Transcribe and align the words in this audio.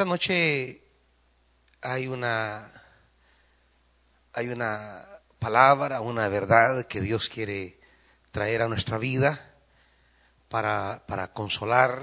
Esta 0.00 0.08
noche 0.08 0.82
hay 1.82 2.06
una, 2.06 2.72
hay 4.32 4.48
una 4.48 5.06
palabra, 5.38 6.00
una 6.00 6.26
verdad 6.30 6.86
que 6.86 7.02
Dios 7.02 7.28
quiere 7.28 7.78
traer 8.30 8.62
a 8.62 8.68
nuestra 8.68 8.96
vida 8.96 9.52
para, 10.48 11.04
para 11.06 11.34
consolar, 11.34 12.02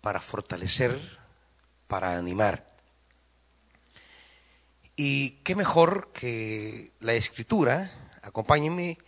para 0.00 0.20
fortalecer, 0.20 1.18
para 1.88 2.16
animar. 2.16 2.64
Y 4.94 5.30
qué 5.42 5.56
mejor 5.56 6.12
que 6.12 6.92
la 7.00 7.14
escritura, 7.14 7.90
acompáñenme 8.22 8.98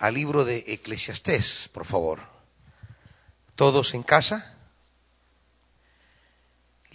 al 0.00 0.14
libro 0.14 0.44
de 0.44 0.64
Eclesiastés, 0.66 1.70
por 1.72 1.84
favor. 1.84 2.18
Todos 3.54 3.94
en 3.94 4.02
casa. 4.02 4.55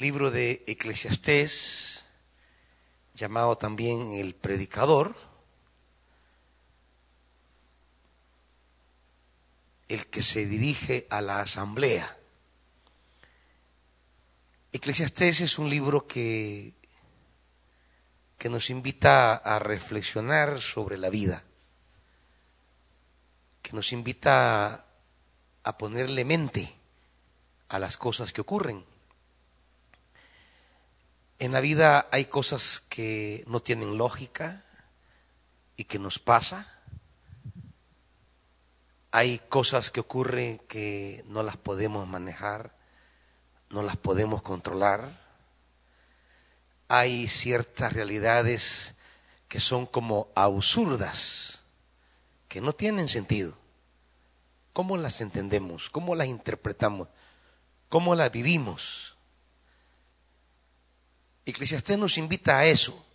Libro 0.02 0.31
de 0.31 0.63
Eclesiastés, 0.65 2.07
llamado 3.14 3.55
también 3.55 4.14
el 4.14 4.33
predicador, 4.33 5.15
el 9.89 10.07
que 10.07 10.23
se 10.23 10.47
dirige 10.47 11.06
a 11.11 11.21
la 11.21 11.42
asamblea. 11.42 12.18
Eclesiastés 14.71 15.42
es 15.42 15.59
un 15.59 15.69
libro 15.69 16.07
que, 16.07 16.73
que 18.39 18.50
nos 18.50 18.71
invita 18.71 19.36
a 19.36 19.59
reflexionar 19.59 20.61
sobre 20.61 20.97
la 20.97 21.11
vida, 21.11 21.43
que 23.61 23.73
nos 23.73 23.93
invita 23.93 24.83
a 25.61 25.78
ponerle 25.78 26.25
mente 26.25 26.73
a 27.70 27.78
las 27.78 27.97
cosas 27.97 28.33
que 28.33 28.42
ocurren. 28.42 28.90
En 31.41 31.51
la 31.51 31.59
vida 31.59 32.08
hay 32.11 32.25
cosas 32.25 32.80
que 32.88 33.44
no 33.47 33.61
tienen 33.61 33.97
lógica 33.97 34.64
y 35.75 35.83
que 35.86 36.00
nos 36.00 36.20
pasa. 36.20 36.81
Hay 39.11 39.39
cosas 39.50 39.92
que 39.92 40.00
ocurren 40.00 40.59
que 40.59 41.25
no 41.28 41.44
las 41.44 41.58
podemos 41.58 42.08
manejar 42.08 42.80
no 43.72 43.83
las 43.83 43.98
podemos 43.98 44.42
controlar. 44.42 45.20
Hay 46.88 47.28
ciertas 47.28 47.94
realidades 47.94 48.95
que 49.48 49.59
son 49.59 49.86
como 49.86 50.28
absurdas, 50.36 51.64
que 52.48 52.61
no 52.61 52.73
tienen 52.73 53.08
sentido. 53.08 53.58
¿Cómo 54.73 54.98
las 54.98 55.22
entendemos? 55.22 55.89
¿Cómo 55.89 56.16
las 56.16 56.28
interpretamos? 56.28 57.08
¿Cómo 57.89 58.16
las 58.16 58.31
vivimos? 58.31 59.11
Eclesiastés 61.52 61.98
nos 61.98 62.18
invita 62.18 62.58
a 62.58 62.66
eso, 62.66 63.06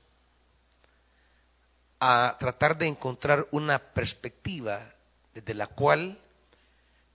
a 2.00 2.36
tratar 2.38 2.78
de 2.78 2.86
encontrar 2.86 3.48
una 3.50 3.78
perspectiva 3.78 4.94
desde 5.34 5.54
la 5.54 5.66
cual 5.66 6.18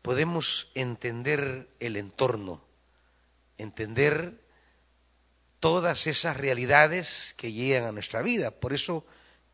podemos 0.02 0.70
entender 0.76 1.70
el 1.80 1.98
entorno 1.98 2.62
entender 3.62 4.42
todas 5.60 6.08
esas 6.08 6.36
realidades 6.36 7.36
que 7.38 7.52
llegan 7.52 7.86
a 7.86 7.92
nuestra 7.92 8.22
vida. 8.22 8.52
Por 8.52 8.74
eso 8.74 9.06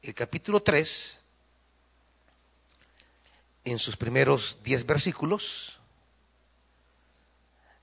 el 0.01 0.13
capítulo 0.15 0.63
3, 0.63 1.19
en 3.65 3.79
sus 3.79 3.97
primeros 3.97 4.57
10 4.63 4.85
versículos, 4.85 5.79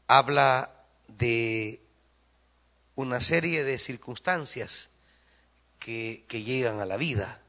habla 0.07 0.73
de 1.09 1.83
una 2.95 3.21
serie 3.21 3.65
de 3.65 3.79
circunstancias 3.79 4.91
que, 5.79 6.25
que 6.29 6.43
llegan 6.43 6.81
a 6.81 6.87
la 6.87 6.97
vida, 6.97 7.43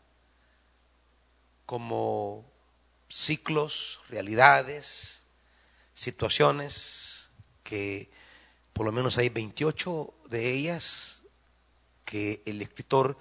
como 1.65 2.45
ciclos, 3.09 4.01
realidades, 4.09 5.23
situaciones 5.93 7.29
que 7.63 8.09
por 8.73 8.85
lo 8.85 8.91
menos 8.91 9.17
hay 9.17 9.29
28 9.29 10.13
de 10.29 10.51
ellas 10.51 11.21
que 12.03 12.43
el 12.45 12.61
escritor 12.61 13.17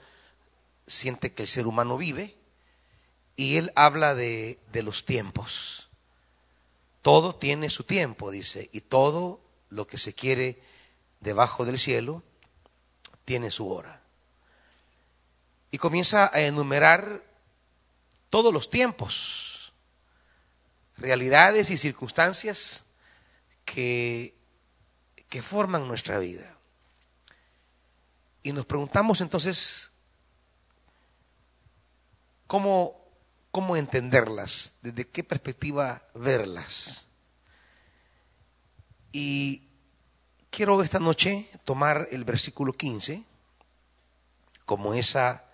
siente 0.86 1.32
que 1.32 1.42
el 1.42 1.48
ser 1.48 1.66
humano 1.66 1.96
vive 1.96 2.36
y 3.36 3.56
él 3.56 3.72
habla 3.76 4.14
de, 4.14 4.58
de 4.72 4.82
los 4.82 5.04
tiempos. 5.04 5.88
Todo 7.02 7.34
tiene 7.34 7.70
su 7.70 7.84
tiempo, 7.84 8.30
dice, 8.30 8.68
y 8.72 8.80
todo 8.80 9.40
lo 9.70 9.86
que 9.86 9.98
se 9.98 10.14
quiere 10.14 10.60
debajo 11.24 11.64
del 11.64 11.80
cielo 11.80 12.22
tiene 13.24 13.50
su 13.50 13.68
hora. 13.68 14.00
Y 15.72 15.78
comienza 15.78 16.30
a 16.32 16.40
enumerar 16.42 17.24
todos 18.30 18.54
los 18.54 18.70
tiempos, 18.70 19.72
realidades 20.96 21.70
y 21.70 21.76
circunstancias 21.76 22.84
que 23.64 24.34
que 25.34 25.42
forman 25.42 25.88
nuestra 25.88 26.20
vida. 26.20 26.56
Y 28.44 28.52
nos 28.52 28.66
preguntamos 28.66 29.20
entonces 29.20 29.90
cómo, 32.46 33.04
cómo 33.50 33.76
entenderlas, 33.76 34.74
desde 34.80 35.08
qué 35.08 35.24
perspectiva 35.24 36.04
verlas. 36.14 37.06
Y 39.10 39.70
quiero 40.54 40.80
esta 40.84 41.00
noche 41.00 41.48
tomar 41.64 42.06
el 42.12 42.22
versículo 42.22 42.72
15 42.72 43.24
como 44.64 44.94
esa, 44.94 45.44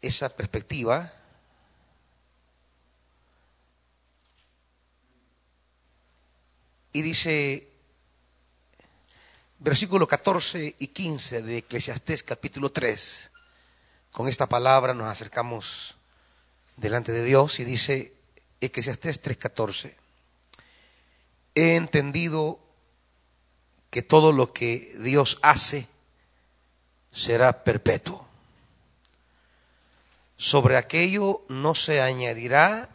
esa 0.00 0.28
perspectiva 0.28 1.12
y 6.92 7.02
dice 7.02 7.68
versículo 9.58 10.06
14 10.06 10.76
y 10.78 10.86
15 10.86 11.42
de 11.42 11.58
Eclesiastés 11.58 12.22
capítulo 12.22 12.70
3. 12.70 13.32
Con 14.12 14.28
esta 14.28 14.46
palabra 14.46 14.94
nos 14.94 15.08
acercamos 15.08 15.96
delante 16.76 17.10
de 17.10 17.24
Dios 17.24 17.58
y 17.58 17.64
dice 17.64 18.14
Eclesiastés 18.60 19.20
3:14. 19.20 19.96
He 21.56 21.74
entendido 21.74 22.60
que 23.94 24.02
todo 24.02 24.32
lo 24.32 24.52
que 24.52 24.92
Dios 24.98 25.38
hace 25.40 25.86
será 27.12 27.62
perpetuo. 27.62 28.26
Sobre 30.36 30.76
aquello 30.76 31.42
no 31.48 31.76
se 31.76 32.02
añadirá 32.02 32.88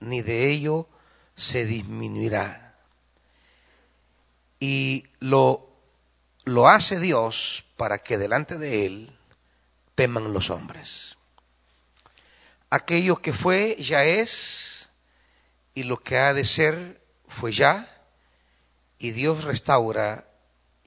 ni 0.00 0.22
de 0.22 0.50
ello 0.50 0.88
se 1.36 1.66
disminuirá. 1.66 2.74
Y 4.60 5.04
lo 5.18 5.68
lo 6.44 6.68
hace 6.68 6.98
Dios 7.00 7.66
para 7.76 7.98
que 7.98 8.16
delante 8.16 8.56
de 8.56 8.86
Él 8.86 9.18
teman 9.94 10.32
los 10.32 10.48
hombres. 10.48 11.18
Aquello 12.70 13.16
que 13.16 13.34
fue 13.34 13.76
ya 13.78 14.06
es 14.06 14.88
y 15.74 15.82
lo 15.82 15.98
que 15.98 16.16
ha 16.16 16.32
de 16.32 16.46
ser 16.46 17.02
fue 17.28 17.52
ya 17.52 17.93
y 18.98 19.10
Dios 19.10 19.44
restaura 19.44 20.28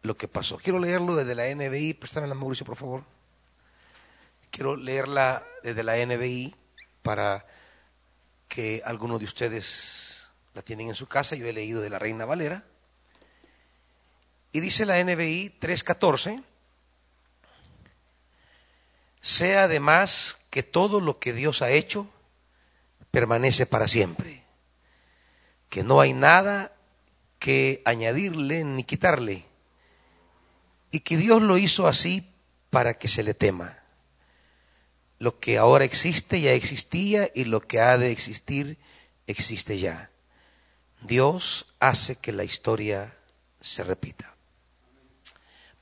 lo 0.01 0.17
que 0.17 0.27
pasó. 0.27 0.57
Quiero 0.57 0.79
leerlo 0.79 1.15
desde 1.15 1.35
la 1.35 1.53
NBI, 1.53 1.93
préstame 1.93 2.27
la 2.27 2.35
Mauricio 2.35 2.65
por 2.65 2.77
favor. 2.77 3.03
Quiero 4.51 4.75
leerla 4.75 5.45
desde 5.63 5.83
la 5.83 5.97
NBI 5.97 6.55
para 7.01 7.45
que 8.47 8.81
algunos 8.85 9.19
de 9.19 9.25
ustedes 9.25 10.29
la 10.53 10.61
tienen 10.61 10.87
en 10.87 10.95
su 10.95 11.07
casa. 11.07 11.35
Yo 11.35 11.45
he 11.45 11.53
leído 11.53 11.81
de 11.81 11.89
la 11.89 11.99
Reina 11.99 12.25
Valera. 12.25 12.63
Y 14.51 14.59
dice 14.59 14.85
la 14.85 15.03
NBI 15.03 15.59
3.14, 15.59 16.43
sea 19.21 19.63
además 19.63 20.37
que 20.49 20.63
todo 20.63 21.01
lo 21.01 21.19
que 21.19 21.33
Dios 21.33 21.61
ha 21.61 21.69
hecho 21.69 22.07
permanece 23.11 23.65
para 23.65 23.87
siempre, 23.87 24.43
que 25.69 25.83
no 25.83 25.99
hay 25.99 26.13
nada 26.13 26.76
que 27.39 27.81
añadirle 27.85 28.63
ni 28.63 28.83
quitarle, 28.83 29.45
y 30.91 31.01
que 31.01 31.17
Dios 31.17 31.41
lo 31.41 31.57
hizo 31.57 31.87
así 31.87 32.33
para 32.69 32.95
que 32.95 33.07
se 33.07 33.23
le 33.23 33.33
tema. 33.33 33.79
Lo 35.19 35.39
que 35.39 35.57
ahora 35.57 35.85
existe 35.85 36.41
ya 36.41 36.53
existía 36.53 37.31
y 37.33 37.45
lo 37.45 37.61
que 37.61 37.79
ha 37.79 37.97
de 37.97 38.11
existir 38.11 38.77
existe 39.25 39.79
ya. 39.79 40.11
Dios 41.01 41.73
hace 41.79 42.15
que 42.15 42.31
la 42.31 42.43
historia 42.43 43.15
se 43.59 43.83
repita. 43.83 44.35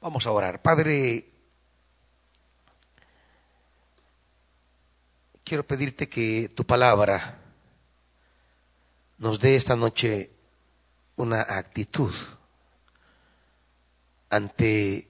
Vamos 0.02 0.26
a 0.26 0.32
orar. 0.32 0.62
Padre, 0.62 1.30
quiero 5.44 5.66
pedirte 5.66 6.10
que 6.10 6.50
tu 6.54 6.66
palabra 6.66 7.40
nos 9.18 9.40
dé 9.40 9.56
esta 9.56 9.76
noche 9.76 10.35
una 11.16 11.42
actitud, 11.42 12.14
ante 14.30 15.08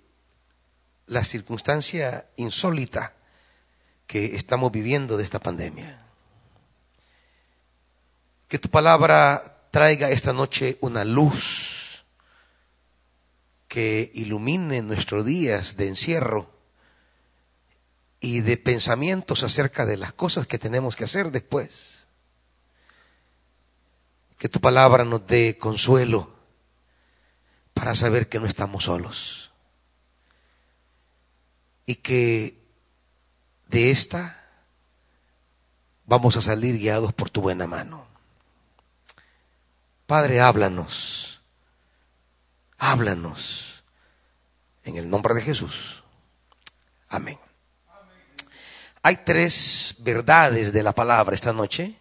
la 1.07 1.23
circunstancia 1.23 2.27
insólita 2.35 3.13
que 4.07 4.35
estamos 4.35 4.71
viviendo 4.71 5.17
de 5.17 5.23
esta 5.23 5.39
pandemia. 5.39 6.05
Que 8.47 8.59
tu 8.59 8.69
palabra 8.69 9.67
traiga 9.71 10.09
esta 10.09 10.33
noche 10.33 10.77
una 10.81 11.03
luz 11.03 12.05
que 13.67 14.11
ilumine 14.13 14.81
nuestros 14.81 15.25
días 15.25 15.75
de 15.75 15.87
encierro 15.87 16.49
y 18.19 18.41
de 18.41 18.57
pensamientos 18.57 19.43
acerca 19.43 19.85
de 19.85 19.97
las 19.97 20.13
cosas 20.13 20.47
que 20.47 20.59
tenemos 20.59 20.95
que 20.95 21.03
hacer 21.03 21.31
después. 21.31 21.94
Que 24.37 24.49
tu 24.49 24.59
palabra 24.59 25.05
nos 25.05 25.25
dé 25.25 25.57
consuelo 25.57 26.33
para 27.73 27.95
saber 27.95 28.29
que 28.29 28.39
no 28.39 28.47
estamos 28.47 28.85
solos 28.85 29.51
y 31.85 31.95
que 31.95 32.57
de 33.67 33.91
esta 33.91 34.43
vamos 36.05 36.37
a 36.37 36.41
salir 36.41 36.77
guiados 36.77 37.13
por 37.13 37.29
tu 37.29 37.41
buena 37.41 37.67
mano. 37.67 38.07
Padre, 40.07 40.39
háblanos, 40.39 41.41
háblanos 42.77 43.83
en 44.83 44.97
el 44.97 45.09
nombre 45.09 45.33
de 45.33 45.41
Jesús. 45.41 46.03
Amén. 47.09 47.39
Hay 49.01 49.17
tres 49.17 49.95
verdades 49.99 50.73
de 50.73 50.83
la 50.83 50.93
palabra 50.93 51.35
esta 51.35 51.53
noche 51.53 51.95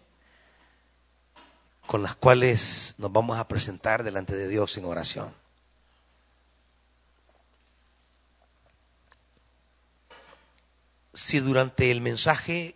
con 1.87 2.03
las 2.03 2.15
cuales 2.15 2.95
nos 2.97 3.11
vamos 3.11 3.37
a 3.37 3.47
presentar 3.47 4.03
delante 4.03 4.35
de 4.35 4.47
Dios 4.47 4.77
en 4.77 4.85
oración. 4.85 5.33
Si 11.13 11.39
durante 11.39 11.91
el 11.91 12.01
mensaje 12.01 12.75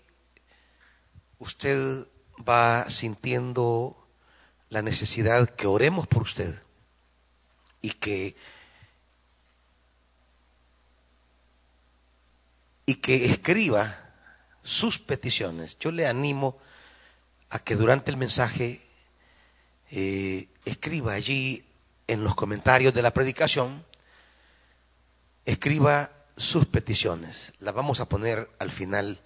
usted 1.40 2.08
va 2.48 2.90
sintiendo 2.90 4.08
la 4.70 4.82
necesidad 4.82 5.50
que 5.50 5.68
oremos 5.68 6.08
por 6.08 6.24
usted 6.24 6.56
y 7.82 7.92
que 7.92 8.36
y 12.86 12.96
que 12.96 13.26
escriba 13.26 14.10
sus 14.64 14.98
peticiones. 14.98 15.78
Yo 15.78 15.92
le 15.92 16.08
animo 16.08 16.58
a 17.52 17.60
que 17.60 17.76
durante 17.76 18.10
el 18.10 18.18
mensaje 18.18 18.82
eh, 19.92 20.48
escriba 20.66 21.14
allí 21.14 21.66
en 22.08 22.24
los 22.24 22.36
comentarios 22.36 22.94
de 22.94 23.02
la 23.02 23.14
predicación, 23.14 23.86
escriba 25.46 26.12
sus 26.38 26.66
peticiones. 26.66 27.54
Las 27.60 27.74
vamos 27.74 28.00
a 28.00 28.10
poner 28.10 28.50
al 28.60 28.72
final, 28.72 29.20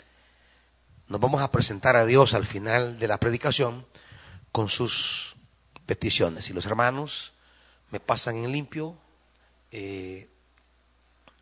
nos 1.08 1.20
vamos 1.20 1.42
a 1.42 1.52
presentar 1.52 1.96
a 1.96 2.06
Dios 2.06 2.34
al 2.34 2.46
final 2.46 2.98
de 3.00 3.08
la 3.08 3.20
predicación 3.20 3.86
con 4.52 4.70
sus 4.70 5.36
peticiones. 5.86 6.50
Y 6.50 6.54
los 6.54 6.66
hermanos 6.66 7.34
me 7.92 8.00
pasan 8.00 8.38
en 8.38 8.52
limpio 8.52 8.98
eh, 9.72 10.30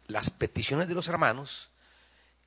las 0.08 0.30
peticiones 0.30 0.88
de 0.88 0.94
los 0.94 1.08
hermanos 1.08 1.70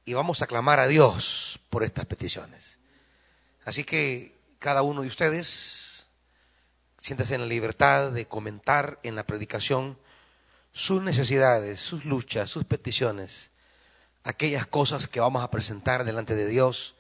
y 0.05 0.13
vamos 0.13 0.43
a 0.43 0.47
clamar 0.47 0.81
a 0.81 0.87
Dios 0.87 1.59
por 1.71 1.83
estas 1.83 2.05
peticiones. 2.07 2.79
Así 3.65 3.85
que 3.85 4.37
cada 4.59 4.83
uno 4.83 5.03
de 5.03 5.09
ustedes 5.09 5.84
siéntase 7.05 7.35
en 7.35 7.43
la 7.43 7.47
libertad 7.47 8.13
de 8.13 8.27
comentar 8.27 8.99
en 9.03 9.15
la 9.15 9.27
predicación 9.27 9.99
sus 10.73 11.03
necesidades, 11.03 11.79
sus 11.79 12.07
luchas, 12.07 12.49
sus 12.49 12.65
peticiones, 12.65 13.51
aquellas 14.23 14.67
cosas 14.67 15.07
que 15.07 15.21
vamos 15.21 15.45
a 15.45 15.51
presentar 15.51 16.07
delante 16.07 16.35
de 16.35 16.47
Dios, 16.47 16.95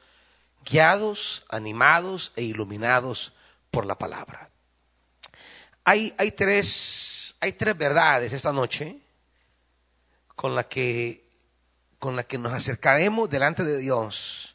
guiados, 0.62 1.46
animados 1.48 2.34
e 2.36 2.42
iluminados 2.42 3.32
por 3.70 3.86
la 3.86 3.96
palabra. 3.96 4.50
Hay, 5.84 6.12
tres, 6.36 7.36
hay 7.40 7.54
tres 7.54 7.78
verdades 7.78 8.34
esta 8.34 8.52
noche 8.52 8.98
con 10.36 10.54
las 10.54 10.66
que 10.66 11.24
la 12.02 12.24
que 12.24 12.36
nos 12.36 12.52
acercaremos 12.52 13.30
delante 13.30 13.64
de 13.64 13.78
Dios, 13.78 14.54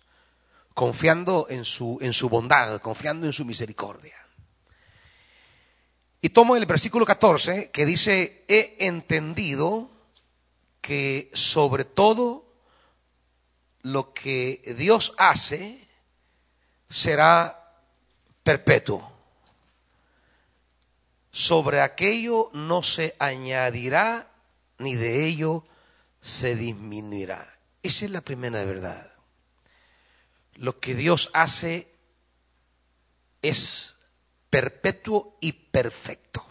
confiando 0.75 1.47
en 1.49 1.65
su, 1.65 1.97
en 2.01 2.13
su 2.13 2.29
bondad, 2.29 2.79
confiando 2.81 3.25
en 3.25 3.33
su 3.33 3.45
misericordia. 3.45 4.19
Y 6.21 6.30
tomo 6.30 6.56
el 6.56 6.66
versículo 6.66 7.06
14 7.06 7.71
que 7.71 7.86
dice, 7.86 8.44
he 8.48 8.75
entendido 8.80 9.89
que 10.81 11.30
sobre 11.33 11.86
todo 11.86 12.45
lo 13.81 14.13
que 14.13 14.75
Dios 14.77 15.13
hace 15.18 15.88
será 16.89 17.74
perpetuo. 18.44 19.10
Sobre 21.31 21.80
aquello 21.80 22.50
no 22.54 22.83
se 22.83 23.16
añadirá 23.19 24.30
ni 24.80 24.95
de 24.95 25.25
ello 25.25 25.63
se 26.21 26.56
disminuirá. 26.56 27.57
Esa 27.83 28.06
es 28.06 28.12
la 28.12 28.21
primera 28.21 28.63
verdad. 28.63 29.13
Lo 30.56 30.80
que 30.80 30.95
Dios 30.95 31.30
hace 31.33 31.88
es 33.42 33.95
perpetuo 34.49 35.37
y 35.41 35.51
perfecto. 35.51 36.41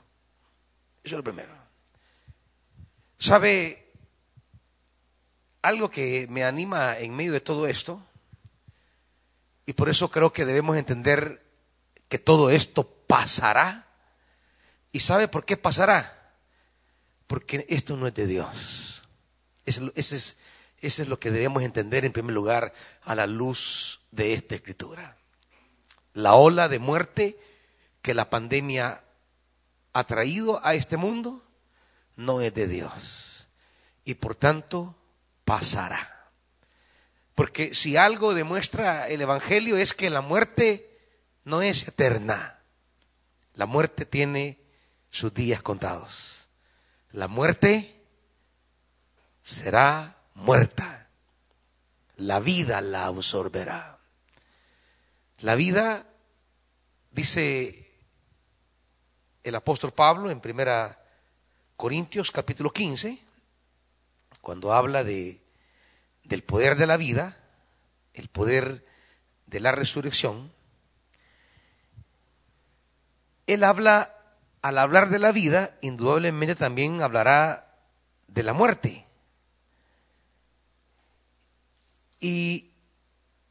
Eso 1.02 1.16
es 1.16 1.18
lo 1.18 1.24
primero. 1.24 1.52
¿Sabe 3.18 3.92
algo 5.62 5.90
que 5.90 6.26
me 6.30 6.44
anima 6.44 6.98
en 6.98 7.14
medio 7.14 7.32
de 7.32 7.40
todo 7.40 7.66
esto? 7.66 8.02
Y 9.66 9.72
por 9.74 9.88
eso 9.88 10.10
creo 10.10 10.32
que 10.32 10.46
debemos 10.46 10.76
entender 10.76 11.44
que 12.08 12.18
todo 12.18 12.50
esto 12.50 12.84
pasará. 13.06 13.86
¿Y 14.92 15.00
sabe 15.00 15.28
por 15.28 15.44
qué 15.44 15.56
pasará? 15.56 16.32
Porque 17.26 17.66
esto 17.68 17.96
no 17.96 18.06
es 18.06 18.14
de 18.14 18.26
Dios. 18.26 19.02
Eso, 19.66 19.92
es, 19.94 21.08
lo 21.08 21.20
que 21.20 21.30
debemos 21.30 21.62
entender 21.62 22.04
en 22.04 22.12
primer 22.12 22.34
lugar 22.34 22.72
a 23.02 23.14
la 23.14 23.26
luz 23.26 24.00
de 24.10 24.32
esta 24.32 24.54
escritura. 24.54 25.18
La 26.14 26.34
ola 26.34 26.68
de 26.68 26.78
muerte 26.78 27.38
que 28.08 28.14
la 28.14 28.31
pandemia 28.31 29.05
ha 29.93 30.05
traído 30.06 30.64
a 30.64 30.72
este 30.72 30.96
mundo 30.96 31.46
no 32.16 32.40
es 32.40 32.55
de 32.55 32.66
Dios 32.66 33.50
y 34.02 34.15
por 34.15 34.34
tanto 34.34 34.96
pasará. 35.44 36.31
Porque 37.34 37.74
si 37.74 37.98
algo 37.98 38.32
demuestra 38.32 39.08
el 39.08 39.20
Evangelio 39.20 39.77
es 39.77 39.93
que 39.93 40.08
la 40.08 40.22
muerte 40.22 40.98
no 41.44 41.60
es 41.60 41.86
eterna. 41.86 42.62
La 43.53 43.67
muerte 43.67 44.06
tiene 44.06 44.58
sus 45.10 45.34
días 45.34 45.60
contados. 45.60 46.48
La 47.10 47.29
muerte 47.29 48.06
será 49.43 50.17
muerta. 50.32 51.10
La 52.17 52.41
vida 52.41 52.81
la 52.81 53.05
absorberá. 53.05 53.98
La 55.41 55.56
vida, 55.56 56.06
dice 57.10 57.84
el 59.44 59.54
apóstol 59.54 59.92
Pablo 59.92 60.30
en 60.30 60.40
primera 60.40 60.98
Corintios 61.76 62.30
capítulo 62.30 62.72
15, 62.72 63.18
cuando 64.40 64.72
habla 64.72 65.04
de, 65.04 65.40
del 66.24 66.42
poder 66.42 66.76
de 66.76 66.86
la 66.86 66.96
vida, 66.96 67.36
el 68.14 68.28
poder 68.28 68.84
de 69.46 69.60
la 69.60 69.72
resurrección, 69.72 70.52
él 73.46 73.64
habla, 73.64 74.14
al 74.60 74.78
hablar 74.78 75.08
de 75.08 75.18
la 75.18 75.32
vida, 75.32 75.78
indudablemente 75.80 76.54
también 76.54 77.00
hablará 77.00 77.74
de 78.26 78.42
la 78.42 78.52
muerte. 78.52 79.06
Y, 82.20 82.72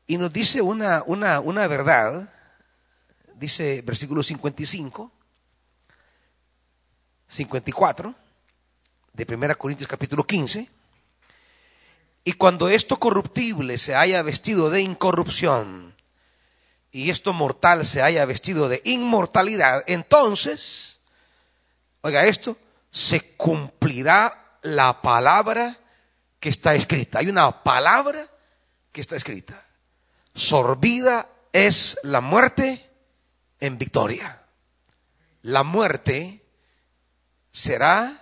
nos 0.07 0.31
dice 0.31 0.61
una, 0.61 1.03
una, 1.05 1.39
una 1.39 1.67
verdad, 1.67 2.29
dice 3.35 3.81
versículo 3.81 4.21
55, 4.21 5.11
54 7.27 8.15
de 9.13 9.35
1 9.35 9.57
Corintios 9.57 9.89
capítulo 9.89 10.25
15. 10.25 10.69
Y 12.23 12.33
cuando 12.33 12.69
esto 12.69 12.97
corruptible 12.97 13.77
se 13.77 13.95
haya 13.95 14.21
vestido 14.21 14.69
de 14.69 14.81
incorrupción 14.81 15.95
y 16.91 17.09
esto 17.09 17.33
mortal 17.33 17.85
se 17.85 18.01
haya 18.01 18.25
vestido 18.25 18.69
de 18.69 18.81
inmortalidad, 18.85 19.83
entonces, 19.87 20.99
oiga 22.01 22.25
esto, 22.25 22.57
se 22.91 23.35
cumplirá 23.35 24.57
la 24.61 25.01
palabra 25.01 25.77
que 26.39 26.49
está 26.49 26.75
escrita. 26.75 27.19
Hay 27.19 27.27
una 27.27 27.63
palabra 27.63 28.27
que 28.91 29.01
está 29.01 29.15
escrita. 29.15 29.63
Sorbida 30.33 31.29
es 31.53 31.97
la 32.03 32.21
muerte 32.21 32.89
en 33.59 33.77
victoria. 33.77 34.43
La 35.43 35.63
muerte 35.63 36.43
será 37.57 38.21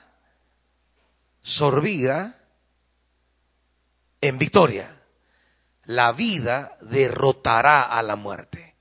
sorbida 1.42 2.42
en 4.22 4.40
victoria. 4.40 5.04
La 5.84 6.14
vida 6.14 6.78
derrotará 6.80 7.82
a 7.82 8.02
la 8.02 8.16
muerte. 8.16 8.76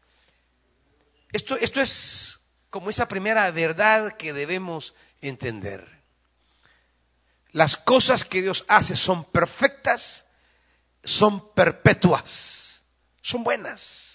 Esto, 1.32 1.56
esto 1.56 1.80
es 1.80 2.38
como 2.70 2.88
esa 2.88 3.08
primera 3.08 3.50
verdad 3.50 4.16
que 4.16 4.32
debemos 4.32 4.94
entender. 5.20 6.02
Las 7.50 7.76
cosas 7.76 8.24
que 8.24 8.40
Dios 8.40 8.64
hace 8.68 8.94
son 8.94 9.24
perfectas, 9.24 10.24
son 11.02 11.52
perpetuas, 11.52 12.84
son 13.20 13.42
buenas. 13.42 14.13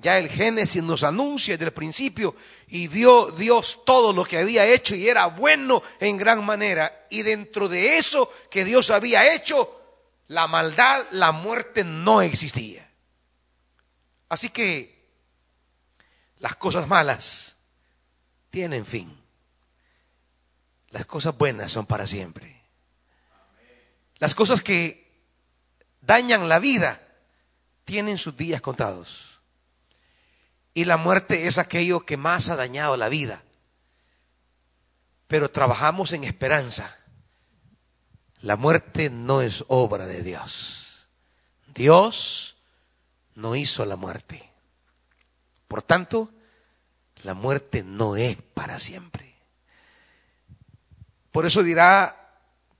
Ya 0.00 0.16
el 0.16 0.30
Génesis 0.30 0.82
nos 0.82 1.02
anuncia 1.02 1.54
desde 1.54 1.66
el 1.66 1.72
principio 1.72 2.34
y 2.68 2.88
vio 2.88 3.30
Dios 3.32 3.82
todo 3.84 4.14
lo 4.14 4.24
que 4.24 4.38
había 4.38 4.64
hecho 4.64 4.94
y 4.94 5.06
era 5.06 5.26
bueno 5.26 5.82
en 5.98 6.16
gran 6.16 6.44
manera. 6.44 7.06
Y 7.10 7.22
dentro 7.22 7.68
de 7.68 7.98
eso 7.98 8.32
que 8.50 8.64
Dios 8.64 8.90
había 8.90 9.34
hecho, 9.34 9.78
la 10.28 10.46
maldad, 10.46 11.04
la 11.10 11.32
muerte 11.32 11.84
no 11.84 12.22
existía. 12.22 12.88
Así 14.30 14.48
que 14.48 15.06
las 16.38 16.56
cosas 16.56 16.88
malas 16.88 17.56
tienen 18.48 18.86
fin. 18.86 19.14
Las 20.90 21.04
cosas 21.04 21.36
buenas 21.36 21.72
son 21.72 21.84
para 21.84 22.06
siempre. 22.06 22.62
Las 24.18 24.34
cosas 24.34 24.62
que 24.62 25.12
dañan 26.00 26.48
la 26.48 26.58
vida 26.58 27.02
tienen 27.84 28.16
sus 28.16 28.34
días 28.34 28.62
contados. 28.62 29.29
Y 30.74 30.84
la 30.84 30.96
muerte 30.96 31.46
es 31.46 31.58
aquello 31.58 32.00
que 32.00 32.16
más 32.16 32.48
ha 32.48 32.56
dañado 32.56 32.96
la 32.96 33.08
vida. 33.08 33.42
Pero 35.26 35.50
trabajamos 35.50 36.12
en 36.12 36.24
esperanza. 36.24 36.98
La 38.40 38.56
muerte 38.56 39.10
no 39.10 39.42
es 39.42 39.64
obra 39.68 40.06
de 40.06 40.22
Dios. 40.22 41.08
Dios 41.74 42.56
no 43.34 43.54
hizo 43.56 43.84
la 43.84 43.96
muerte. 43.96 44.50
Por 45.68 45.82
tanto, 45.82 46.30
la 47.22 47.34
muerte 47.34 47.82
no 47.82 48.16
es 48.16 48.36
para 48.54 48.78
siempre. 48.78 49.34
Por 51.30 51.46
eso 51.46 51.62
dirá 51.62 52.20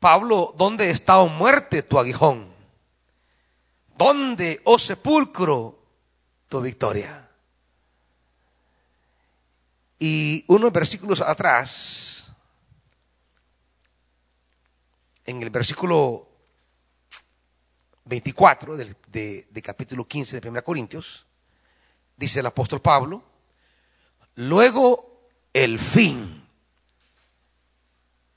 Pablo, 0.01 0.55
¿dónde 0.57 0.91
está, 0.91 1.19
oh 1.19 1.29
muerte, 1.29 1.83
tu 1.83 1.99
aguijón? 1.99 2.49
¿Dónde, 3.97 4.63
oh 4.65 4.79
sepulcro, 4.79 5.79
tu 6.49 6.61
victoria? 6.63 7.30
Y 10.01 10.45
unos 10.49 10.73
versículos 10.73 11.21
atrás, 11.21 12.33
en 15.25 15.41
el 15.41 15.51
versículo 15.51 16.27
24 18.07 18.77
de, 18.77 18.97
de, 19.49 19.63
capítulo 19.63 20.09
15 20.09 20.41
de 20.41 20.49
1 20.49 20.65
Corintios, 20.65 21.25
dice 22.17 22.41
el 22.41 22.47
apóstol 22.47 22.81
Pablo, 22.81 23.23
luego 24.35 25.29
el 25.53 25.79
fin 25.79 26.41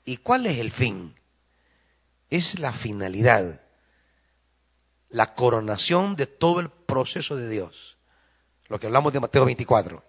¿Y 0.04 0.18
cuál 0.18 0.46
es 0.46 0.58
el 0.58 0.70
fin? 0.70 1.14
Es 2.30 2.58
la 2.58 2.72
finalidad, 2.72 3.62
la 5.08 5.34
coronación 5.34 6.16
de 6.16 6.26
todo 6.26 6.60
el 6.60 6.68
proceso 6.68 7.36
de 7.36 7.48
Dios. 7.48 7.96
Lo 8.68 8.78
que 8.78 8.86
hablamos 8.86 9.12
de 9.12 9.20
Mateo 9.20 9.44
24. 9.44 10.02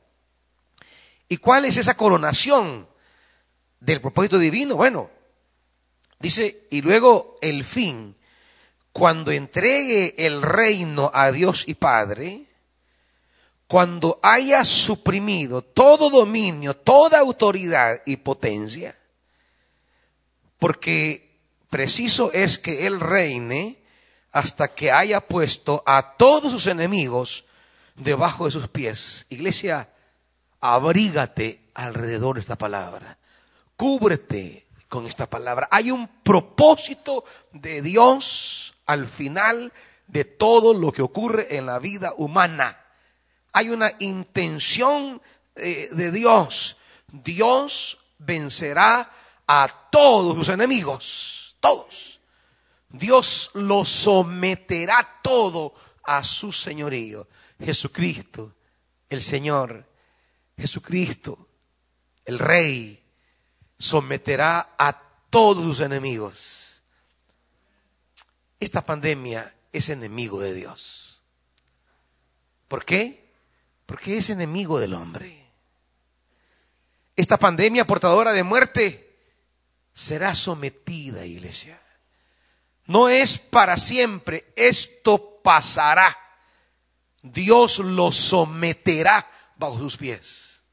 ¿Y 1.28 1.38
cuál 1.38 1.66
es 1.66 1.78
esa 1.78 1.96
coronación 1.96 2.88
del 3.80 4.02
propósito 4.02 4.38
divino? 4.38 4.76
Bueno, 4.76 5.10
dice, 6.20 6.68
y 6.70 6.82
luego 6.82 7.38
el 7.42 7.64
fin, 7.64 8.16
cuando 8.92 9.32
entregue 9.32 10.14
el 10.18 10.42
reino 10.42 11.12
a 11.14 11.32
Dios 11.32 11.64
y 11.68 11.74
Padre, 11.74 12.46
cuando 13.68 14.20
haya 14.22 14.64
suprimido 14.64 15.64
todo 15.64 16.10
dominio, 16.10 16.76
toda 16.76 17.20
autoridad 17.20 18.02
y 18.06 18.18
potencia, 18.18 18.98
porque 20.60 21.40
preciso 21.70 22.32
es 22.32 22.60
que 22.60 22.86
Él 22.86 23.00
reine 23.00 23.84
hasta 24.32 24.68
que 24.68 24.92
haya 24.92 25.22
puesto 25.22 25.82
a 25.86 26.16
todos 26.18 26.52
sus 26.52 26.68
enemigos 26.68 27.46
debajo 27.96 28.46
de 28.46 28.52
sus 28.52 28.68
pies. 28.68 29.26
Iglesia, 29.30 29.90
abrígate 30.74 31.70
alrededor 31.74 32.36
de 32.36 32.42
esta 32.42 32.58
palabra. 32.58 33.18
Cúbrete 33.76 34.66
con 34.90 35.06
esta 35.06 35.30
palabra. 35.30 35.68
Hay 35.70 35.92
un 35.92 36.08
propósito 36.08 37.24
de 37.52 37.82
Dios 37.82 38.76
al 38.86 39.08
final 39.08 39.72
de 40.08 40.26
todo 40.26 40.74
lo 40.74 40.92
que 40.92 41.02
ocurre 41.02 41.58
en 41.58 41.66
la 41.66 41.80
vida 41.80 42.14
humana. 42.18 42.80
Hay 43.54 43.70
una 43.70 43.92
intención 44.00 45.22
eh, 45.56 45.90
de 45.92 46.12
Dios. 46.12 46.78
Dios 47.12 48.00
vencerá 48.18 49.10
a 49.48 49.68
todos 49.92 50.36
sus 50.36 50.50
enemigos, 50.50 51.58
todos. 51.60 52.20
Dios 52.90 53.52
lo 53.54 53.86
someterá 53.86 55.20
todo 55.22 55.74
a 56.04 56.24
su 56.24 56.52
señorío. 56.52 57.28
Jesucristo, 57.60 58.54
el 59.10 59.22
Señor, 59.22 59.86
Jesucristo, 60.58 61.48
el 62.26 62.40
Rey, 62.40 63.04
someterá 63.78 64.76
a 64.78 65.02
todos 65.30 65.64
sus 65.64 65.80
enemigos. 65.82 66.84
Esta 68.60 68.86
pandemia 68.86 69.54
es 69.72 69.90
enemigo 69.90 70.40
de 70.40 70.54
Dios. 70.54 71.22
¿Por 72.68 72.86
qué? 72.86 73.32
Porque 73.86 74.18
es 74.18 74.30
enemigo 74.30 74.80
del 74.80 74.94
hombre. 74.94 75.46
Esta 77.16 77.38
pandemia 77.38 77.86
portadora 77.86 78.34
de 78.34 78.44
muerte 78.44 79.20
será 79.94 80.36
sometida, 80.36 81.26
iglesia. 81.26 81.80
No 82.88 83.10
es 83.10 83.38
para 83.38 83.78
siempre, 83.78 84.54
esto 84.56 85.42
pasará. 85.44 86.18
Dios 87.22 87.80
lo 87.80 88.12
someterá 88.12 89.30
bajo 89.58 89.78
sus 89.78 89.98
pies. 89.98 90.64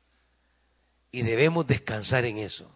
Y 1.10 1.22
debemos 1.22 1.66
descansar 1.66 2.24
en 2.24 2.38
eso. 2.38 2.70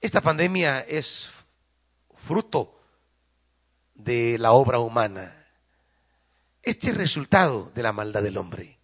Esta 0.00 0.20
pandemia 0.20 0.80
es 0.80 1.30
fruto 2.14 2.80
de 3.94 4.38
la 4.38 4.52
obra 4.52 4.78
humana. 4.78 5.46
Este 6.62 6.90
es 6.90 6.96
resultado 6.96 7.70
de 7.74 7.82
la 7.82 7.92
maldad 7.92 8.22
del 8.22 8.36
hombre. 8.36 8.78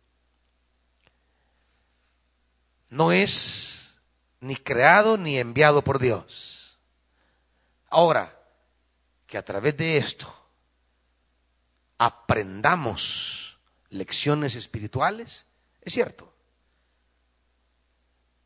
No 2.89 3.13
es 3.13 4.01
ni 4.41 4.57
creado 4.57 5.17
ni 5.17 5.39
enviado 5.39 5.83
por 5.83 5.99
Dios. 5.99 6.79
Ahora, 7.89 8.37
que 9.27 9.39
a 9.39 9.45
través 9.45 9.77
de 9.77 9.97
esto 9.97 10.29
aprendamos 11.99 13.59
lecciones 13.91 14.55
espirituales, 14.55 15.47
es 15.91 15.95
cierto, 15.95 16.33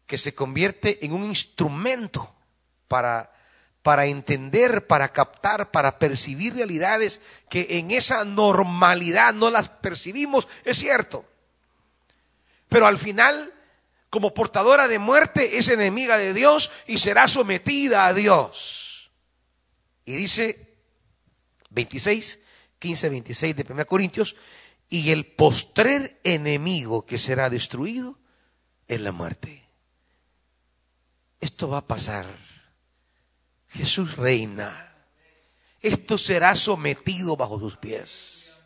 que 0.06 0.18
se 0.18 0.34
convierte 0.34 1.04
en 1.04 1.12
un 1.12 1.24
instrumento 1.24 2.34
para, 2.88 3.32
para 3.82 4.06
entender, 4.06 4.86
para 4.86 5.12
captar, 5.12 5.70
para 5.70 5.98
percibir 5.98 6.54
realidades 6.54 7.20
que 7.50 7.78
en 7.78 7.90
esa 7.90 8.24
normalidad 8.24 9.34
no 9.34 9.50
las 9.50 9.68
percibimos, 9.68 10.48
es 10.64 10.78
cierto. 10.78 11.24
Pero 12.68 12.86
al 12.86 12.98
final 12.98 13.52
como 14.14 14.32
portadora 14.32 14.86
de 14.86 15.00
muerte, 15.00 15.58
es 15.58 15.68
enemiga 15.68 16.16
de 16.16 16.32
Dios 16.32 16.70
y 16.86 16.98
será 16.98 17.26
sometida 17.26 18.06
a 18.06 18.14
Dios. 18.14 19.10
Y 20.04 20.14
dice 20.14 20.68
26, 21.70 22.38
15, 22.78 23.08
26 23.08 23.56
de 23.56 23.66
1 23.68 23.86
Corintios, 23.86 24.36
y 24.88 25.10
el 25.10 25.26
postrer 25.26 26.20
enemigo 26.24 27.06
que 27.06 27.18
será 27.18 27.50
destruido 27.50 28.18
es 28.88 29.00
la 29.00 29.12
muerte. 29.12 29.68
Esto 31.40 31.68
va 31.68 31.78
a 31.78 31.86
pasar. 31.86 32.26
Jesús 33.68 34.16
reina. 34.16 34.94
Esto 35.80 36.16
será 36.16 36.56
sometido 36.56 37.36
bajo 37.36 37.58
sus 37.58 37.76
pies. 37.76 38.64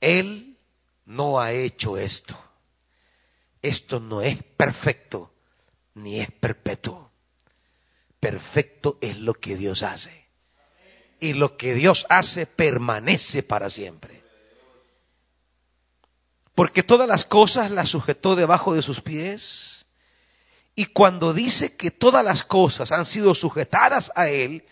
Él 0.00 0.58
no 1.04 1.40
ha 1.40 1.52
hecho 1.52 1.98
esto 1.98 2.50
esto 3.62 4.00
no 4.00 4.22
es 4.22 4.42
perfecto 4.42 5.34
ni 5.94 6.20
es 6.20 6.30
perpetuo. 6.30 7.12
Perfecto 8.18 8.98
es 9.00 9.18
lo 9.18 9.34
que 9.34 9.56
Dios 9.56 9.82
hace. 9.82 10.29
Y 11.20 11.34
lo 11.34 11.56
que 11.56 11.74
Dios 11.74 12.06
hace 12.08 12.46
permanece 12.46 13.42
para 13.42 13.70
siempre. 13.70 14.22
Porque 16.54 16.82
todas 16.82 17.08
las 17.08 17.24
cosas 17.24 17.70
las 17.70 17.90
sujetó 17.90 18.36
debajo 18.36 18.74
de 18.74 18.82
sus 18.82 19.00
pies. 19.00 19.86
Y 20.74 20.86
cuando 20.86 21.32
dice 21.32 21.76
que 21.76 21.90
todas 21.90 22.24
las 22.24 22.42
cosas 22.42 22.92
han 22.92 23.06
sido 23.06 23.34
sujetadas 23.34 24.12
a 24.14 24.28
Él, 24.28 24.64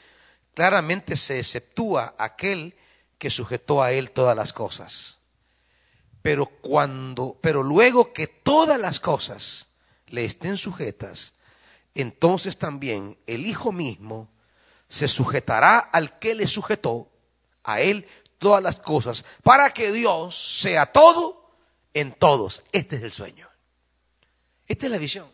claramente 0.55 1.17
se 1.17 1.39
exceptúa 1.39 2.15
aquel 2.19 2.75
que 3.19 3.31
sujetó 3.31 3.83
a 3.83 3.93
Él 3.93 4.11
todas 4.11 4.37
las 4.37 4.53
cosas. 4.53 5.19
Pero 6.23 6.47
cuando, 6.47 7.39
pero 7.41 7.63
luego 7.63 8.13
que 8.13 8.27
todas 8.27 8.81
las 8.81 9.01
cosas 9.01 9.69
le 10.09 10.25
estén 10.25 10.57
sujetas, 10.57 11.35
entonces 11.95 12.59
también 12.59 13.19
el 13.27 13.47
Hijo 13.47 13.73
mismo 13.73 14.31
se 14.89 15.09
sujetará 15.09 15.79
al 15.79 16.19
que 16.19 16.35
le 16.35 16.47
sujetó, 16.47 17.11
a 17.65 17.81
Él 17.81 18.09
todas 18.39 18.63
las 18.63 18.77
cosas, 18.77 19.25
para 19.43 19.71
que 19.71 19.93
Dios 19.93 20.61
sea 20.61 20.87
todo 20.87 21.55
en 21.93 22.13
todos. 22.13 22.63
Este 22.73 22.97
es 22.97 23.03
el 23.03 23.13
sueño. 23.13 23.49
Esta 24.67 24.87
es 24.87 24.93
la 24.93 24.99
visión. 24.99 25.31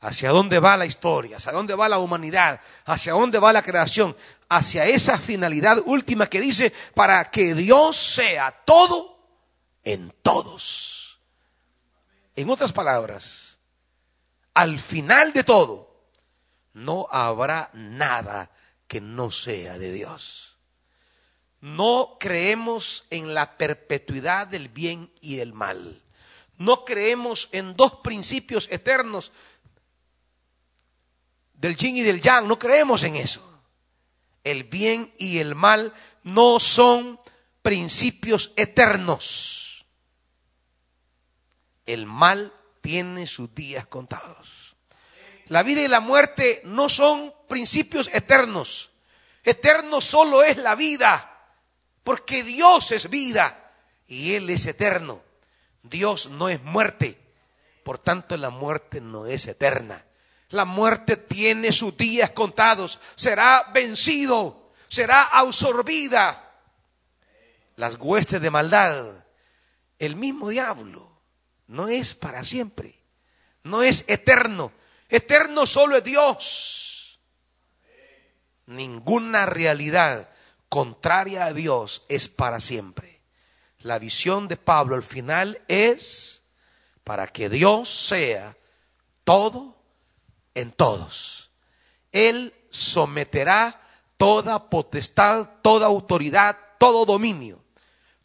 Hacia 0.00 0.30
dónde 0.30 0.60
va 0.60 0.76
la 0.76 0.86
historia, 0.86 1.38
hacia 1.38 1.52
dónde 1.52 1.74
va 1.74 1.88
la 1.88 1.98
humanidad, 1.98 2.60
hacia 2.84 3.12
dónde 3.12 3.38
va 3.38 3.52
la 3.52 3.62
creación, 3.62 4.16
hacia 4.48 4.86
esa 4.86 5.18
finalidad 5.18 5.78
última 5.86 6.28
que 6.28 6.40
dice, 6.40 6.72
para 6.94 7.24
que 7.30 7.54
Dios 7.54 7.96
sea 7.96 8.62
todo 8.64 9.18
en 9.82 10.14
todos. 10.22 11.20
En 12.36 12.48
otras 12.48 12.72
palabras, 12.72 13.58
al 14.54 14.78
final 14.78 15.32
de 15.32 15.42
todo, 15.42 15.87
no 16.78 17.08
habrá 17.10 17.70
nada 17.74 18.50
que 18.86 19.00
no 19.00 19.30
sea 19.30 19.78
de 19.78 19.92
Dios. 19.92 20.56
No 21.60 22.16
creemos 22.20 23.04
en 23.10 23.34
la 23.34 23.58
perpetuidad 23.58 24.46
del 24.46 24.68
bien 24.68 25.12
y 25.20 25.36
del 25.36 25.52
mal. 25.52 26.02
No 26.56 26.84
creemos 26.84 27.48
en 27.52 27.74
dos 27.74 27.96
principios 27.96 28.68
eternos 28.70 29.32
del 31.54 31.76
yin 31.76 31.96
y 31.96 32.02
del 32.02 32.20
yang. 32.20 32.46
No 32.46 32.58
creemos 32.58 33.02
en 33.02 33.16
eso. 33.16 33.42
El 34.44 34.64
bien 34.64 35.12
y 35.18 35.38
el 35.38 35.54
mal 35.54 35.92
no 36.22 36.60
son 36.60 37.20
principios 37.62 38.52
eternos. 38.56 39.84
El 41.86 42.06
mal 42.06 42.52
tiene 42.80 43.26
sus 43.26 43.54
días 43.54 43.86
contados. 43.86 44.57
La 45.48 45.62
vida 45.62 45.82
y 45.82 45.88
la 45.88 46.00
muerte 46.00 46.60
no 46.64 46.88
son 46.88 47.32
principios 47.48 48.08
eternos. 48.12 48.90
Eterno 49.42 50.00
solo 50.00 50.42
es 50.42 50.56
la 50.58 50.74
vida 50.74 51.34
porque 52.08 52.42
Dios 52.42 52.92
es 52.92 53.10
vida 53.10 53.72
y 54.06 54.34
Él 54.34 54.48
es 54.50 54.66
eterno. 54.66 55.22
Dios 55.82 56.30
no 56.30 56.48
es 56.48 56.62
muerte, 56.62 57.18
por 57.82 57.98
tanto 57.98 58.36
la 58.36 58.50
muerte 58.50 59.00
no 59.00 59.26
es 59.26 59.46
eterna. 59.46 60.04
La 60.50 60.64
muerte 60.64 61.16
tiene 61.16 61.72
sus 61.72 61.96
días 61.96 62.30
contados, 62.30 62.98
será 63.14 63.70
vencido, 63.74 64.72
será 64.88 65.22
absorbida. 65.24 66.44
Las 67.76 67.96
huestes 67.96 68.40
de 68.40 68.50
maldad, 68.50 69.26
el 69.98 70.16
mismo 70.16 70.48
diablo, 70.48 71.20
no 71.66 71.88
es 71.88 72.14
para 72.14 72.44
siempre, 72.44 72.98
no 73.62 73.82
es 73.82 74.04
eterno. 74.08 74.72
Eterno 75.08 75.66
solo 75.66 75.96
es 75.96 76.04
Dios. 76.04 77.20
Ninguna 78.66 79.46
realidad 79.46 80.28
contraria 80.68 81.46
a 81.46 81.52
Dios 81.52 82.04
es 82.08 82.28
para 82.28 82.60
siempre. 82.60 83.22
La 83.78 83.98
visión 83.98 84.48
de 84.48 84.56
Pablo 84.56 84.96
al 84.96 85.02
final 85.02 85.62
es 85.68 86.42
para 87.04 87.26
que 87.28 87.48
Dios 87.48 87.88
sea 87.88 88.56
todo 89.24 89.76
en 90.54 90.72
todos. 90.72 91.50
Él 92.12 92.52
someterá 92.70 93.80
toda 94.18 94.68
potestad, 94.68 95.48
toda 95.62 95.86
autoridad, 95.86 96.58
todo 96.78 97.06
dominio. 97.06 97.64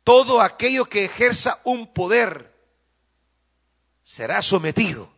Todo 0.04 0.42
aquello 0.42 0.86
que 0.86 1.06
ejerza 1.06 1.62
un 1.64 1.94
poder 1.94 2.54
será 4.02 4.42
sometido. 4.42 5.13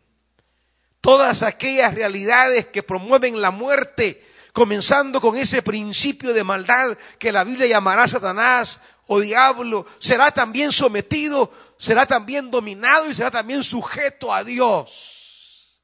Todas 1.06 1.44
aquellas 1.44 1.94
realidades 1.94 2.66
que 2.66 2.82
promueven 2.82 3.40
la 3.40 3.52
muerte 3.52 4.26
comenzando 4.54 5.22
con 5.22 5.38
ese 5.38 5.62
principio 5.62 6.34
de 6.34 6.44
maldad 6.44 6.98
que 7.20 7.32
la 7.32 7.44
Biblia 7.44 7.68
llamará 7.68 8.08
Satanás 8.08 8.82
o 9.06 9.20
diablo, 9.20 9.86
será 10.00 10.32
también 10.32 10.72
sometido, 10.72 11.54
será 11.78 12.08
también 12.08 12.50
dominado 12.50 13.08
y 13.08 13.14
será 13.14 13.30
también 13.30 13.64
sujeto 13.64 14.34
a 14.34 14.44
Dios. 14.44 15.80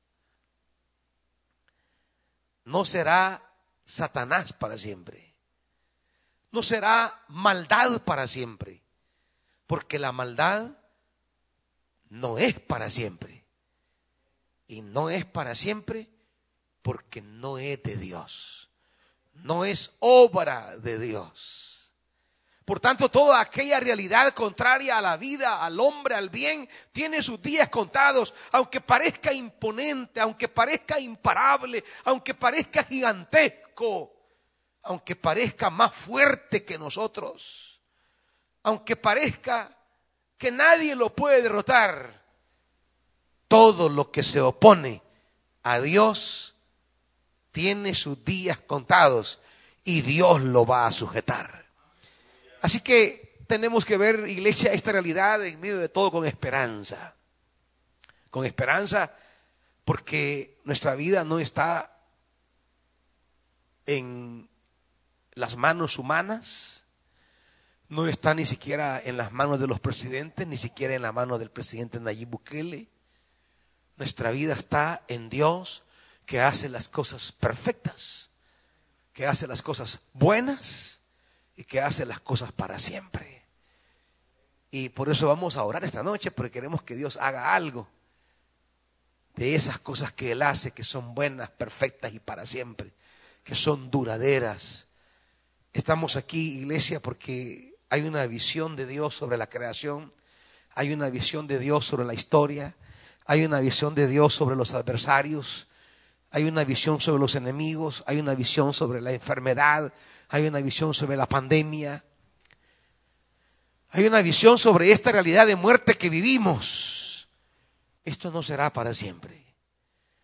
No 2.66 2.84
será 2.84 3.44
Satanás 3.86 4.54
para 4.54 4.76
siempre. 4.76 5.36
No 6.52 6.64
será 6.64 7.24
maldad 7.28 8.02
para 8.02 8.26
siempre. 8.26 8.82
Porque 9.68 10.00
la 10.00 10.14
maldad 10.14 10.72
no 12.10 12.40
es 12.40 12.60
para 12.60 12.90
siempre. 12.90 13.41
Y 14.72 14.82
no 14.84 15.10
es 15.10 15.26
para 15.26 15.54
siempre 15.54 16.08
porque 16.82 17.22
no 17.22 17.58
es 17.58 17.84
de 17.84 17.98
Dios, 17.98 18.70
no 19.34 19.66
es 19.66 19.92
obra 20.00 20.78
de 20.78 20.98
Dios. 20.98 21.94
Por 22.64 22.80
tanto, 22.80 23.10
toda 23.10 23.42
aquella 23.42 23.82
realidad 23.82 24.34
contraria 24.34 24.98
a 24.98 25.02
la 25.02 25.18
vida, 25.18 25.62
al 25.62 25.78
hombre, 25.78 26.16
al 26.16 26.30
bien, 26.30 26.70
tiene 26.94 27.22
sus 27.22 27.42
días 27.42 27.68
contados, 27.68 28.34
aunque 28.54 28.80
parezca 28.80 29.34
imponente, 29.34 30.22
aunque 30.22 30.48
parezca 30.48 30.98
imparable, 30.98 31.84
aunque 32.06 32.34
parezca 32.34 32.86
gigantesco, 32.86 34.14
aunque 34.84 35.18
parezca 35.18 35.70
más 35.70 35.94
fuerte 35.94 36.64
que 36.64 36.78
nosotros, 36.78 37.82
aunque 38.64 38.96
parezca 38.96 39.78
que 40.38 40.50
nadie 40.50 40.96
lo 40.96 41.14
puede 41.14 41.42
derrotar, 41.42 42.21
todo 43.52 43.90
lo 43.90 44.12
que 44.12 44.24
se 44.24 44.40
opone 44.40 45.02
a 45.64 45.82
Dios 45.82 46.56
tiene 47.52 47.94
sus 47.96 48.24
días 48.24 48.58
contados 48.58 49.42
y 49.84 50.04
Dios 50.04 50.40
lo 50.40 50.66
va 50.66 50.88
a 50.88 50.92
sujetar. 50.94 51.66
Así 52.62 52.80
que 52.80 53.44
tenemos 53.48 53.84
que 53.84 53.98
ver, 53.98 54.30
iglesia, 54.30 54.72
esta 54.72 54.94
realidad 54.94 55.46
en 55.46 55.60
medio 55.60 55.80
de 55.80 55.90
todo 55.90 56.12
con 56.12 56.26
esperanza. 56.26 57.14
Con 58.30 58.46
esperanza 58.46 59.12
porque 59.84 60.58
nuestra 60.64 60.96
vida 60.96 61.26
no 61.26 61.42
está 61.42 62.00
en 63.86 64.50
las 65.34 65.58
manos 65.58 66.00
humanas, 66.00 66.86
no 67.90 68.08
está 68.08 68.34
ni 68.34 68.46
siquiera 68.46 69.02
en 69.04 69.18
las 69.18 69.34
manos 69.34 69.60
de 69.60 69.68
los 69.68 69.82
presidentes, 69.82 70.48
ni 70.48 70.56
siquiera 70.56 70.96
en 70.96 71.02
la 71.02 71.12
mano 71.12 71.38
del 71.38 71.52
presidente 71.52 72.00
Nayib 72.00 72.30
Bukele. 72.30 72.91
Nuestra 74.02 74.32
vida 74.32 74.54
está 74.54 75.04
en 75.08 75.30
Dios, 75.30 75.84
que 76.26 76.42
hace 76.42 76.70
las 76.70 76.88
cosas 76.88 77.32
perfectas, 77.32 78.32
que 79.14 79.28
hace 79.28 79.46
las 79.46 79.62
cosas 79.62 80.00
buenas 80.14 81.02
y 81.56 81.66
que 81.66 81.82
hace 81.82 82.08
las 82.08 82.20
cosas 82.20 82.52
para 82.52 82.80
siempre. 82.80 83.46
Y 84.72 84.90
por 84.90 85.10
eso 85.10 85.28
vamos 85.28 85.56
a 85.56 85.64
orar 85.64 85.84
esta 85.84 86.02
noche, 86.02 86.32
porque 86.32 86.50
queremos 86.50 86.82
que 86.82 86.96
Dios 86.96 87.16
haga 87.18 87.54
algo 87.54 87.88
de 89.36 89.54
esas 89.54 89.78
cosas 89.78 90.12
que 90.12 90.32
Él 90.32 90.42
hace, 90.42 90.72
que 90.72 90.84
son 90.84 91.14
buenas, 91.14 91.52
perfectas 91.52 92.12
y 92.12 92.20
para 92.20 92.48
siempre, 92.48 92.96
que 93.44 93.54
son 93.54 93.92
duraderas. 93.92 94.88
Estamos 95.74 96.16
aquí, 96.16 96.58
iglesia, 96.58 97.04
porque 97.04 97.76
hay 97.92 98.02
una 98.02 98.26
visión 98.26 98.76
de 98.76 98.88
Dios 98.88 99.14
sobre 99.14 99.38
la 99.38 99.48
creación, 99.48 100.12
hay 100.74 100.92
una 100.92 101.12
visión 101.12 101.46
de 101.46 101.60
Dios 101.60 101.86
sobre 101.86 102.06
la 102.06 102.16
historia, 102.16 102.76
hay 103.32 103.46
una 103.46 103.62
visión 103.62 103.96
de 103.96 104.10
Dios 104.10 104.34
sobre 104.36 104.58
los 104.58 104.74
adversarios, 104.74 105.70
hay 106.32 106.44
una 106.44 106.66
visión 106.66 107.00
sobre 107.00 107.22
los 107.22 107.36
enemigos, 107.36 108.04
hay 108.06 108.20
una 108.20 108.36
visión 108.36 108.74
sobre 108.74 109.00
la 109.00 109.14
enfermedad, 109.14 109.94
hay 110.28 110.48
una 110.48 110.60
visión 110.60 110.94
sobre 110.94 111.16
la 111.16 111.30
pandemia, 111.30 112.04
hay 113.88 114.06
una 114.06 114.22
visión 114.22 114.58
sobre 114.58 114.92
esta 114.92 115.14
realidad 115.14 115.48
de 115.48 115.56
muerte 115.56 115.94
que 115.94 116.10
vivimos. 116.10 117.30
Esto 118.04 118.32
no 118.32 118.44
será 118.44 118.74
para 118.74 118.94
siempre. 118.94 119.46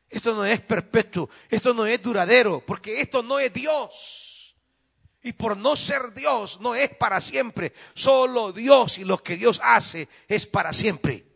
Esto 0.10 0.36
no 0.36 0.44
es 0.44 0.60
perpetuo, 0.60 1.30
esto 1.48 1.74
no 1.74 1.86
es 1.86 2.02
duradero, 2.02 2.62
porque 2.68 3.00
esto 3.00 3.24
no 3.24 3.40
es 3.40 3.54
Dios. 3.54 4.58
Y 5.24 5.32
por 5.32 5.56
no 5.56 5.78
ser 5.78 6.14
Dios 6.14 6.60
no 6.60 6.76
es 6.76 6.94
para 6.94 7.22
siempre. 7.22 7.72
Solo 7.94 8.52
Dios 8.52 8.98
y 8.98 9.06
lo 9.06 9.24
que 9.24 9.38
Dios 9.38 9.62
hace 9.64 10.10
es 10.28 10.46
para 10.46 10.74
siempre. 10.74 11.27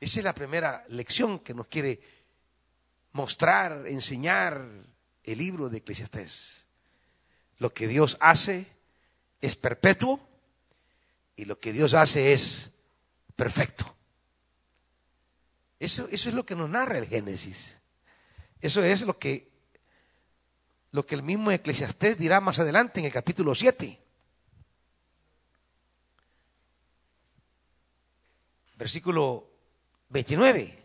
Esa 0.00 0.20
es 0.20 0.24
la 0.24 0.34
primera 0.34 0.84
lección 0.88 1.38
que 1.38 1.54
nos 1.54 1.68
quiere 1.68 2.00
mostrar, 3.12 3.86
enseñar 3.86 4.68
el 5.24 5.38
libro 5.38 5.70
de 5.70 5.78
Eclesiastés. 5.78 6.66
Lo 7.58 7.72
que 7.72 7.88
Dios 7.88 8.18
hace 8.20 8.66
es 9.40 9.56
perpetuo 9.56 10.20
y 11.34 11.46
lo 11.46 11.58
que 11.58 11.72
Dios 11.72 11.94
hace 11.94 12.34
es 12.34 12.70
perfecto. 13.34 13.96
Eso, 15.80 16.08
eso 16.10 16.28
es 16.28 16.34
lo 16.34 16.44
que 16.44 16.54
nos 16.54 16.68
narra 16.68 16.98
el 16.98 17.06
Génesis. 17.06 17.80
Eso 18.60 18.82
es 18.84 19.02
lo 19.02 19.18
que, 19.18 19.50
lo 20.90 21.06
que 21.06 21.14
el 21.14 21.22
mismo 21.22 21.50
Eclesiastés 21.50 22.18
dirá 22.18 22.40
más 22.40 22.58
adelante 22.58 23.00
en 23.00 23.06
el 23.06 23.12
capítulo 23.12 23.54
7. 23.54 23.98
Versículo 28.76 29.55
29. 30.08 30.82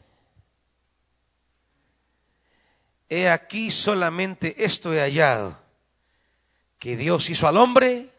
He 3.10 3.30
aquí 3.30 3.70
solamente 3.72 4.64
esto 4.64 4.94
he 4.94 5.00
hallado, 5.00 5.60
que 6.80 6.96
Dios 6.96 7.30
hizo 7.30 7.48
al 7.48 7.58
hombre 7.58 8.10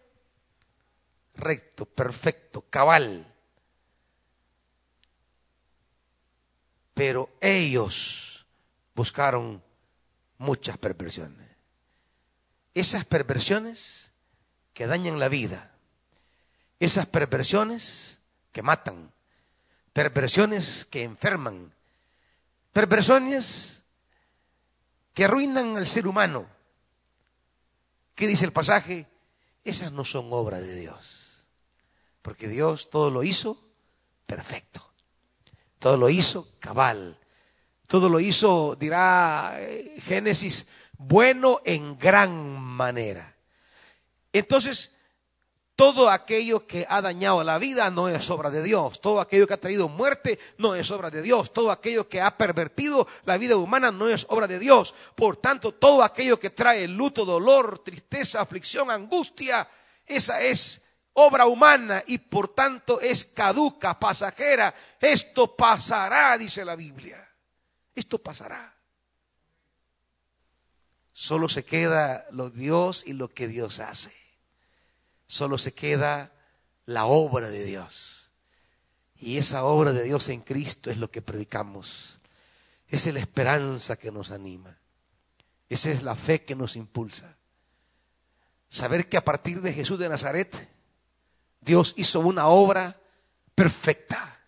recto, 1.35 1.87
perfecto, 1.87 2.63
cabal. 2.69 3.27
Pero 6.95 7.31
ellos 7.41 8.47
buscaron 8.95 9.63
muchas 10.39 10.79
perversiones. 10.79 11.49
Esas 12.75 13.05
perversiones 13.05 14.13
que 14.73 14.87
dañan 14.87 15.19
la 15.19 15.29
vida, 15.29 15.73
esas 16.81 17.07
perversiones 17.07 18.21
que 18.53 18.63
matan, 18.63 19.13
perversiones 19.93 20.87
que 20.87 21.03
enferman, 21.03 21.73
perversiones 22.73 23.85
que 25.15 25.25
arruinan 25.25 25.77
al 25.77 25.87
ser 25.87 26.07
humano. 26.07 26.47
¿Qué 28.15 28.27
dice 28.27 28.45
el 28.45 28.53
pasaje? 28.53 29.07
Esas 29.65 29.93
no 29.93 30.05
son 30.05 30.29
obra 30.31 30.61
de 30.61 30.75
Dios, 30.75 31.45
porque 32.23 32.49
Dios 32.49 32.91
todo 32.91 33.11
lo 33.11 33.23
hizo 33.23 33.63
perfecto, 34.27 34.93
todo 35.79 35.97
lo 35.97 36.09
hizo 36.09 36.49
cabal, 36.59 37.19
todo 37.87 38.09
lo 38.09 38.19
hizo, 38.21 38.77
dirá 38.77 39.57
eh, 39.59 39.97
Génesis, 40.01 40.67
bueno 40.97 41.61
en 41.65 41.99
gran 41.99 42.59
manera. 42.59 43.37
Entonces, 44.33 44.93
todo 45.83 46.09
aquello 46.09 46.65
que 46.65 46.87
ha 46.89 47.03
dañado 47.03 47.43
la 47.43 47.59
vida 47.59 47.91
no 47.91 48.09
es 48.09 48.31
obra 48.31 48.51
de 48.51 48.63
Dios. 48.63 49.01
Todo 49.01 49.21
aquello 49.21 49.49
que 49.49 49.55
ha 49.55 49.61
traído 49.61 49.89
muerte 49.89 50.39
no 50.57 50.77
es 50.77 50.89
obra 50.93 51.11
de 51.11 51.23
Dios. 51.23 51.53
Todo 51.53 51.73
aquello 51.73 52.09
que 52.09 52.21
ha 52.21 52.39
pervertido 52.39 53.09
la 53.25 53.37
vida 53.37 53.57
humana 53.57 53.91
no 53.91 54.09
es 54.09 54.25
obra 54.29 54.47
de 54.47 54.61
Dios. 54.61 54.95
Por 55.17 55.39
tanto, 55.39 55.75
todo 55.75 56.05
aquello 56.05 56.39
que 56.39 56.51
trae 56.51 56.87
luto, 56.87 57.25
dolor, 57.25 57.81
tristeza, 57.81 58.41
aflicción, 58.41 58.93
angustia, 58.93 59.69
esa 60.07 60.41
es 60.41 60.83
obra 61.15 61.47
humana 61.47 62.05
y 62.07 62.19
por 62.19 62.55
tanto 62.55 63.01
es 63.01 63.25
caduca, 63.25 63.99
pasajera. 63.99 64.73
Esto 65.01 65.57
pasará, 65.57 66.39
dice 66.39 66.65
la 66.65 66.77
Biblia. 66.77 67.29
Esto 67.93 68.23
pasará. 68.23 68.73
Solo 71.13 71.49
se 71.49 71.65
queda 71.65 72.25
lo 72.31 72.51
Dios 72.51 73.03
y 73.05 73.15
lo 73.15 73.27
que 73.27 73.49
Dios 73.49 73.81
hace 73.81 74.22
solo 75.33 75.57
se 75.57 75.73
queda 75.73 76.31
la 76.85 77.07
obra 77.07 77.49
de 77.49 77.65
Dios. 77.65 78.31
Y 79.19 79.39
esa 79.39 79.65
obra 79.65 79.95
de 79.95 80.03
Dios 80.03 80.29
en 80.29 80.43
Cristo 80.43 80.91
es 80.91 80.99
lo 80.99 81.11
que 81.11 81.23
predicamos. 81.23 82.21
Esa 82.87 83.09
es 83.09 83.15
la 83.15 83.21
esperanza 83.21 83.97
que 83.97 84.13
nos 84.13 84.31
anima. 84.31 84.77
Esa 85.71 85.91
es 85.91 86.03
la 86.03 86.17
fe 86.17 86.45
que 86.45 86.55
nos 86.55 86.77
impulsa. 86.77 87.39
Saber 88.69 89.09
que 89.09 89.17
a 89.17 89.25
partir 89.25 89.63
de 89.63 89.73
Jesús 89.73 89.99
de 89.99 90.11
Nazaret, 90.11 90.69
Dios 91.63 91.95
hizo 91.97 92.21
una 92.21 92.49
obra 92.49 93.01
perfecta. 93.55 94.39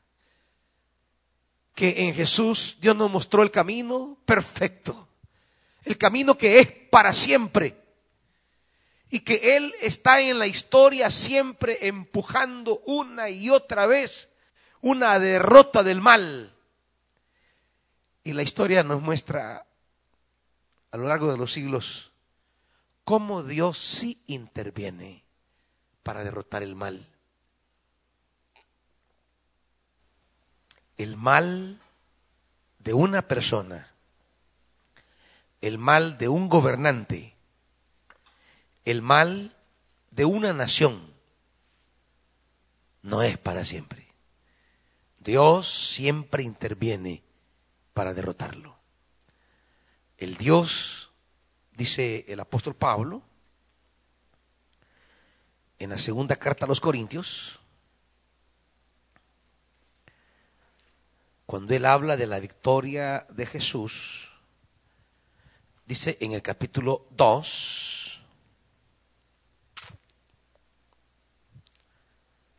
Que 1.75 2.09
en 2.09 2.15
Jesús 2.15 2.77
Dios 2.79 2.95
nos 2.95 3.11
mostró 3.11 3.43
el 3.43 3.51
camino 3.51 4.19
perfecto. 4.27 5.09
El 5.83 5.97
camino 5.97 6.37
que 6.37 6.59
es 6.59 6.71
para 6.91 7.15
siempre 7.15 7.84
y 9.15 9.21
que 9.21 9.57
Él 9.57 9.73
está 9.81 10.21
en 10.21 10.41
la 10.41 10.49
historia 10.49 11.09
siempre 11.09 11.87
empujando 11.87 12.83
una 12.85 13.31
y 13.31 13.49
otra 13.49 13.87
vez 13.87 14.29
una 14.81 15.21
derrota 15.21 15.85
del 15.85 16.01
mal. 16.01 16.53
Y 18.25 18.33
la 18.33 18.43
historia 18.43 18.83
nos 18.83 19.01
muestra 19.01 19.67
a 20.91 20.97
lo 20.97 21.07
largo 21.07 21.31
de 21.31 21.39
los 21.39 21.53
siglos 21.53 22.11
cómo 23.05 23.45
Dios 23.45 23.79
sí 23.79 24.21
interviene 24.27 25.23
para 26.03 26.25
derrotar 26.25 26.65
el 26.65 26.75
mal. 26.75 27.07
El 30.97 31.17
mal 31.17 31.79
de 32.81 32.95
una 32.95 33.29
persona, 33.29 33.93
el 35.61 35.79
mal 35.79 36.19
de 36.19 36.27
un 36.27 36.49
gobernante, 36.49 37.34
el 38.85 39.03
mal 39.03 39.57
de 40.11 40.25
una 40.25 40.53
nación 40.53 41.13
no 43.03 43.23
es 43.23 43.39
para 43.39 43.65
siempre. 43.65 44.09
Dios 45.19 45.69
siempre 45.69 46.43
interviene 46.43 47.23
para 47.95 48.13
derrotarlo. 48.13 48.77
El 50.19 50.37
Dios, 50.37 51.11
dice 51.73 52.25
el 52.29 52.41
apóstol 52.41 52.75
Pablo, 52.75 53.23
en 55.79 55.91
la 55.91 55.99
segunda 55.99 56.37
carta 56.37 56.67
a 56.67 56.69
los 56.69 56.81
Corintios, 56.81 57.61
cuando 61.47 61.75
él 61.75 61.85
habla 61.85 62.17
de 62.17 62.27
la 62.27 62.41
victoria 62.41 63.27
de 63.31 63.47
Jesús, 63.47 64.31
dice 65.87 66.17
en 66.21 66.33
el 66.33 66.43
capítulo 66.43 67.07
2, 67.11 68.04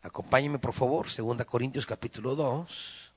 Acompáñenme 0.06 0.60
por 0.60 0.72
favor, 0.72 1.08
2 1.08 1.46
Corintios 1.46 1.88
capítulo 1.88 2.36
2. 2.36 3.12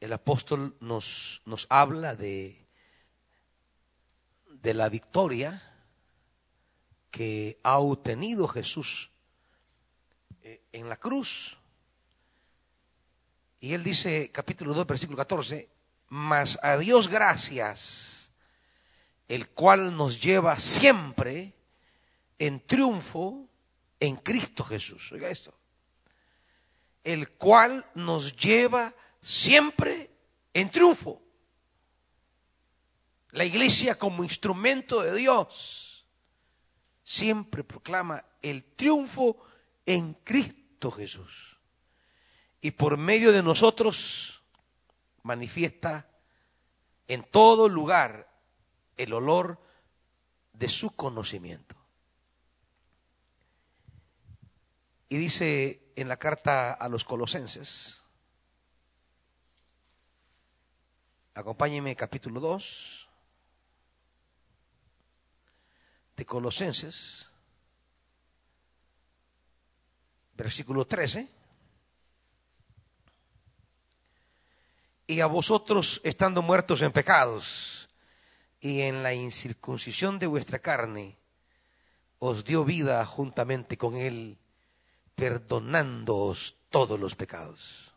El 0.00 0.12
apóstol 0.14 0.74
nos, 0.80 1.42
nos 1.44 1.66
habla 1.68 2.16
de, 2.16 2.66
de 4.48 4.72
la 4.72 4.88
victoria 4.88 5.62
que 7.10 7.60
ha 7.62 7.78
obtenido 7.78 8.48
Jesús 8.48 9.10
eh, 10.40 10.64
en 10.72 10.88
la 10.88 10.96
cruz 10.96 11.58
y 13.64 13.72
él 13.72 13.82
dice, 13.82 14.30
capítulo 14.30 14.74
2, 14.74 14.86
versículo 14.86 15.16
14, 15.16 15.70
mas 16.10 16.58
a 16.62 16.76
Dios 16.76 17.08
gracias, 17.08 18.30
el 19.26 19.48
cual 19.48 19.96
nos 19.96 20.20
lleva 20.20 20.60
siempre 20.60 21.54
en 22.38 22.60
triunfo 22.66 23.48
en 24.00 24.16
Cristo 24.16 24.64
Jesús. 24.64 25.10
Oiga 25.12 25.30
esto. 25.30 25.58
El 27.04 27.30
cual 27.30 27.86
nos 27.94 28.36
lleva 28.36 28.94
siempre 29.22 30.10
en 30.52 30.68
triunfo. 30.70 31.22
La 33.30 33.46
iglesia 33.46 33.98
como 33.98 34.24
instrumento 34.24 35.00
de 35.00 35.14
Dios 35.14 36.06
siempre 37.02 37.64
proclama 37.64 38.22
el 38.42 38.62
triunfo 38.62 39.38
en 39.86 40.12
Cristo 40.22 40.90
Jesús 40.90 41.53
y 42.64 42.70
por 42.70 42.96
medio 42.96 43.30
de 43.30 43.42
nosotros 43.42 44.42
manifiesta 45.22 46.08
en 47.08 47.22
todo 47.22 47.68
lugar 47.68 48.26
el 48.96 49.12
olor 49.12 49.60
de 50.54 50.70
su 50.70 50.96
conocimiento. 50.96 51.76
Y 55.10 55.18
dice 55.18 55.92
en 55.94 56.08
la 56.08 56.16
carta 56.16 56.72
a 56.72 56.88
los 56.88 57.04
colosenses, 57.04 58.02
acompáñenme 61.34 61.94
capítulo 61.94 62.40
2 62.40 63.10
de 66.16 66.24
Colosenses, 66.24 67.30
versículo 70.34 70.86
13. 70.86 71.33
Y 75.06 75.20
a 75.20 75.26
vosotros 75.26 76.00
estando 76.04 76.42
muertos 76.42 76.82
en 76.82 76.92
pecados 76.92 77.88
y 78.60 78.82
en 78.82 79.02
la 79.02 79.12
incircuncisión 79.12 80.18
de 80.18 80.26
vuestra 80.26 80.58
carne, 80.58 81.18
os 82.18 82.44
dio 82.44 82.64
vida 82.64 83.04
juntamente 83.04 83.76
con 83.76 83.96
él, 83.96 84.38
perdonándoos 85.14 86.56
todos 86.70 86.98
los 86.98 87.14
pecados, 87.14 87.92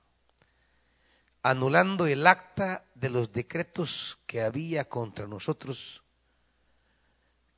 anulando 1.43 2.05
el 2.07 2.27
acta 2.27 2.83
de 2.95 3.09
los 3.09 3.31
decretos 3.31 4.19
que 4.25 4.41
había 4.41 4.89
contra 4.89 5.27
nosotros, 5.27 6.03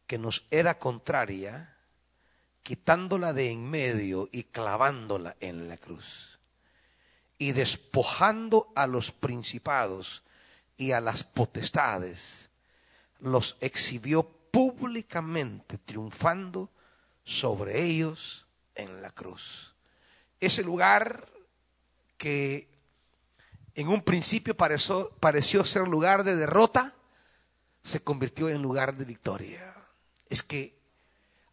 que 0.05 0.17
nos 0.17 0.45
era 0.51 0.77
contraria, 0.77 1.75
quitándola 2.62 3.33
de 3.33 3.51
en 3.51 3.67
medio 3.67 4.29
y 4.31 4.43
clavándola 4.43 5.35
en 5.39 5.67
la 5.67 5.77
cruz, 5.77 6.38
y 7.39 7.54
despojando 7.54 8.71
a 8.75 8.86
los 8.86 9.12
principados 9.12 10.23
y 10.78 10.91
a 10.91 11.02
las 11.02 11.23
potestades, 11.23 12.52
los 13.19 13.58
exhibió 13.62 14.23
públicamente, 14.52 15.78
triunfando 15.78 16.69
sobre 17.23 17.82
ellos 17.82 18.45
en 18.75 19.02
la 19.02 19.10
cruz. 19.12 19.73
Ese 20.39 20.63
lugar 20.63 21.30
que 22.17 22.67
en 23.75 23.88
un 23.88 24.02
principio 24.02 24.56
pareció, 24.56 25.10
pareció 25.19 25.63
ser 25.63 25.88
lugar 25.88 26.23
de 26.23 26.36
derrota, 26.36 26.93
se 27.82 28.02
convirtió 28.02 28.49
en 28.49 28.62
lugar 28.62 28.97
de 28.97 29.06
victoria. 29.06 29.75
Es 30.30 30.43
que 30.43 30.78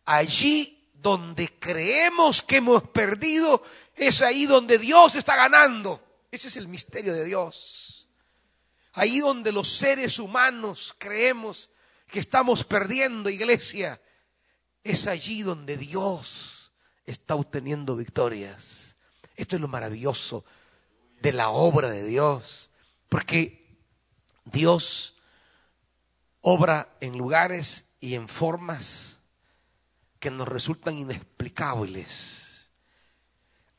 allí 0.05 0.76
donde 1.01 1.59
creemos 1.59 2.43
que 2.43 2.57
hemos 2.57 2.83
perdido, 2.89 3.63
es 3.95 4.23
ahí 4.23 4.47
donde 4.47 4.79
Dios 4.79 5.15
está 5.17 5.37
ganando. 5.37 6.03
Ese 6.31 6.49
es 6.49 6.57
el 6.57 6.69
misterio 6.69 7.13
de 7.13 7.25
Dios. 7.25 8.09
Ahí 8.93 9.21
donde 9.21 9.53
los 9.53 9.69
seres 9.69 10.19
humanos 10.19 10.95
creemos 10.99 11.71
que 12.09 12.19
estamos 12.19 12.65
perdiendo, 12.65 13.31
iglesia, 13.31 14.01
es 14.85 15.07
allí 15.07 15.43
donde 15.43 15.77
Dios 15.77 16.73
está 17.05 17.35
obteniendo 17.35 17.97
victorias. 17.97 18.97
Esto 19.37 19.57
es 19.57 19.63
lo 19.63 19.69
maravilloso 19.69 20.45
de 21.21 21.33
la 21.33 21.51
obra 21.51 21.91
de 21.91 22.05
Dios, 22.05 22.71
porque 23.09 23.79
Dios 24.45 25.15
obra 26.41 26.97
en 27.01 27.19
lugares 27.19 27.85
y 28.01 28.15
en 28.15 28.29
formas 28.29 29.16
que 30.27 30.31
nos 30.33 30.49
resultan 30.49 30.99
inexplicables. 30.99 32.69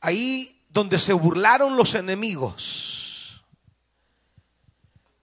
Ahí 0.00 0.64
donde 0.70 0.98
se 0.98 1.12
burlaron 1.12 1.76
los 1.76 1.94
enemigos, 1.94 3.44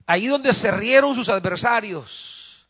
ahí 0.06 0.28
donde 0.28 0.52
se 0.52 0.70
rieron 0.70 1.16
sus 1.16 1.28
adversarios. 1.28 2.68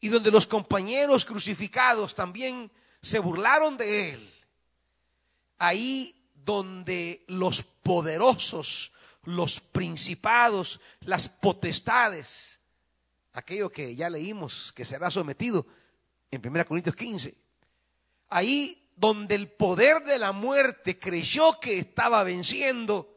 Y 0.00 0.08
donde 0.08 0.32
los 0.32 0.44
compañeros 0.44 1.24
crucificados 1.24 2.16
también 2.16 2.68
se 3.00 3.20
burlaron 3.20 3.76
de 3.76 4.10
él, 4.10 4.30
ahí 5.58 6.20
donde 6.34 7.24
los 7.28 7.62
poderosos, 7.62 8.90
los 9.22 9.60
principados, 9.60 10.80
las 11.02 11.28
potestades, 11.28 12.58
aquello 13.34 13.70
que 13.70 13.94
ya 13.94 14.10
leímos 14.10 14.72
que 14.72 14.84
será 14.84 15.12
sometido 15.12 15.64
en 16.28 16.44
1 16.44 16.66
Corintios 16.66 16.96
15, 16.96 17.47
ahí 18.28 18.90
donde 18.96 19.34
el 19.34 19.48
poder 19.48 20.04
de 20.04 20.18
la 20.18 20.32
muerte 20.32 20.98
creyó 20.98 21.58
que 21.60 21.78
estaba 21.78 22.24
venciendo, 22.24 23.16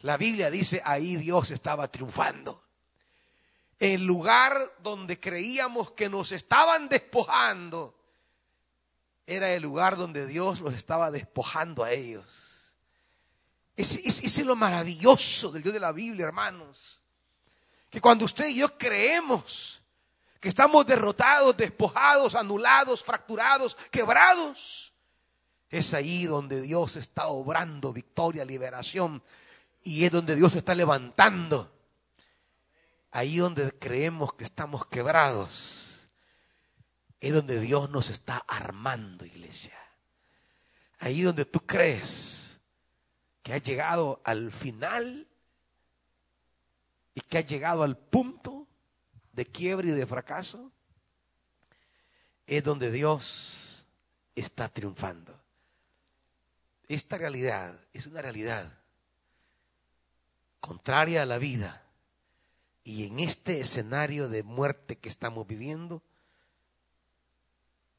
la 0.00 0.16
Biblia 0.16 0.50
dice, 0.50 0.82
ahí 0.84 1.16
Dios 1.16 1.50
estaba 1.50 1.90
triunfando. 1.90 2.62
El 3.78 4.04
lugar 4.04 4.56
donde 4.80 5.20
creíamos 5.20 5.92
que 5.92 6.08
nos 6.08 6.32
estaban 6.32 6.88
despojando, 6.88 7.98
era 9.26 9.52
el 9.52 9.62
lugar 9.62 9.96
donde 9.96 10.26
Dios 10.26 10.60
los 10.60 10.74
estaba 10.74 11.10
despojando 11.10 11.84
a 11.84 11.92
ellos. 11.92 12.74
Ese, 13.76 14.00
es 14.06 14.38
lo 14.44 14.56
maravilloso 14.56 15.50
del 15.50 15.62
Dios 15.62 15.74
de 15.74 15.80
la 15.80 15.92
Biblia, 15.92 16.26
hermanos. 16.26 17.02
Que 17.90 18.00
cuando 18.00 18.24
usted 18.24 18.48
y 18.48 18.56
yo 18.56 18.76
creemos 18.76 19.81
que 20.42 20.48
estamos 20.48 20.84
derrotados, 20.84 21.56
despojados, 21.56 22.34
anulados, 22.34 23.04
fracturados, 23.04 23.76
quebrados, 23.92 24.92
es 25.70 25.94
ahí 25.94 26.24
donde 26.24 26.60
Dios 26.60 26.96
está 26.96 27.28
obrando 27.28 27.92
victoria, 27.92 28.44
liberación, 28.44 29.22
y 29.84 30.04
es 30.04 30.10
donde 30.10 30.34
Dios 30.34 30.56
está 30.56 30.74
levantando. 30.74 31.72
Ahí 33.12 33.36
donde 33.36 33.70
creemos 33.78 34.34
que 34.34 34.42
estamos 34.42 34.84
quebrados, 34.86 36.10
es 37.20 37.32
donde 37.32 37.60
Dios 37.60 37.88
nos 37.90 38.10
está 38.10 38.38
armando, 38.48 39.24
iglesia. 39.24 39.78
Ahí 40.98 41.22
donde 41.22 41.44
tú 41.44 41.60
crees 41.60 42.60
que 43.44 43.52
ha 43.52 43.58
llegado 43.58 44.20
al 44.24 44.50
final 44.50 45.28
y 47.14 47.20
que 47.20 47.38
ha 47.38 47.42
llegado 47.42 47.84
al 47.84 47.96
punto 47.96 48.61
de 49.32 49.46
quiebre 49.46 49.88
y 49.88 49.92
de 49.92 50.06
fracaso, 50.06 50.70
es 52.46 52.62
donde 52.62 52.90
Dios 52.90 53.86
está 54.34 54.68
triunfando. 54.68 55.38
Esta 56.88 57.16
realidad 57.16 57.78
es 57.92 58.06
una 58.06 58.20
realidad 58.20 58.78
contraria 60.60 61.22
a 61.22 61.26
la 61.26 61.38
vida 61.38 61.82
y 62.84 63.06
en 63.06 63.20
este 63.20 63.60
escenario 63.60 64.28
de 64.28 64.42
muerte 64.42 64.96
que 64.98 65.08
estamos 65.08 65.46
viviendo, 65.46 66.02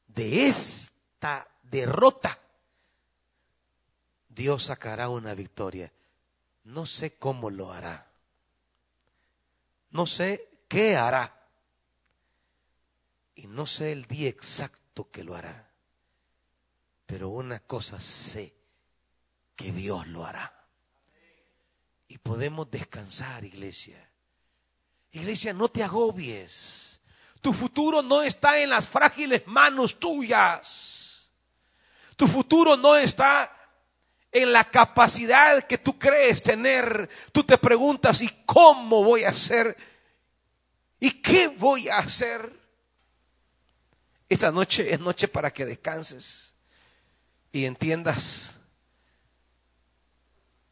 de 0.08 0.46
esta 0.46 1.48
derrota 1.62 2.38
Dios 4.34 4.64
sacará 4.64 5.08
una 5.08 5.34
victoria. 5.34 5.92
No 6.64 6.86
sé 6.86 7.16
cómo 7.16 7.50
lo 7.50 7.72
hará. 7.72 8.10
No 9.90 10.06
sé 10.06 10.48
qué 10.68 10.96
hará. 10.96 11.48
Y 13.34 13.46
no 13.46 13.66
sé 13.66 13.92
el 13.92 14.04
día 14.06 14.28
exacto 14.28 15.10
que 15.10 15.24
lo 15.24 15.34
hará. 15.34 15.70
Pero 17.06 17.28
una 17.28 17.60
cosa 17.60 18.00
sé, 18.00 18.54
que 19.56 19.72
Dios 19.72 20.06
lo 20.08 20.24
hará. 20.24 20.66
Y 22.08 22.18
podemos 22.18 22.70
descansar, 22.70 23.44
iglesia. 23.44 24.10
Iglesia, 25.12 25.52
no 25.52 25.68
te 25.68 25.82
agobies. 25.82 27.00
Tu 27.40 27.52
futuro 27.52 28.02
no 28.02 28.22
está 28.22 28.58
en 28.60 28.70
las 28.70 28.88
frágiles 28.88 29.46
manos 29.46 29.98
tuyas. 30.00 31.30
Tu 32.16 32.26
futuro 32.26 32.76
no 32.76 32.96
está 32.96 33.50
en 34.34 34.52
la 34.52 34.64
capacidad 34.64 35.62
que 35.62 35.78
tú 35.78 35.96
crees 35.98 36.42
tener, 36.42 37.08
tú 37.32 37.44
te 37.44 37.56
preguntas, 37.56 38.20
¿y 38.22 38.28
cómo 38.44 39.04
voy 39.04 39.22
a 39.24 39.28
hacer? 39.28 39.76
¿Y 41.00 41.10
qué 41.22 41.48
voy 41.48 41.88
a 41.88 41.98
hacer? 41.98 42.52
Esta 44.28 44.50
noche 44.50 44.92
es 44.92 45.00
noche 45.00 45.28
para 45.28 45.52
que 45.52 45.66
descanses 45.66 46.54
y 47.52 47.66
entiendas 47.66 48.58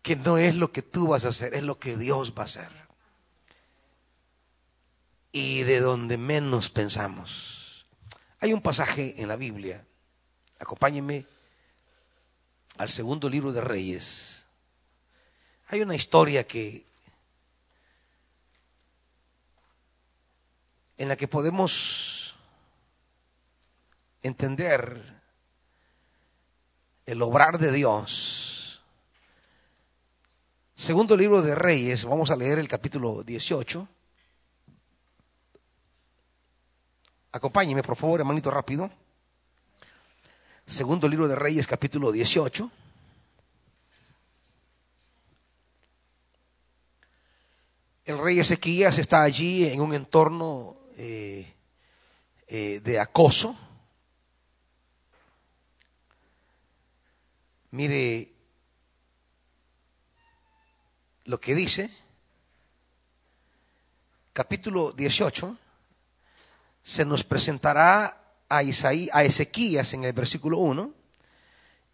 que 0.02 0.16
no 0.16 0.37
es 0.38 0.56
lo 0.56 0.72
que 0.72 0.82
tú 0.82 1.08
vas 1.08 1.24
a 1.24 1.28
hacer, 1.28 1.54
es 1.54 1.62
lo 1.62 1.78
que 1.78 1.96
Dios 1.96 2.35
va 2.37 2.42
a 2.42 2.46
hacer. 2.46 2.70
Y 5.30 5.62
de 5.62 5.80
donde 5.80 6.18
menos 6.18 6.70
pensamos. 6.70 7.87
Hay 8.40 8.52
un 8.52 8.61
pasaje 8.61 9.14
en 9.22 9.28
la 9.28 9.37
Biblia, 9.37 9.87
acompáñenme 10.58 11.26
al 12.78 12.90
segundo 12.90 13.28
libro 13.30 13.52
de 13.52 13.61
Reyes, 13.61 14.46
hay 15.68 15.80
una 15.80 15.94
historia 15.94 16.46
que 16.46 16.85
en 21.02 21.08
la 21.08 21.16
que 21.16 21.26
podemos 21.26 22.36
entender 24.22 25.20
el 27.06 27.20
obrar 27.22 27.58
de 27.58 27.72
Dios. 27.72 28.80
Segundo 30.76 31.16
libro 31.16 31.42
de 31.42 31.56
Reyes, 31.56 32.04
vamos 32.04 32.30
a 32.30 32.36
leer 32.36 32.60
el 32.60 32.68
capítulo 32.68 33.24
18. 33.24 33.88
Acompáñeme, 37.32 37.82
por 37.82 37.96
favor, 37.96 38.20
hermanito, 38.20 38.52
rápido. 38.52 38.88
Segundo 40.66 41.08
libro 41.08 41.26
de 41.26 41.34
Reyes, 41.34 41.66
capítulo 41.66 42.12
18. 42.12 42.70
El 48.04 48.18
rey 48.18 48.38
Ezequías 48.38 48.98
está 48.98 49.22
allí 49.22 49.66
en 49.66 49.80
un 49.80 49.94
entorno 49.94 50.76
eh, 51.02 51.52
eh, 52.46 52.80
de 52.80 53.00
acoso. 53.00 53.56
Mire 57.72 58.32
lo 61.24 61.40
que 61.40 61.56
dice, 61.56 61.90
capítulo 64.32 64.92
18, 64.92 65.56
se 66.84 67.04
nos 67.04 67.24
presentará 67.24 68.36
a, 68.48 68.62
Isaí, 68.62 69.08
a 69.12 69.24
Ezequías 69.24 69.94
en 69.94 70.04
el 70.04 70.12
versículo 70.12 70.58
1, 70.58 70.94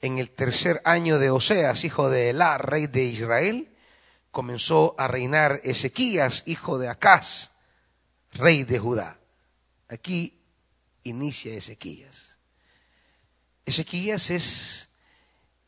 en 0.03 0.19
el 0.19 0.31
tercer 0.31 0.83
año 0.85 1.19
de 1.19 1.31
Oseas, 1.31 1.85
hijo 1.85 2.11
de 2.11 2.31
Elá, 2.31 2.59
rey 2.59 2.89
de 2.89 3.05
Israel, 3.05 3.75
comenzó 4.31 4.95
a 4.99 5.09
reinar 5.09 5.63
Ezequías, 5.65 6.43
hijo 6.45 6.79
de 6.79 6.89
Acaz, 6.89 7.53
rey 8.33 8.65
de 8.65 8.79
Judá. 8.79 9.19
Aquí 9.89 10.41
inicia 11.05 11.55
Ezequías. 11.55 12.39
Ezequías 13.65 14.31
es 14.31 14.89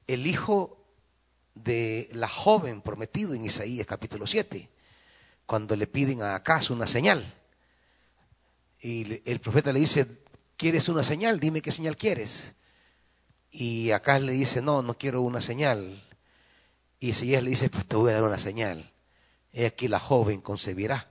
el 0.06 0.26
hijo 0.26 0.84
de 1.54 2.08
la 2.12 2.28
joven 2.28 2.80
prometido 2.82 3.34
en 3.34 3.44
Isaías 3.44 3.86
capítulo 3.86 4.26
7, 4.26 4.70
cuando 5.46 5.76
le 5.76 5.86
piden 5.86 6.22
a 6.22 6.34
Acaz 6.34 6.70
una 6.70 6.86
señal. 6.86 7.24
Y 8.80 9.22
el 9.30 9.40
profeta 9.40 9.72
le 9.72 9.80
dice, 9.80 10.06
¿quieres 10.56 10.88
una 10.88 11.04
señal? 11.04 11.38
Dime 11.38 11.60
qué 11.60 11.70
señal 11.70 11.96
quieres. 11.96 12.54
Y 13.50 13.90
Acaz 13.90 14.22
le 14.22 14.32
dice, 14.32 14.62
no, 14.62 14.82
no 14.82 14.96
quiero 14.96 15.22
una 15.22 15.40
señal. 15.40 16.02
Y 16.98 17.10
Isaías 17.10 17.42
le 17.42 17.50
dice, 17.50 17.68
pues 17.68 17.86
te 17.86 17.96
voy 17.96 18.10
a 18.10 18.14
dar 18.14 18.24
una 18.24 18.38
señal. 18.38 18.92
He 19.52 19.66
aquí 19.66 19.88
la 19.88 19.98
joven 19.98 20.40
concebirá 20.40 21.09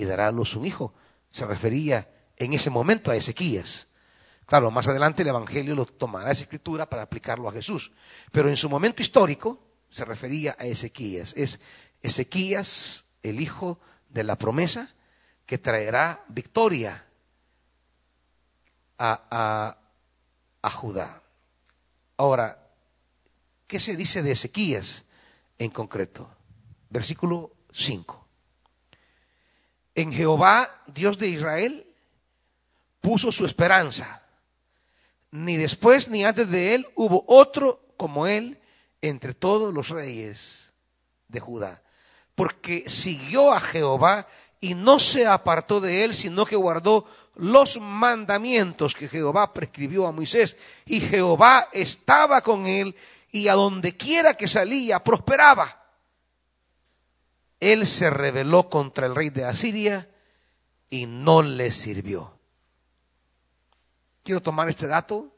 y 0.00 0.06
dará 0.06 0.28
a 0.28 0.32
luz 0.32 0.56
un 0.56 0.64
hijo. 0.64 0.94
Se 1.28 1.44
refería 1.44 2.10
en 2.36 2.54
ese 2.54 2.70
momento 2.70 3.10
a 3.10 3.16
Ezequías. 3.16 3.88
Claro, 4.46 4.70
más 4.70 4.88
adelante 4.88 5.22
el 5.22 5.28
Evangelio 5.28 5.74
lo 5.74 5.84
tomará 5.84 6.30
esa 6.30 6.44
escritura 6.44 6.88
para 6.88 7.02
aplicarlo 7.02 7.48
a 7.48 7.52
Jesús. 7.52 7.92
Pero 8.32 8.48
en 8.48 8.56
su 8.56 8.70
momento 8.70 9.02
histórico 9.02 9.62
se 9.90 10.06
refería 10.06 10.56
a 10.58 10.64
Ezequías. 10.64 11.34
Es 11.36 11.60
Ezequías, 12.00 13.04
el 13.22 13.40
hijo 13.40 13.78
de 14.08 14.24
la 14.24 14.38
promesa, 14.38 14.94
que 15.44 15.58
traerá 15.58 16.24
victoria 16.28 17.04
a, 18.98 19.76
a 20.62 20.70
Judá. 20.70 21.22
Ahora, 22.16 22.70
¿qué 23.66 23.78
se 23.78 23.96
dice 23.96 24.22
de 24.22 24.32
Ezequías 24.32 25.04
en 25.58 25.70
concreto? 25.70 26.30
Versículo 26.88 27.52
5. 27.72 28.19
En 29.94 30.12
Jehová, 30.12 30.82
Dios 30.86 31.18
de 31.18 31.28
Israel, 31.28 31.86
puso 33.00 33.32
su 33.32 33.44
esperanza. 33.44 34.22
Ni 35.30 35.56
después 35.56 36.08
ni 36.08 36.24
antes 36.24 36.50
de 36.50 36.74
él 36.74 36.86
hubo 36.96 37.24
otro 37.26 37.80
como 37.96 38.26
él 38.26 38.60
entre 39.00 39.34
todos 39.34 39.72
los 39.72 39.88
reyes 39.88 40.72
de 41.28 41.40
Judá. 41.40 41.82
Porque 42.34 42.88
siguió 42.88 43.52
a 43.52 43.60
Jehová 43.60 44.26
y 44.60 44.74
no 44.74 44.98
se 44.98 45.26
apartó 45.26 45.80
de 45.80 46.04
él, 46.04 46.14
sino 46.14 46.44
que 46.44 46.56
guardó 46.56 47.06
los 47.36 47.80
mandamientos 47.80 48.94
que 48.94 49.08
Jehová 49.08 49.52
prescribió 49.54 50.06
a 50.06 50.12
Moisés. 50.12 50.56
Y 50.86 51.00
Jehová 51.00 51.68
estaba 51.72 52.40
con 52.40 52.66
él 52.66 52.94
y 53.32 53.48
a 53.48 53.54
donde 53.54 53.96
quiera 53.96 54.34
que 54.34 54.48
salía 54.48 55.02
prosperaba. 55.02 55.79
Él 57.60 57.86
se 57.86 58.08
rebeló 58.08 58.70
contra 58.70 59.06
el 59.06 59.14
rey 59.14 59.28
de 59.28 59.44
Asiria 59.44 60.08
y 60.88 61.06
no 61.06 61.42
le 61.42 61.70
sirvió. 61.70 62.38
Quiero 64.24 64.42
tomar 64.42 64.68
este 64.68 64.86
dato 64.86 65.34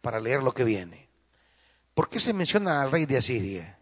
para 0.00 0.20
leer 0.20 0.42
lo 0.42 0.52
que 0.52 0.64
viene. 0.64 1.08
¿Por 1.94 2.08
qué 2.08 2.18
se 2.18 2.32
menciona 2.32 2.82
al 2.82 2.90
rey 2.90 3.06
de 3.06 3.18
Asiria? 3.18 3.78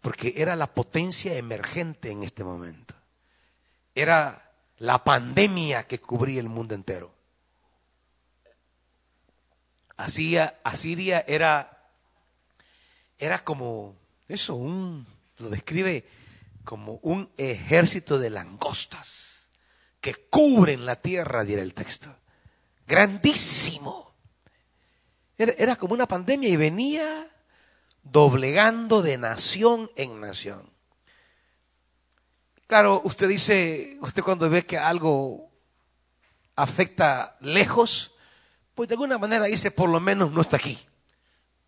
Porque 0.00 0.34
era 0.36 0.56
la 0.56 0.72
potencia 0.72 1.34
emergente 1.34 2.10
en 2.10 2.22
este 2.22 2.44
momento. 2.44 2.94
Era 3.94 4.52
la 4.78 5.04
pandemia 5.04 5.86
que 5.86 6.00
cubría 6.00 6.40
el 6.40 6.48
mundo 6.48 6.74
entero. 6.74 7.14
Asiria, 9.96 10.60
Asiria 10.64 11.24
era, 11.26 11.90
era 13.18 13.38
como 13.44 13.96
eso, 14.28 14.54
un, 14.56 15.06
lo 15.38 15.50
describe 15.50 16.04
como 16.64 16.98
un 17.02 17.30
ejército 17.36 18.18
de 18.18 18.30
langostas 18.30 19.50
que 20.00 20.14
cubren 20.14 20.86
la 20.86 20.96
tierra, 20.96 21.44
dirá 21.44 21.62
el 21.62 21.74
texto. 21.74 22.14
Grandísimo. 22.86 24.14
Era, 25.36 25.76
como 25.76 25.94
una 25.94 26.06
pandemia 26.06 26.48
y 26.48 26.56
venía 26.56 27.28
doblegando 28.02 29.02
de 29.02 29.18
nación 29.18 29.90
en 29.96 30.20
nación. 30.20 30.70
Claro, 32.66 33.02
usted 33.04 33.28
dice, 33.28 33.96
usted 34.00 34.22
cuando 34.22 34.48
ve 34.48 34.64
que 34.64 34.78
algo 34.78 35.50
afecta 36.56 37.36
lejos, 37.40 38.12
pues 38.74 38.88
de 38.88 38.94
alguna 38.94 39.18
manera 39.18 39.46
dice, 39.46 39.70
por 39.70 39.88
lo 39.88 40.00
menos 40.00 40.30
no 40.30 40.40
está 40.40 40.56
aquí. 40.56 40.78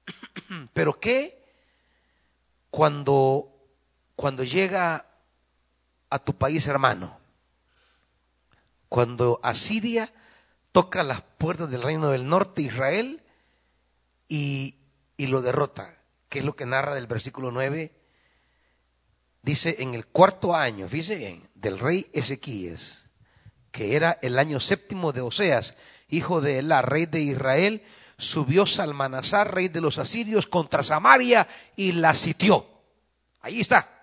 Pero 0.72 0.98
¿qué 1.00 1.44
cuando, 2.70 3.55
cuando 4.16 4.42
llega 4.42 5.06
a 6.10 6.18
tu 6.18 6.36
país 6.36 6.66
hermano? 6.66 7.20
Cuando 8.88 9.38
Asiria 9.42 10.12
toca 10.72 11.02
las 11.02 11.20
puertas 11.20 11.70
del 11.70 11.82
reino 11.82 12.08
del 12.08 12.28
norte, 12.28 12.62
Israel, 12.62 13.22
y, 14.28 14.76
lo 15.18 15.42
derrota, 15.42 15.96
que 16.28 16.40
es 16.40 16.44
lo 16.44 16.56
que 16.56 16.66
narra 16.66 16.94
del 16.94 17.06
versículo 17.06 17.50
9. 17.50 17.92
Dice, 19.42 19.76
en 19.78 19.94
el 19.94 20.06
cuarto 20.06 20.54
año, 20.54 20.88
fíjese 20.88 21.16
bien, 21.16 21.48
del 21.54 21.78
rey 21.78 22.10
Ezequías, 22.12 23.08
que 23.70 23.96
era 23.96 24.18
el 24.22 24.38
año 24.38 24.60
séptimo 24.60 25.12
de 25.12 25.20
Oseas, 25.20 25.76
hijo 26.08 26.40
de 26.40 26.58
Elá, 26.58 26.82
rey 26.82 27.06
de 27.06 27.20
Israel, 27.20 27.82
subió 28.18 28.66
Salmanasar, 28.66 29.54
rey 29.54 29.68
de 29.68 29.80
los 29.80 29.98
asirios, 29.98 30.46
contra 30.46 30.82
Samaria 30.82 31.46
y 31.76 31.92
la 31.92 32.14
sitió. 32.14 32.66
Ahí 33.40 33.60
está. 33.60 33.95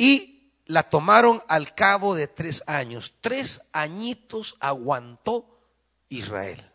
Y 0.00 0.52
la 0.66 0.84
tomaron 0.84 1.42
al 1.48 1.74
cabo 1.74 2.14
de 2.14 2.26
tres 2.26 2.62
años. 2.66 3.14
Tres 3.20 3.60
añitos 3.72 4.56
aguantó 4.60 5.60
Israel 6.08 6.70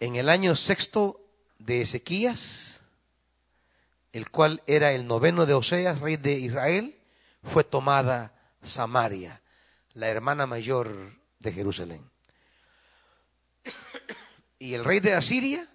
en 0.00 0.16
el 0.16 0.28
año 0.28 0.54
sexto 0.54 1.20
de 1.58 1.82
Ezequías, 1.82 2.82
el 4.12 4.30
cual 4.30 4.62
era 4.66 4.92
el 4.92 5.06
noveno 5.06 5.46
de 5.46 5.54
Oseas, 5.54 6.00
rey 6.00 6.16
de 6.16 6.32
Israel, 6.34 6.98
fue 7.42 7.64
tomada 7.64 8.32
Samaria, 8.62 9.42
la 9.94 10.08
hermana 10.08 10.46
mayor 10.46 11.18
de 11.38 11.52
Jerusalén. 11.52 12.08
Y 14.58 14.74
el 14.74 14.84
rey 14.84 15.00
de 15.00 15.14
Asiria 15.14 15.68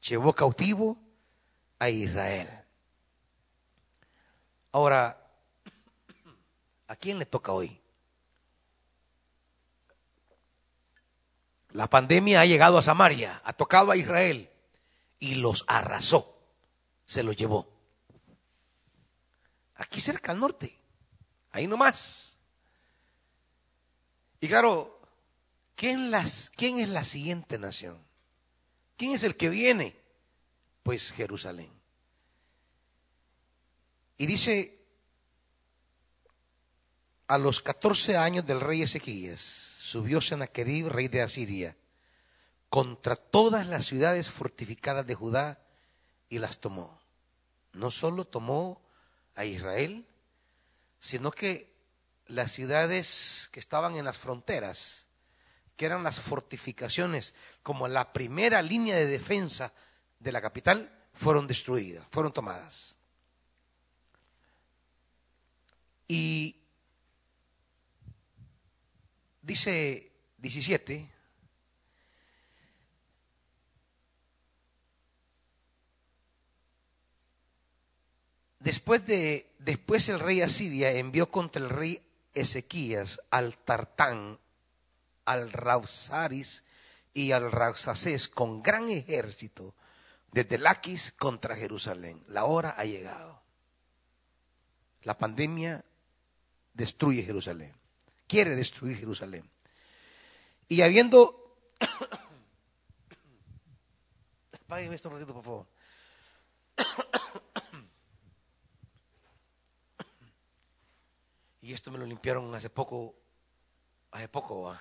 llevó 0.00 0.32
cautivo 0.32 0.98
a 1.78 1.90
Israel. 1.90 2.48
Ahora, 4.72 5.30
¿a 6.86 6.96
quién 6.96 7.18
le 7.18 7.26
toca 7.26 7.52
hoy? 7.52 7.80
La 11.72 11.88
pandemia 11.88 12.40
ha 12.40 12.46
llegado 12.46 12.78
a 12.78 12.82
Samaria, 12.82 13.40
ha 13.44 13.52
tocado 13.52 13.90
a 13.90 13.96
Israel 13.96 14.50
y 15.18 15.36
los 15.36 15.64
arrasó, 15.68 16.38
se 17.04 17.22
los 17.22 17.36
llevó. 17.36 17.68
Aquí 19.76 20.00
cerca 20.00 20.32
al 20.32 20.40
norte, 20.40 20.76
ahí 21.50 21.66
nomás. 21.66 22.38
Y 24.40 24.48
claro, 24.48 25.00
¿quién, 25.74 26.10
¿quién 26.56 26.78
es 26.78 26.88
la 26.88 27.04
siguiente 27.04 27.58
nación? 27.58 28.02
¿Quién 28.96 29.12
es 29.12 29.22
el 29.24 29.36
que 29.36 29.48
viene? 29.48 29.96
Pues 30.82 31.12
Jerusalén. 31.12 31.77
Y 34.18 34.26
dice, 34.26 34.84
a 37.28 37.38
los 37.38 37.62
14 37.62 38.16
años 38.16 38.44
del 38.44 38.60
rey 38.60 38.82
Ezequías, 38.82 39.40
subió 39.40 40.20
Sennacherib, 40.20 40.88
rey 40.88 41.06
de 41.06 41.22
Asiria, 41.22 41.76
contra 42.68 43.16
todas 43.16 43.66
las 43.68 43.86
ciudades 43.86 44.28
fortificadas 44.28 45.06
de 45.06 45.14
Judá 45.14 45.62
y 46.28 46.40
las 46.40 46.58
tomó. 46.58 47.00
No 47.72 47.92
solo 47.92 48.26
tomó 48.26 48.82
a 49.36 49.44
Israel, 49.44 50.06
sino 50.98 51.30
que 51.30 51.72
las 52.26 52.52
ciudades 52.52 53.48
que 53.52 53.60
estaban 53.60 53.94
en 53.94 54.04
las 54.04 54.18
fronteras, 54.18 55.06
que 55.76 55.86
eran 55.86 56.02
las 56.02 56.18
fortificaciones, 56.18 57.34
como 57.62 57.86
la 57.86 58.12
primera 58.12 58.62
línea 58.62 58.96
de 58.96 59.06
defensa 59.06 59.72
de 60.18 60.32
la 60.32 60.42
capital, 60.42 60.92
fueron 61.14 61.46
destruidas, 61.46 62.04
fueron 62.10 62.32
tomadas. 62.32 62.97
Y 66.08 66.58
Dice 69.48 70.12
17, 70.36 71.10
después 78.60 79.06
de 79.06 79.50
después 79.58 80.10
el 80.10 80.20
rey 80.20 80.42
Asiria 80.42 80.90
envió 80.90 81.30
contra 81.30 81.62
el 81.62 81.70
rey 81.70 82.02
Ezequías 82.34 83.22
al 83.30 83.56
Tartán, 83.56 84.38
al 85.24 85.50
Rausaris 85.50 86.62
y 87.14 87.32
al 87.32 87.50
Rausacés 87.50 88.28
con 88.28 88.62
gran 88.62 88.90
ejército 88.90 89.74
desde 90.30 90.58
Laquis 90.58 91.12
contra 91.12 91.56
Jerusalén. 91.56 92.22
La 92.26 92.44
hora 92.44 92.74
ha 92.76 92.84
llegado. 92.84 93.40
La 95.04 95.16
pandemia 95.16 95.86
destruye 96.78 97.24
Jerusalén. 97.24 97.74
Quiere 98.26 98.54
destruir 98.54 98.96
Jerusalén. 98.96 99.50
Y 100.68 100.82
habiendo... 100.82 101.56
Apágueme 104.64 104.94
esto 104.94 105.08
un 105.08 105.16
ratito, 105.16 105.34
por 105.34 105.44
favor. 105.44 105.66
Y 111.60 111.74
esto 111.74 111.90
me 111.90 111.98
lo 111.98 112.06
limpiaron 112.06 112.54
hace 112.54 112.70
poco, 112.70 113.14
hace 114.12 114.26
poco, 114.26 114.74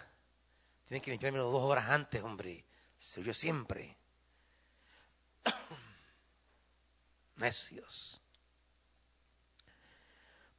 tienen 0.86 1.02
que 1.02 1.12
limpiarme 1.12 1.40
dos 1.40 1.62
horas 1.62 1.90
antes, 1.90 2.24
hombre. 2.24 2.64
Se 2.96 3.20
oyó 3.20 3.34
siempre. 3.34 3.98
Necios. 7.36 8.22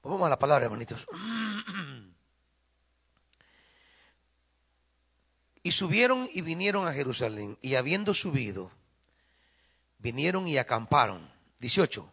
Pues 0.01 0.11
vamos 0.13 0.27
a 0.27 0.31
la 0.31 0.39
palabra, 0.39 0.67
hermanitos. 0.67 1.07
Y 5.63 5.73
subieron 5.73 6.29
y 6.33 6.41
vinieron 6.41 6.87
a 6.87 6.93
Jerusalén, 6.93 7.59
y 7.61 7.75
habiendo 7.75 8.15
subido, 8.15 8.71
vinieron 9.99 10.47
y 10.49 10.57
acamparon. 10.57 11.31
18. 11.59 12.13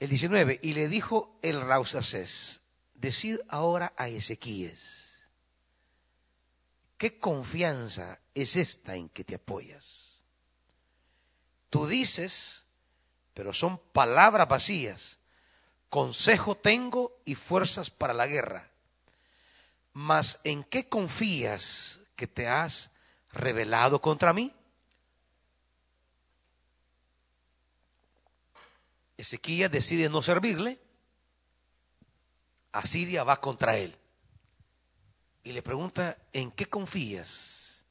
El 0.00 0.08
19. 0.08 0.60
Y 0.62 0.74
le 0.74 0.88
dijo 0.88 1.38
el 1.42 1.60
Rausacés, 1.60 2.62
decid 2.94 3.38
ahora 3.48 3.94
a 3.96 4.08
Ezequías, 4.08 5.28
¿qué 6.98 7.18
confianza 7.18 8.18
es 8.34 8.56
esta 8.56 8.96
en 8.96 9.08
que 9.08 9.24
te 9.24 9.36
apoyas? 9.36 10.24
Tú 11.70 11.86
dices, 11.86 12.66
pero 13.32 13.52
son 13.52 13.78
palabras 13.92 14.48
vacías, 14.48 15.20
consejo 15.94 16.56
tengo 16.56 17.20
y 17.24 17.36
fuerzas 17.36 17.88
para 17.88 18.12
la 18.12 18.26
guerra. 18.26 18.68
Mas 19.92 20.40
¿en 20.42 20.64
qué 20.64 20.88
confías 20.88 22.00
que 22.16 22.26
te 22.26 22.48
has 22.48 22.90
revelado 23.32 24.00
contra 24.00 24.32
mí? 24.32 24.52
Ezequías 29.16 29.70
decide 29.70 30.08
no 30.08 30.20
servirle, 30.20 30.80
Asiria 32.72 33.22
va 33.22 33.40
contra 33.40 33.76
él 33.76 33.96
y 35.44 35.52
le 35.52 35.62
pregunta, 35.62 36.18
¿en 36.32 36.50
qué 36.50 36.66
confías 36.66 37.84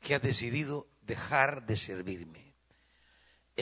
que 0.00 0.16
has 0.16 0.22
decidido 0.22 0.88
dejar 1.02 1.66
de 1.66 1.76
servirme? 1.76 2.51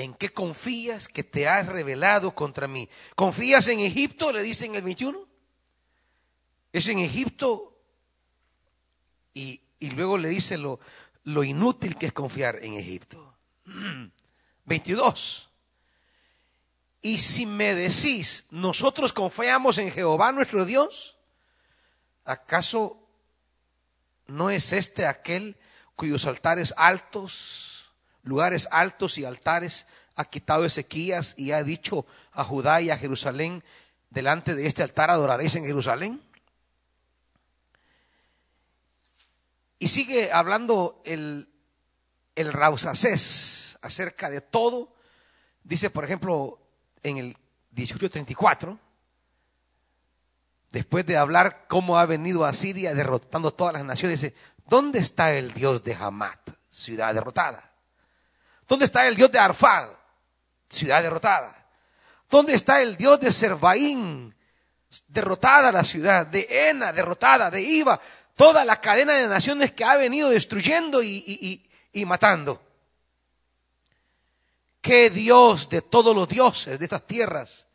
¿En 0.01 0.14
qué 0.14 0.30
confías 0.30 1.09
que 1.09 1.24
te 1.24 1.46
has 1.46 1.66
revelado 1.66 2.34
contra 2.34 2.66
mí? 2.66 2.88
¿Confías 3.14 3.68
en 3.68 3.80
Egipto? 3.80 4.32
Le 4.32 4.42
dice 4.42 4.64
en 4.64 4.74
el 4.74 4.82
21. 4.82 5.28
Es 6.72 6.88
en 6.88 7.01
Egipto 7.01 7.76
y, 9.34 9.61
y 9.78 9.90
luego 9.90 10.16
le 10.16 10.30
dice 10.30 10.57
lo, 10.57 10.80
lo 11.24 11.44
inútil 11.44 11.96
que 11.96 12.07
es 12.07 12.12
confiar 12.14 12.59
en 12.62 12.74
Egipto. 12.74 13.34
22. 14.64 15.51
Y 17.03 17.18
si 17.18 17.44
me 17.44 17.74
decís, 17.74 18.46
nosotros 18.51 19.12
confiamos 19.12 19.76
en 19.76 19.90
Jehová 19.90 20.32
nuestro 20.32 20.64
Dios, 20.64 21.18
¿acaso 22.24 23.07
no 24.26 24.48
es 24.48 24.72
este 24.72 25.07
aquel 25.07 25.59
cuyos 25.94 26.24
altares 26.24 26.72
altos, 26.76 27.70
lugares 28.23 28.68
altos 28.71 29.18
y 29.18 29.25
altares 29.25 29.87
ha 30.16 30.25
quitado 30.25 30.64
Ezequías 30.64 31.35
y 31.37 31.53
ha 31.53 31.62
dicho 31.62 32.07
a 32.33 32.45
Judá 32.45 32.81
y 32.81 32.91
a 32.91 32.99
Jerusalén, 32.99 33.62
delante 34.11 34.55
de 34.55 34.66
este 34.66 34.83
altar 34.83 35.11
adoraréis 35.11 35.55
en 35.57 35.64
Jerusalén? 35.64 36.23
Y 39.79 39.89
sigue 39.89 40.31
hablando 40.31 41.01
el, 41.07 41.49
el 42.35 42.53
acerca 43.81 44.29
de 44.29 44.43
todo. 44.43 44.95
Dice, 45.64 45.89
por 45.89 46.05
ejemplo, 46.05 46.61
en 47.03 47.16
el 47.16 47.27
1834, 47.71 48.79
después 50.71 51.07
de 51.07 51.16
hablar 51.16 51.66
cómo 51.66 51.99
ha 51.99 52.05
venido 52.05 52.45
a 52.45 52.53
Siria 52.53 52.95
derrotando 52.95 53.55
todas 53.55 53.73
las 53.73 53.85
naciones, 53.85 54.21
dice, 54.21 54.35
¿dónde 54.68 54.99
está 54.99 55.33
el 55.33 55.53
Dios 55.53 55.83
de 55.83 55.95
Hamat, 55.95 56.51
ciudad 56.68 57.14
derrotada? 57.14 57.70
¿Dónde 58.71 58.85
está 58.85 59.05
el 59.09 59.16
Dios 59.16 59.33
de 59.33 59.39
Arfad, 59.41 59.89
ciudad 60.68 61.03
derrotada? 61.03 61.66
¿Dónde 62.31 62.55
está 62.55 62.81
el 62.81 62.97
Dios 62.97 63.18
de 63.18 63.33
Servaín, 63.33 64.33
derrotada 65.09 65.73
la 65.73 65.83
ciudad, 65.83 66.25
de 66.25 66.47
Ena, 66.49 66.93
derrotada, 66.93 67.51
de 67.51 67.61
Iba, 67.61 68.01
toda 68.37 68.64
la 68.64 68.81
cadena 68.81 69.14
de 69.14 69.27
naciones 69.27 69.73
que 69.73 69.83
ha 69.83 69.97
venido 69.97 70.31
destruyendo 70.31 71.03
y, 71.03 71.68
y 71.93 72.05
matando? 72.05 72.62
¿Qué 74.81 75.11
Dios 75.11 75.68
de 75.68 75.83
todos 75.83 76.14
los 76.14 76.29
dioses 76.29 76.79
de 76.79 76.85
estas 76.85 77.05
tierras 77.09 77.66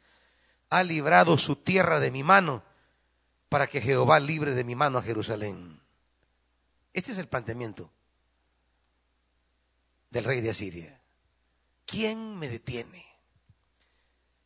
ha 0.69 0.81
librado 0.81 1.37
su 1.37 1.57
tierra 1.57 1.99
de 1.99 2.09
mi 2.09 2.23
mano 2.23 2.63
para 3.49 3.67
que 3.67 3.81
Jehová 3.81 4.21
libre 4.21 4.55
de 4.55 4.63
mi 4.63 4.75
mano 4.75 4.99
a 4.99 5.01
Jerusalén? 5.01 5.77
Este 6.93 7.11
es 7.11 7.17
el 7.17 7.27
planteamiento 7.27 7.91
del 10.15 10.23
rey 10.23 10.39
de 10.39 10.51
Asiria. 10.51 11.01
¿Quién 11.85 12.39
me 12.39 12.47
detiene? 12.47 13.05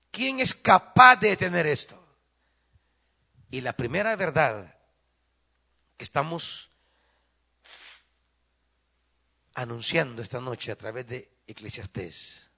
¿Quién 0.09 0.39
es 0.39 0.55
capaz 0.55 1.17
de 1.17 1.29
detener 1.29 1.67
esto? 1.67 2.03
Y 3.51 3.61
la 3.61 3.73
primera 3.73 4.15
verdad 4.15 4.75
que 5.95 6.03
estamos 6.03 6.71
anunciando 9.53 10.23
esta 10.23 10.41
noche 10.41 10.71
a 10.71 10.75
través 10.75 11.05
de 11.05 11.29
Eclesiastés 11.45 12.49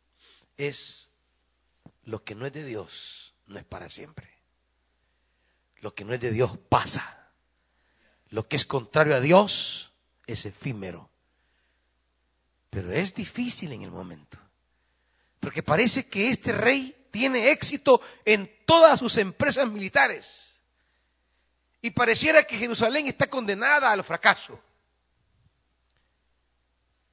es 0.55 1.09
lo 2.03 2.23
que 2.23 2.33
no 2.33 2.45
es 2.45 2.53
de 2.53 2.63
Dios, 2.63 3.33
no 3.45 3.59
es 3.59 3.65
para 3.65 3.89
siempre. 3.89 4.29
Lo 5.81 5.93
que 5.93 6.05
no 6.05 6.13
es 6.13 6.21
de 6.21 6.31
Dios 6.31 6.57
pasa. 6.69 7.33
Lo 8.29 8.47
que 8.47 8.55
es 8.55 8.65
contrario 8.65 9.15
a 9.15 9.19
Dios 9.19 9.91
es 10.27 10.45
efímero. 10.45 11.10
Pero 12.71 12.91
es 12.91 13.13
difícil 13.13 13.71
en 13.73 13.83
el 13.83 13.91
momento. 13.91 14.39
Porque 15.39 15.61
parece 15.61 16.07
que 16.07 16.29
este 16.29 16.51
rey 16.51 17.07
tiene 17.11 17.51
éxito 17.51 18.01
en 18.25 18.51
todas 18.65 18.99
sus 18.99 19.17
empresas 19.17 19.69
militares. 19.69 20.63
Y 21.81 21.91
pareciera 21.91 22.43
que 22.43 22.57
Jerusalén 22.57 23.05
está 23.05 23.27
condenada 23.27 23.91
al 23.91 24.03
fracaso. 24.03 24.59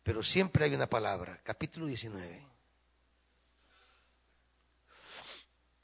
Pero 0.02 0.22
siempre 0.22 0.64
hay 0.64 0.74
una 0.74 0.88
palabra, 0.88 1.38
capítulo 1.44 1.84
19. 1.84 2.48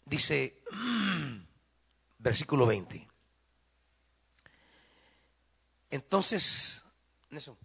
dice, 0.04 0.62
versículo 2.18 2.66
20. 2.66 3.08
Entonces, 5.90 6.84
Nelson, 7.30 7.56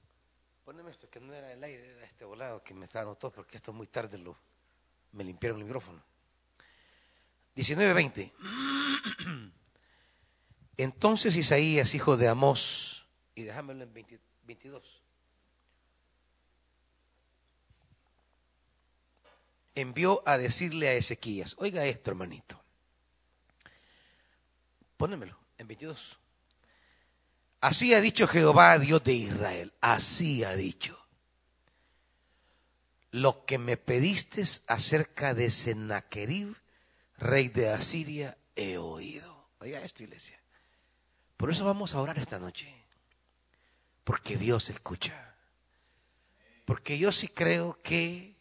poneme 0.70 0.92
esto, 0.92 1.10
que 1.10 1.20
no 1.20 1.34
era 1.34 1.52
el 1.52 1.64
aire, 1.64 1.96
era 1.96 2.06
este 2.06 2.24
volado 2.26 2.64
que 2.64 2.76
me 2.76 2.86
está 2.86 3.04
dando 3.04 3.18
porque 3.32 3.58
esto 3.58 3.74
muy 3.74 3.88
tarde 3.88 4.20
lo, 4.20 4.38
me 5.14 5.24
limpiaron 5.24 5.58
el 5.58 5.66
micrófono. 5.66 6.00
19:20. 7.56 8.32
Entonces 10.78 11.36
Isaías, 11.38 11.96
hijo 11.96 12.18
de 12.18 12.28
Amós, 12.28 13.08
y 13.34 13.42
déjamelo 13.46 13.82
en 13.82 13.92
22. 14.46 15.02
envió 19.74 20.22
a 20.28 20.38
decirle 20.38 20.90
a 20.90 20.94
Ezequías, 20.94 21.56
oiga 21.58 21.84
esto 21.86 22.12
hermanito, 22.12 22.64
pónemelo 24.98 25.36
en 25.58 25.68
22. 25.68 26.20
Así 27.62 27.94
ha 27.94 28.02
dicho 28.02 28.28
Jehová, 28.28 28.80
Dios 28.80 29.04
de 29.04 29.14
Israel, 29.14 29.74
así 29.82 30.44
ha 30.44 30.56
dicho. 30.56 30.98
Lo 33.12 33.46
que 33.46 33.58
me 33.58 33.76
pediste 33.76 34.44
acerca 34.68 35.34
de 35.34 35.52
Sennacherib, 35.52 36.56
rey 37.18 37.50
de 37.50 37.70
Asiria, 37.72 38.38
he 38.56 38.78
oído. 38.78 39.50
Oiga 39.60 39.82
esto, 39.82 40.04
iglesia. 40.04 40.40
Por 41.36 41.50
eso 41.50 41.66
vamos 41.66 41.94
a 41.94 42.02
orar 42.02 42.18
esta 42.18 42.40
noche. 42.40 42.74
Porque 44.04 44.38
Dios 44.38 44.70
escucha. 44.70 45.36
Porque 46.66 46.98
yo 46.98 47.12
sí 47.12 47.28
creo 47.28 47.82
que 47.82 48.36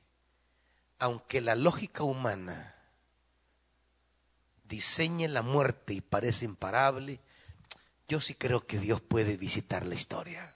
aunque 0.99 1.41
la 1.41 1.55
lógica 1.55 2.03
humana 2.03 2.75
diseñe 4.65 5.29
la 5.29 5.43
muerte 5.43 5.95
y 5.95 6.01
parece 6.01 6.45
imparable, 6.45 7.21
yo 8.09 8.21
sí 8.23 8.35
creo 8.35 8.67
que 8.67 8.79
Dios 8.79 9.03
puede 9.03 9.37
visitar 9.37 9.87
la 9.87 9.95
historia. 9.95 10.55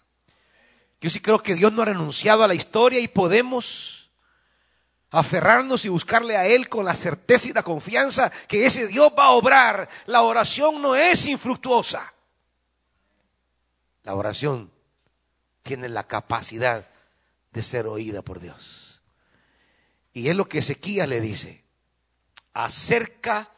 Yo 1.01 1.11
sí 1.11 1.21
creo 1.21 1.43
que 1.43 1.55
Dios 1.55 1.73
no 1.73 1.83
ha 1.83 1.87
renunciado 1.87 2.43
a 2.43 2.49
la 2.49 2.55
historia 2.55 2.99
y 2.99 3.09
podemos 3.09 4.11
aferrarnos 5.11 5.85
y 5.85 5.91
buscarle 5.91 6.37
a 6.37 6.47
Él 6.47 6.71
con 6.71 6.87
la 6.87 6.95
certeza 6.95 7.51
y 7.51 7.53
la 7.53 7.63
confianza 7.63 8.31
que 8.49 8.65
ese 8.65 8.87
Dios 8.87 9.13
va 9.17 9.27
a 9.27 9.31
obrar. 9.33 9.89
La 10.07 10.23
oración 10.23 10.81
no 10.81 10.97
es 10.97 11.27
infructuosa. 11.27 12.15
La 14.05 14.15
oración 14.15 14.73
tiene 15.63 15.91
la 15.91 16.07
capacidad 16.07 16.89
de 17.53 17.63
ser 17.63 17.87
oída 17.87 18.23
por 18.23 18.41
Dios. 18.41 19.03
Y 20.15 20.29
es 20.29 20.37
lo 20.37 20.49
que 20.49 20.59
Ezequiel 20.59 21.11
le 21.11 21.21
dice 21.21 21.63
acerca 22.55 23.51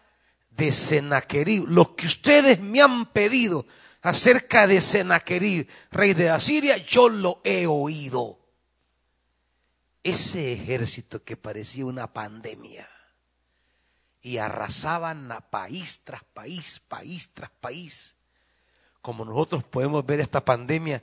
de 0.51 0.73
Senaquerib, 0.73 1.67
lo 1.69 1.97
que 1.97 2.07
ustedes 2.07 2.61
me 2.61 2.81
han 2.81 3.07
pedido 3.07 3.67
acerca 4.05 4.67
de 4.67 4.83
Senaquerib, 4.83 5.67
rey 5.91 6.13
de 6.13 6.29
Asiria, 6.29 6.77
yo 6.77 7.09
lo 7.09 7.41
he 7.43 7.67
oído. 7.67 8.39
Ese 10.03 10.53
ejército 10.53 11.25
que 11.25 11.39
parecía 11.39 11.87
una 11.87 12.13
pandemia 12.13 12.87
y 14.21 14.37
arrasaban 14.37 15.33
a 15.33 15.41
país 15.41 16.03
tras 16.05 16.23
país, 16.23 16.83
país 16.87 17.31
tras 17.33 17.51
país, 17.51 18.15
como 19.01 19.25
nosotros 19.25 19.65
podemos 19.65 20.05
ver 20.05 20.21
esta 20.21 20.45
pandemia 20.45 21.03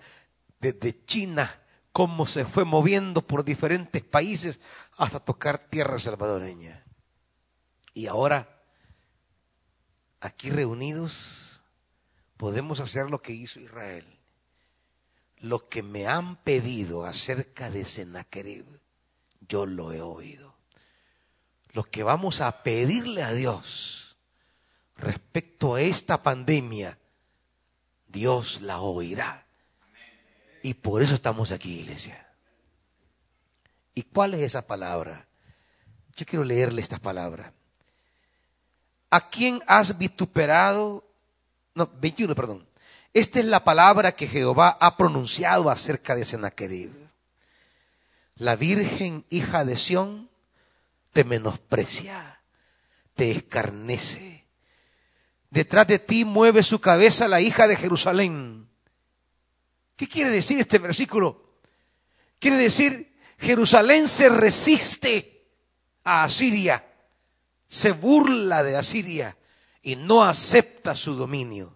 desde 0.59 1.03
China, 1.05 1.49
cómo 1.91 2.27
se 2.27 2.45
fue 2.45 2.65
moviendo 2.65 3.25
por 3.25 3.43
diferentes 3.43 4.03
países 4.03 4.59
hasta 4.97 5.19
tocar 5.19 5.57
tierra 5.57 5.97
salvadoreña. 5.97 6.85
Y 7.95 8.05
ahora, 8.05 8.61
aquí 10.19 10.51
reunidos, 10.51 11.40
podemos 12.41 12.79
hacer 12.79 13.11
lo 13.11 13.21
que 13.21 13.33
hizo 13.33 13.59
Israel. 13.59 14.03
Lo 15.41 15.69
que 15.69 15.83
me 15.83 16.07
han 16.07 16.37
pedido 16.37 17.05
acerca 17.05 17.69
de 17.69 17.85
Sennacherib, 17.85 18.65
yo 19.47 19.67
lo 19.67 19.93
he 19.93 20.01
oído. 20.01 20.55
Lo 21.73 21.83
que 21.83 22.01
vamos 22.01 22.41
a 22.41 22.63
pedirle 22.63 23.21
a 23.21 23.31
Dios 23.31 24.17
respecto 24.97 25.75
a 25.75 25.81
esta 25.81 26.23
pandemia, 26.23 26.97
Dios 28.07 28.61
la 28.61 28.81
oirá. 28.81 29.45
Y 30.63 30.73
por 30.73 31.03
eso 31.03 31.13
estamos 31.13 31.51
aquí, 31.51 31.81
iglesia. 31.81 32.27
¿Y 33.93 34.01
cuál 34.01 34.33
es 34.33 34.41
esa 34.41 34.65
palabra? 34.65 35.27
Yo 36.15 36.25
quiero 36.25 36.43
leerle 36.43 36.81
esta 36.81 36.97
palabra. 36.97 37.53
¿A 39.11 39.29
quién 39.29 39.61
has 39.67 39.95
vituperado? 39.99 41.10
No, 41.75 41.89
21, 41.99 42.35
perdón. 42.35 42.67
Esta 43.13 43.39
es 43.39 43.45
la 43.45 43.63
palabra 43.63 44.13
que 44.13 44.27
Jehová 44.27 44.77
ha 44.79 44.97
pronunciado 44.97 45.69
acerca 45.69 46.15
de 46.15 46.25
Sennacherib. 46.25 46.91
La 48.35 48.55
Virgen 48.55 49.25
hija 49.29 49.65
de 49.65 49.77
Sión 49.77 50.29
te 51.11 51.23
menosprecia, 51.23 52.41
te 53.15 53.31
escarnece. 53.31 54.45
Detrás 55.49 55.87
de 55.87 55.99
ti 55.99 56.23
mueve 56.23 56.63
su 56.63 56.79
cabeza 56.79 57.27
la 57.27 57.41
hija 57.41 57.67
de 57.67 57.75
Jerusalén. 57.75 58.69
¿Qué 59.97 60.07
quiere 60.07 60.31
decir 60.31 60.59
este 60.59 60.79
versículo? 60.79 61.57
Quiere 62.39 62.57
decir, 62.57 63.13
Jerusalén 63.37 64.07
se 64.07 64.29
resiste 64.29 65.49
a 66.03 66.23
Asiria 66.23 66.85
se 67.71 67.93
burla 67.93 68.63
de 68.63 68.75
Asiria 68.75 69.37
y 69.81 69.95
no 69.95 70.23
acepta 70.23 70.95
su 70.95 71.15
dominio. 71.15 71.75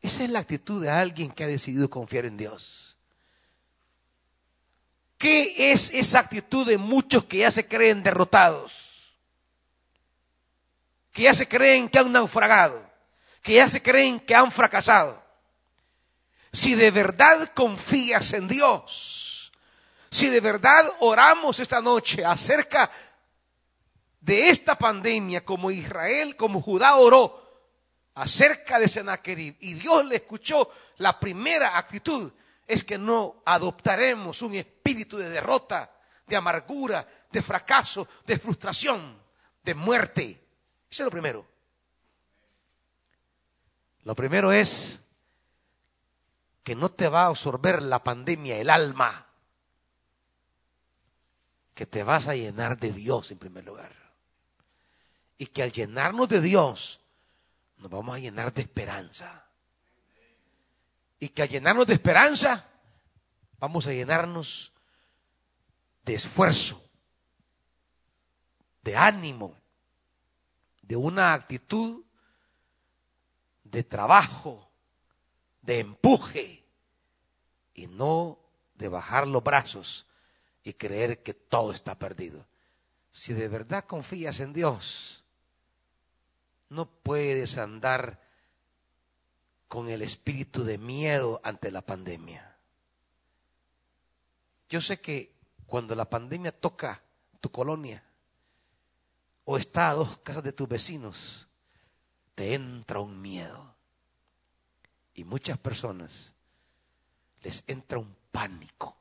Esa 0.00 0.24
es 0.24 0.30
la 0.30 0.40
actitud 0.40 0.82
de 0.82 0.90
alguien 0.90 1.30
que 1.30 1.44
ha 1.44 1.46
decidido 1.48 1.88
confiar 1.88 2.26
en 2.26 2.36
Dios. 2.36 2.96
¿Qué 5.16 5.70
es 5.70 5.90
esa 5.90 6.18
actitud 6.18 6.66
de 6.66 6.78
muchos 6.78 7.24
que 7.26 7.38
ya 7.38 7.50
se 7.52 7.68
creen 7.68 8.02
derrotados? 8.02 9.14
Que 11.12 11.22
ya 11.22 11.34
se 11.34 11.46
creen 11.46 11.88
que 11.88 12.00
han 12.00 12.10
naufragado, 12.10 12.90
que 13.40 13.54
ya 13.54 13.68
se 13.68 13.80
creen 13.80 14.18
que 14.18 14.34
han 14.34 14.50
fracasado. 14.50 15.22
Si 16.52 16.74
de 16.74 16.90
verdad 16.90 17.52
confías 17.54 18.32
en 18.32 18.48
Dios, 18.48 19.52
si 20.10 20.28
de 20.28 20.40
verdad 20.40 20.84
oramos 20.98 21.60
esta 21.60 21.80
noche 21.80 22.24
acerca 22.24 22.86
de 22.86 23.11
esta 24.26 24.76
pandemia, 24.78 25.44
como 25.44 25.70
Israel, 25.70 26.36
como 26.36 26.62
Judá 26.62 26.96
oró 26.96 27.42
acerca 28.14 28.78
de 28.78 28.88
Sennacherib 28.88 29.56
y 29.60 29.74
Dios 29.74 30.04
le 30.04 30.16
escuchó, 30.16 30.70
la 30.98 31.18
primera 31.18 31.76
actitud 31.76 32.32
es 32.66 32.84
que 32.84 32.98
no 32.98 33.42
adoptaremos 33.44 34.42
un 34.42 34.54
espíritu 34.54 35.16
de 35.16 35.28
derrota, 35.28 35.90
de 36.26 36.36
amargura, 36.36 37.06
de 37.30 37.42
fracaso, 37.42 38.06
de 38.24 38.38
frustración, 38.38 39.20
de 39.62 39.74
muerte. 39.74 40.22
Eso 40.88 41.02
es 41.02 41.04
lo 41.04 41.10
primero. 41.10 41.46
Lo 44.04 44.14
primero 44.14 44.52
es 44.52 45.00
que 46.62 46.76
no 46.76 46.90
te 46.90 47.08
va 47.08 47.24
a 47.24 47.26
absorber 47.26 47.82
la 47.82 48.04
pandemia 48.04 48.56
el 48.58 48.70
alma, 48.70 49.26
que 51.74 51.86
te 51.86 52.04
vas 52.04 52.28
a 52.28 52.36
llenar 52.36 52.78
de 52.78 52.92
Dios 52.92 53.30
en 53.32 53.38
primer 53.38 53.64
lugar 53.64 54.01
y 55.42 55.46
que 55.46 55.64
al 55.64 55.72
llenarnos 55.72 56.28
de 56.28 56.40
Dios 56.40 57.00
nos 57.78 57.90
vamos 57.90 58.14
a 58.14 58.20
llenar 58.20 58.54
de 58.54 58.62
esperanza. 58.62 59.44
Y 61.18 61.30
que 61.30 61.42
al 61.42 61.48
llenarnos 61.48 61.84
de 61.84 61.94
esperanza 61.94 62.68
vamos 63.58 63.88
a 63.88 63.92
llenarnos 63.92 64.72
de 66.04 66.14
esfuerzo, 66.14 66.80
de 68.82 68.96
ánimo, 68.96 69.56
de 70.80 70.94
una 70.94 71.32
actitud 71.32 72.04
de 73.64 73.82
trabajo, 73.82 74.70
de 75.60 75.80
empuje 75.80 76.64
y 77.74 77.88
no 77.88 78.38
de 78.76 78.86
bajar 78.86 79.26
los 79.26 79.42
brazos 79.42 80.06
y 80.62 80.74
creer 80.74 81.24
que 81.24 81.34
todo 81.34 81.72
está 81.72 81.98
perdido. 81.98 82.46
Si 83.10 83.32
de 83.32 83.48
verdad 83.48 83.86
confías 83.86 84.38
en 84.38 84.52
Dios, 84.52 85.21
no 86.72 86.86
puedes 86.86 87.58
andar 87.58 88.20
con 89.68 89.88
el 89.88 90.02
espíritu 90.02 90.64
de 90.64 90.78
miedo 90.78 91.40
ante 91.44 91.70
la 91.70 91.82
pandemia. 91.82 92.56
Yo 94.68 94.80
sé 94.80 95.00
que 95.00 95.34
cuando 95.66 95.94
la 95.94 96.08
pandemia 96.08 96.50
toca 96.50 97.02
tu 97.40 97.50
colonia 97.50 98.02
o 99.44 99.58
está 99.58 99.90
a 99.90 99.94
dos 99.94 100.18
casas 100.18 100.42
de 100.42 100.52
tus 100.52 100.68
vecinos, 100.68 101.48
te 102.34 102.54
entra 102.54 103.00
un 103.00 103.20
miedo. 103.20 103.74
Y 105.14 105.24
muchas 105.24 105.58
personas 105.58 106.32
les 107.42 107.64
entra 107.66 107.98
un 107.98 108.16
pánico. 108.30 108.96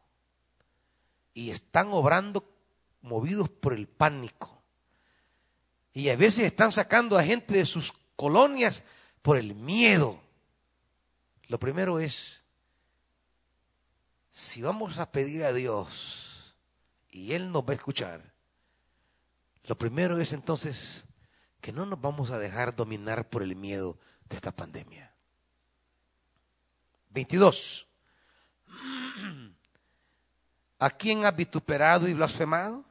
Y 1.34 1.52
están 1.52 1.94
obrando 1.94 2.44
movidos 3.02 3.50
por 3.50 3.74
el 3.74 3.88
pánico. 3.88 4.61
Y 5.94 6.10
a 6.10 6.16
veces 6.16 6.46
están 6.46 6.72
sacando 6.72 7.18
a 7.18 7.24
gente 7.24 7.54
de 7.54 7.66
sus 7.66 7.94
colonias 8.16 8.84
por 9.22 9.38
el 9.38 9.56
miedo. 9.56 10.22
Lo 11.48 11.60
primero 11.60 12.00
es, 12.00 12.44
si 14.30 14.62
vamos 14.62 14.98
a 14.98 15.12
pedir 15.12 15.44
a 15.44 15.52
Dios 15.52 16.56
y 17.10 17.34
Él 17.34 17.52
nos 17.52 17.64
va 17.64 17.72
a 17.72 17.76
escuchar, 17.76 18.34
lo 19.66 19.78
primero 19.78 20.20
es 20.20 20.34
entonces 20.34 21.06
que 21.60 21.72
no 21.72 21.86
nos 21.86 22.00
vamos 22.00 22.32
a 22.32 22.40
dejar 22.40 22.76
dominar 22.76 23.30
por 23.30 23.44
el 23.44 23.56
miedo 23.56 24.00
de 24.30 24.38
esta 24.38 24.52
pandemia. 24.52 25.14
22. 27.10 27.88
¿A 30.80 30.90
quién 30.90 31.26
ha 31.26 31.32
vituperado 31.32 32.08
y 32.08 32.14
blasfemado? 32.14 32.86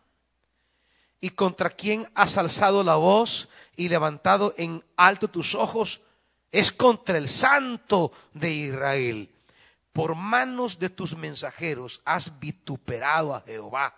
¿Y 1.20 1.30
contra 1.30 1.68
quién 1.68 2.10
has 2.14 2.38
alzado 2.38 2.82
la 2.82 2.96
voz 2.96 3.48
y 3.76 3.88
levantado 3.88 4.54
en 4.56 4.82
alto 4.96 5.28
tus 5.28 5.54
ojos? 5.54 6.00
Es 6.50 6.72
contra 6.72 7.18
el 7.18 7.28
santo 7.28 8.10
de 8.32 8.50
Israel. 8.50 9.30
Por 9.92 10.14
manos 10.14 10.78
de 10.78 10.88
tus 10.88 11.16
mensajeros 11.16 12.00
has 12.04 12.38
vituperado 12.40 13.34
a 13.34 13.42
Jehová 13.42 13.94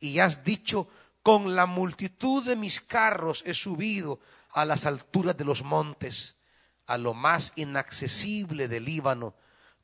y 0.00 0.18
has 0.18 0.42
dicho, 0.42 0.88
con 1.22 1.54
la 1.56 1.66
multitud 1.66 2.44
de 2.44 2.56
mis 2.56 2.80
carros 2.80 3.42
he 3.46 3.54
subido 3.54 4.20
a 4.52 4.64
las 4.64 4.86
alturas 4.86 5.36
de 5.36 5.44
los 5.44 5.62
montes, 5.62 6.36
a 6.86 6.98
lo 6.98 7.14
más 7.14 7.52
inaccesible 7.56 8.68
del 8.68 8.84
Líbano 8.84 9.34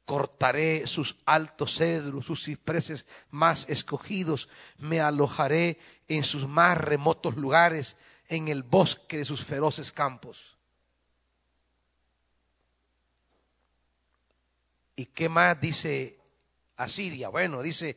cortaré 0.05 0.87
sus 0.87 1.17
altos 1.25 1.77
cedros, 1.77 2.27
sus 2.27 2.45
cipreses 2.45 3.07
más 3.31 3.67
escogidos, 3.69 4.49
me 4.79 5.01
alojaré 5.01 5.79
en 6.09 6.25
sus 6.25 6.47
más 6.47 6.79
remotos 6.79 7.37
lugares, 7.37 7.97
en 8.29 8.49
el 8.49 8.63
bosque 8.63 9.19
de 9.19 9.25
sus 9.25 9.45
feroces 9.45 9.93
campos. 9.93 10.57
¿Y 14.97 15.07
qué 15.07 15.29
más 15.29 15.61
dice 15.61 16.19
Asiria. 16.77 17.29
Bueno, 17.29 17.63
dice, 17.63 17.97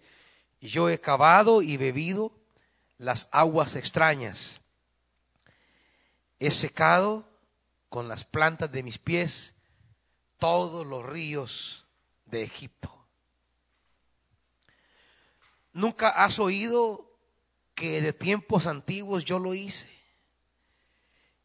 yo 0.62 0.90
he 0.90 1.00
cavado 1.00 1.62
y 1.62 1.78
bebido 1.78 2.32
las 2.98 3.28
aguas 3.32 3.76
extrañas. 3.76 4.62
He 6.40 6.52
secado 6.52 7.28
con 7.90 8.08
las 8.08 8.24
plantas 8.24 8.72
de 8.72 8.84
mis 8.84 8.98
pies 8.98 9.56
todos 10.38 10.86
los 10.86 11.06
ríos 11.06 11.85
de 12.26 12.44
Egipto. 12.44 12.92
¿Nunca 15.74 16.10
has 16.10 16.40
oído 16.40 17.12
que 17.74 18.02
de 18.02 18.14
tiempos 18.14 18.66
antiguos 18.66 19.26
yo 19.26 19.40
lo 19.40 19.54
hice? 19.54 19.90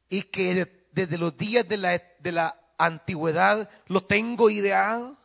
Y 0.08 0.22
que 0.22 0.86
desde 0.92 1.18
los 1.18 1.36
días 1.36 1.68
de 1.68 1.76
la, 1.76 2.02
de 2.18 2.32
la 2.32 2.60
antigüedad 2.78 3.68
lo 3.86 4.04
tengo 4.04 4.48
ideado. 4.50 5.16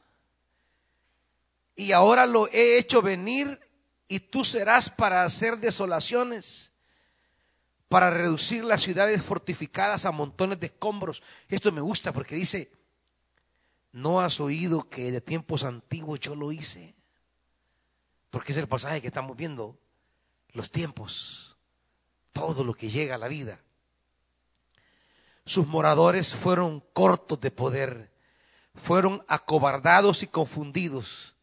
Y 1.76 1.92
ahora 1.92 2.26
lo 2.26 2.48
he 2.48 2.78
hecho 2.78 3.02
venir 3.02 3.60
y 4.08 4.20
tú 4.20 4.44
serás 4.44 4.90
para 4.90 5.24
hacer 5.24 5.58
desolaciones, 5.58 6.72
para 7.90 8.10
reducir 8.10 8.64
las 8.64 8.82
ciudades 8.82 9.22
fortificadas 9.22 10.06
a 10.06 10.12
montones 10.12 10.60
de 10.60 10.68
escombros. 10.68 11.22
Esto 11.48 11.72
me 11.72 11.82
gusta 11.82 12.12
porque 12.14 12.36
dice, 12.36 12.72
¿no 13.96 14.20
has 14.20 14.42
oído 14.42 14.90
que 14.90 15.10
de 15.10 15.22
tiempos 15.22 15.64
antiguos 15.64 16.20
yo 16.20 16.36
lo 16.36 16.52
hice? 16.52 16.96
Porque 18.30 18.52
es 18.52 18.58
el 18.58 18.68
pasaje 18.68 19.00
que 19.00 19.08
estamos 19.08 19.38
viendo, 19.38 19.80
los 20.52 20.70
tiempos, 20.70 21.56
todo 22.34 22.66
lo 22.66 22.74
que 22.74 22.90
llega 22.90 23.16
a 23.16 23.18
la 23.18 23.30
vida. 23.30 23.62
Sus 25.46 25.66
moradores 25.66 26.36
fueron 26.36 26.84
cortos 26.92 27.40
de 27.40 27.52
poder, 27.52 28.12
fueron 28.74 29.24
acobardados 29.30 30.24
y 30.24 30.28
confundidos, 30.28 31.38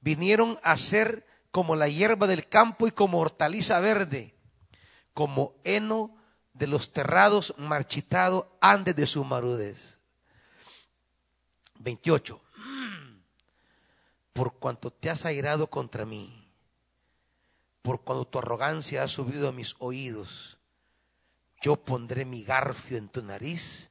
vinieron 0.00 0.58
a 0.64 0.76
ser 0.76 1.24
como 1.52 1.76
la 1.76 1.86
hierba 1.86 2.26
del 2.26 2.48
campo 2.48 2.88
y 2.88 2.90
como 2.90 3.20
hortaliza 3.20 3.78
verde, 3.78 4.34
como 5.12 5.54
heno 5.62 6.16
de 6.54 6.66
los 6.66 6.92
terrados 6.92 7.54
marchitado 7.56 8.58
antes 8.60 8.96
de 8.96 9.06
su 9.06 9.22
marudez. 9.22 10.00
28. 11.78 12.40
Por 14.32 14.58
cuanto 14.58 14.90
te 14.90 15.10
has 15.10 15.26
airado 15.26 15.68
contra 15.68 16.04
mí, 16.04 16.50
por 17.82 18.02
cuanto 18.02 18.26
tu 18.26 18.38
arrogancia 18.38 19.02
ha 19.02 19.08
subido 19.08 19.48
a 19.48 19.52
mis 19.52 19.76
oídos, 19.78 20.58
yo 21.60 21.76
pondré 21.76 22.24
mi 22.24 22.42
garfio 22.42 22.98
en 22.98 23.08
tu 23.08 23.22
nariz 23.22 23.90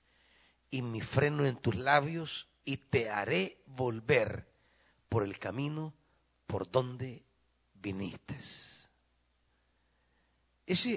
y 0.70 0.82
mi 0.82 1.02
freno 1.02 1.46
en 1.46 1.56
tus 1.56 1.76
labios 1.76 2.48
y 2.66 2.78
te 2.78 3.10
haré 3.10 3.62
volver 3.66 4.48
por 5.10 5.24
el 5.24 5.40
camino 5.40 5.94
por 6.48 6.70
donde 6.70 7.24
viniste. 7.76 8.36
Esa 10.66 10.90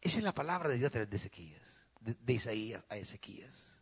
es 0.00 0.22
la 0.22 0.34
palabra 0.34 0.70
de 0.70 0.78
Dios 0.78 0.88
a 0.88 0.90
través 0.90 1.10
de 1.10 1.16
Ezequías, 1.16 1.86
de, 2.00 2.32
Isaías 2.32 2.84
a 2.88 2.96
Ezequías. 2.96 3.75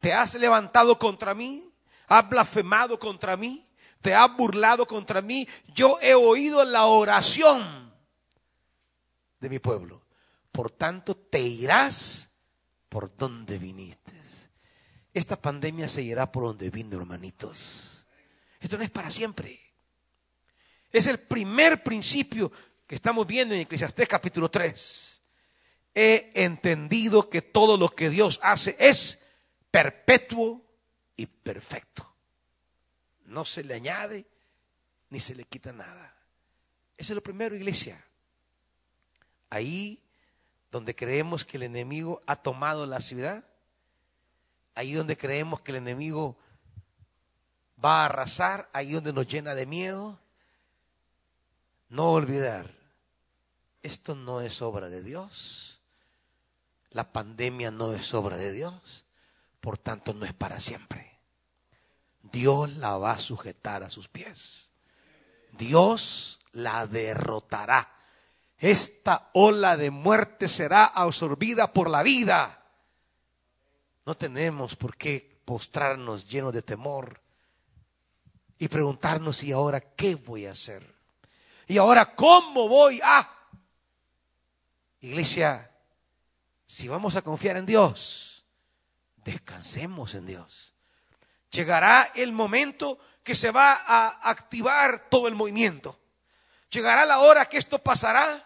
Te 0.00 0.12
has 0.12 0.34
levantado 0.34 0.98
contra 0.98 1.34
mí, 1.34 1.70
has 2.06 2.28
blasfemado 2.28 2.98
contra 2.98 3.36
mí, 3.36 3.66
te 4.00 4.14
has 4.14 4.36
burlado 4.36 4.86
contra 4.86 5.22
mí. 5.22 5.46
Yo 5.74 5.98
he 6.00 6.14
oído 6.14 6.64
la 6.64 6.86
oración 6.86 7.92
de 9.40 9.48
mi 9.48 9.58
pueblo. 9.58 10.02
Por 10.52 10.70
tanto, 10.70 11.16
te 11.16 11.40
irás 11.40 12.30
por 12.88 13.16
donde 13.16 13.58
viniste. 13.58 14.08
Esta 15.18 15.40
pandemia 15.40 15.88
se 15.88 16.02
irá 16.02 16.30
por 16.30 16.44
donde 16.44 16.70
vino, 16.70 16.96
hermanitos. 16.96 18.06
Esto 18.60 18.78
no 18.78 18.84
es 18.84 18.90
para 18.90 19.10
siempre. 19.10 19.60
Es 20.92 21.08
el 21.08 21.18
primer 21.18 21.82
principio 21.82 22.52
que 22.86 22.94
estamos 22.94 23.26
viendo 23.26 23.54
en 23.54 23.62
Eclesiastés 23.62 24.06
capítulo 24.06 24.50
3. 24.50 25.22
He 25.94 26.30
entendido 26.34 27.28
que 27.28 27.42
todo 27.42 27.76
lo 27.76 27.88
que 27.88 28.10
Dios 28.10 28.38
hace 28.42 28.76
es 28.78 29.17
perpetuo 29.70 30.64
y 31.16 31.26
perfecto. 31.26 32.14
No 33.26 33.44
se 33.44 33.62
le 33.64 33.74
añade 33.74 34.26
ni 35.10 35.20
se 35.20 35.34
le 35.34 35.44
quita 35.44 35.72
nada. 35.72 36.14
Eso 36.96 37.12
es 37.12 37.16
lo 37.16 37.22
primero, 37.22 37.54
iglesia. 37.54 38.04
Ahí 39.50 40.02
donde 40.70 40.94
creemos 40.94 41.44
que 41.44 41.56
el 41.56 41.62
enemigo 41.62 42.22
ha 42.26 42.36
tomado 42.36 42.86
la 42.86 43.00
ciudad, 43.00 43.44
ahí 44.74 44.92
donde 44.92 45.16
creemos 45.16 45.60
que 45.62 45.72
el 45.72 45.78
enemigo 45.78 46.36
va 47.82 48.02
a 48.02 48.06
arrasar, 48.06 48.68
ahí 48.72 48.92
donde 48.92 49.12
nos 49.12 49.26
llena 49.26 49.54
de 49.54 49.66
miedo, 49.66 50.18
no 51.88 52.12
olvidar, 52.12 52.74
esto 53.82 54.14
no 54.14 54.40
es 54.40 54.60
obra 54.60 54.88
de 54.88 55.02
Dios, 55.02 55.80
la 56.90 57.12
pandemia 57.12 57.70
no 57.70 57.94
es 57.94 58.12
obra 58.12 58.36
de 58.36 58.52
Dios, 58.52 59.06
por 59.68 59.76
tanto 59.76 60.14
no 60.14 60.24
es 60.24 60.32
para 60.32 60.60
siempre. 60.60 61.18
Dios 62.22 62.72
la 62.76 62.96
va 62.96 63.10
a 63.10 63.20
sujetar 63.20 63.82
a 63.82 63.90
sus 63.90 64.08
pies. 64.08 64.70
Dios 65.58 66.40
la 66.52 66.86
derrotará. 66.86 67.94
Esta 68.56 69.28
ola 69.34 69.76
de 69.76 69.90
muerte 69.90 70.48
será 70.48 70.86
absorbida 70.86 71.70
por 71.70 71.90
la 71.90 72.02
vida. 72.02 72.64
No 74.06 74.16
tenemos 74.16 74.74
por 74.74 74.96
qué 74.96 75.38
postrarnos 75.44 76.26
llenos 76.26 76.54
de 76.54 76.62
temor 76.62 77.20
y 78.58 78.68
preguntarnos, 78.68 79.42
¿y 79.42 79.52
ahora 79.52 79.82
qué 79.82 80.14
voy 80.14 80.46
a 80.46 80.52
hacer? 80.52 80.94
¿Y 81.66 81.76
ahora 81.76 82.14
cómo 82.14 82.70
voy 82.70 83.02
a? 83.04 83.30
Iglesia, 85.02 85.70
si 86.64 86.88
vamos 86.88 87.16
a 87.16 87.22
confiar 87.22 87.58
en 87.58 87.66
Dios, 87.66 88.27
descansemos 89.24 90.14
en 90.14 90.26
Dios. 90.26 90.74
Llegará 91.50 92.10
el 92.14 92.32
momento 92.32 92.98
que 93.22 93.34
se 93.34 93.50
va 93.50 93.72
a 93.72 94.30
activar 94.30 95.08
todo 95.08 95.28
el 95.28 95.34
movimiento. 95.34 95.98
Llegará 96.70 97.06
la 97.06 97.20
hora 97.20 97.46
que 97.46 97.56
esto 97.56 97.78
pasará 97.78 98.44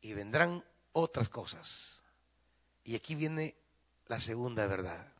y 0.00 0.12
vendrán 0.12 0.64
otras 0.92 1.28
cosas. 1.28 2.02
Y 2.84 2.94
aquí 2.94 3.14
viene 3.14 3.56
la 4.06 4.20
segunda 4.20 4.66
verdad. 4.66 5.12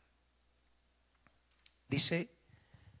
Dice 1.87 2.29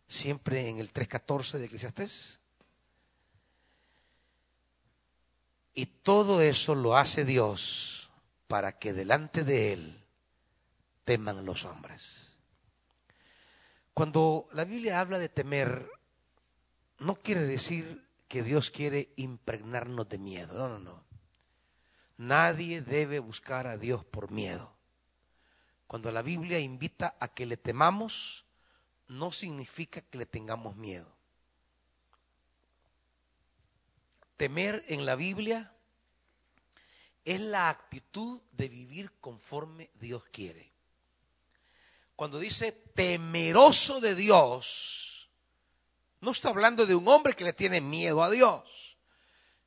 siempre 0.07 0.69
en 0.69 0.79
el 0.79 0.91
3.14 0.91 1.57
de 1.57 1.65
Eclesiastés. 1.65 2.39
Y 5.73 5.85
todo 5.85 6.41
eso 6.41 6.75
lo 6.75 6.97
hace 6.97 7.25
Dios 7.25 8.02
para 8.53 8.77
que 8.77 8.93
delante 8.93 9.43
de 9.43 9.73
Él 9.73 10.05
teman 11.05 11.43
los 11.43 11.65
hombres. 11.65 12.37
Cuando 13.95 14.47
la 14.51 14.63
Biblia 14.63 14.99
habla 14.99 15.17
de 15.17 15.27
temer, 15.27 15.89
no 16.99 17.15
quiere 17.15 17.41
decir 17.47 18.07
que 18.27 18.43
Dios 18.43 18.69
quiere 18.69 19.11
impregnarnos 19.15 20.07
de 20.07 20.19
miedo. 20.19 20.53
No, 20.55 20.69
no, 20.69 20.77
no. 20.77 21.03
Nadie 22.17 22.83
debe 22.83 23.17
buscar 23.17 23.65
a 23.65 23.79
Dios 23.79 24.05
por 24.05 24.29
miedo. 24.29 24.71
Cuando 25.87 26.11
la 26.11 26.21
Biblia 26.21 26.59
invita 26.59 27.15
a 27.19 27.29
que 27.29 27.47
le 27.47 27.57
temamos, 27.57 28.45
no 29.07 29.31
significa 29.31 30.01
que 30.01 30.19
le 30.19 30.27
tengamos 30.27 30.75
miedo. 30.75 31.11
Temer 34.37 34.85
en 34.89 35.07
la 35.07 35.15
Biblia 35.15 35.72
es 37.25 37.39
la 37.39 37.69
actitud 37.69 38.41
de 38.51 38.67
vivir 38.67 39.11
conforme 39.19 39.89
Dios 39.95 40.23
quiere. 40.31 40.71
Cuando 42.15 42.39
dice 42.39 42.71
temeroso 42.71 43.99
de 43.99 44.15
Dios, 44.15 45.29
no 46.21 46.31
está 46.31 46.49
hablando 46.49 46.85
de 46.85 46.95
un 46.95 47.07
hombre 47.07 47.35
que 47.35 47.43
le 47.43 47.53
tiene 47.53 47.81
miedo 47.81 48.23
a 48.23 48.29
Dios. 48.29 48.97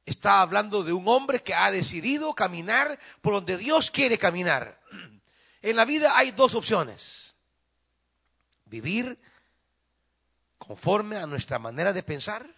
Está 0.04 0.40
hablando 0.40 0.84
de 0.84 0.92
un 0.92 1.09
hombre 1.09 1.42
que 1.42 1.54
ha 1.54 1.70
decidido 1.70 2.34
caminar 2.34 2.98
por 3.20 3.34
donde 3.34 3.57
Dios 3.57 3.90
quiere 3.90 4.18
caminar. 4.18 4.80
En 5.62 5.76
la 5.76 5.84
vida 5.84 6.16
hay 6.16 6.30
dos 6.30 6.54
opciones. 6.54 7.34
Vivir 8.66 9.18
conforme 10.59 11.16
a 11.16 11.26
nuestra 11.26 11.59
manera 11.59 11.92
de 11.92 12.02
pensar, 12.02 12.48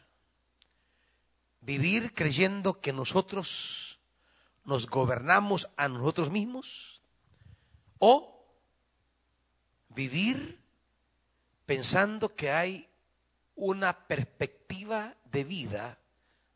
vivir 1.60 2.12
creyendo 2.14 2.80
que 2.80 2.92
nosotros 2.92 3.97
nos 4.68 4.86
gobernamos 4.86 5.70
a 5.78 5.88
nosotros 5.88 6.30
mismos, 6.30 7.00
o 7.98 8.44
vivir 9.88 10.60
pensando 11.64 12.34
que 12.34 12.50
hay 12.50 12.86
una 13.54 14.06
perspectiva 14.06 15.14
de 15.24 15.44
vida 15.44 15.98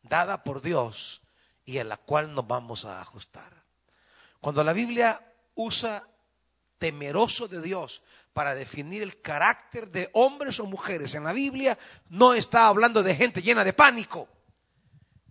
dada 0.03 0.43
por 0.43 0.61
Dios 0.61 1.23
y 1.65 1.79
a 1.79 1.83
la 1.83 1.97
cual 1.97 2.35
nos 2.35 2.45
vamos 2.45 2.85
a 2.85 3.01
ajustar. 3.01 3.51
Cuando 4.39 4.63
la 4.63 4.73
Biblia 4.73 5.19
usa 5.55 6.07
temeroso 6.77 7.47
de 7.47 7.63
Dios 7.63 8.03
para 8.31 8.53
definir 8.53 9.01
el 9.01 9.21
carácter 9.21 9.89
de 9.89 10.11
hombres 10.13 10.59
o 10.59 10.67
mujeres 10.67 11.15
en 11.15 11.23
la 11.23 11.33
Biblia, 11.33 11.79
no 12.09 12.35
está 12.35 12.67
hablando 12.67 13.01
de 13.01 13.15
gente 13.15 13.41
llena 13.41 13.63
de 13.63 13.73
pánico. 13.73 14.29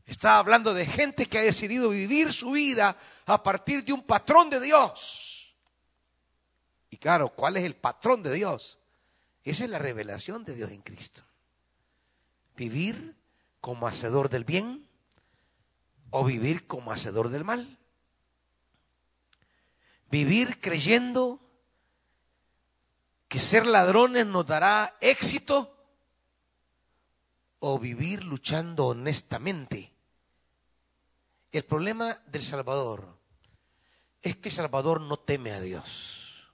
Está 0.07 0.39
hablando 0.39 0.75
de 0.75 0.85
gente 0.85 1.27
que 1.27 1.39
ha 1.39 1.43
decidido 1.43 1.91
vivir 1.91 2.33
su 2.33 2.53
vida 2.53 2.97
a 3.27 3.43
partir 3.43 3.85
de 3.85 3.93
un 3.93 4.03
patrón 4.03 4.51
de 4.51 4.61
Dios. 4.61 5.55
Y 6.91 6.97
claro, 6.97 7.29
¿cuál 7.31 7.57
es 7.57 7.65
el 7.65 7.77
patrón 7.77 8.23
de 8.23 8.33
Dios? 8.33 8.79
Esa 9.45 9.65
es 9.65 9.71
la 9.71 9.79
revelación 9.79 10.45
de 10.45 10.55
Dios 10.55 10.71
en 10.71 10.83
Cristo. 10.83 11.23
Vivir 12.57 13.17
como 13.61 13.87
hacedor 13.87 14.29
del 14.29 14.45
bien 14.45 14.87
o 16.11 16.25
vivir 16.25 16.67
como 16.67 16.93
hacedor 16.93 17.29
del 17.31 17.45
mal. 17.45 17.79
Vivir 20.11 20.61
creyendo 20.61 21.41
que 23.29 23.39
ser 23.39 23.67
ladrones 23.67 24.27
nos 24.27 24.45
dará 24.45 24.95
éxito 25.01 25.75
o 27.61 27.79
vivir 27.79 28.25
luchando 28.25 28.89
honestamente. 28.89 29.92
El 31.53 31.65
problema 31.65 32.21
del 32.27 32.43
Salvador 32.43 33.17
es 34.23 34.37
que 34.37 34.49
el 34.49 34.55
Salvador 34.55 35.03
no 35.03 35.19
teme 35.19 35.53
a 35.53 35.61
Dios. 35.61 36.51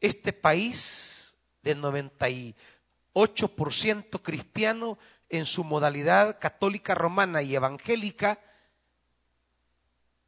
Este 0.00 0.32
país 0.32 1.36
del 1.62 1.82
98% 1.82 4.22
cristiano 4.22 4.96
en 5.28 5.44
su 5.46 5.64
modalidad 5.64 6.38
católica 6.38 6.94
romana 6.94 7.42
y 7.42 7.56
evangélica 7.56 8.38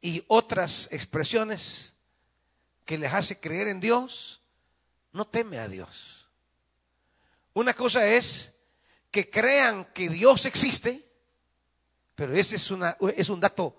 y 0.01 0.25
otras 0.27 0.89
expresiones 0.91 1.95
que 2.83 2.97
les 2.97 3.13
hace 3.13 3.39
creer 3.39 3.69
en 3.69 3.79
Dios, 3.79 4.41
no 5.13 5.25
teme 5.25 5.59
a 5.59 5.69
Dios. 5.69 6.27
Una 7.53 7.73
cosa 7.73 8.05
es 8.07 8.53
que 9.11 9.29
crean 9.29 9.85
que 9.93 10.09
Dios 10.09 10.45
existe, 10.45 11.10
pero 12.21 12.35
ese 12.35 12.57
es, 12.57 12.69
un 13.29 13.39
dato 13.39 13.75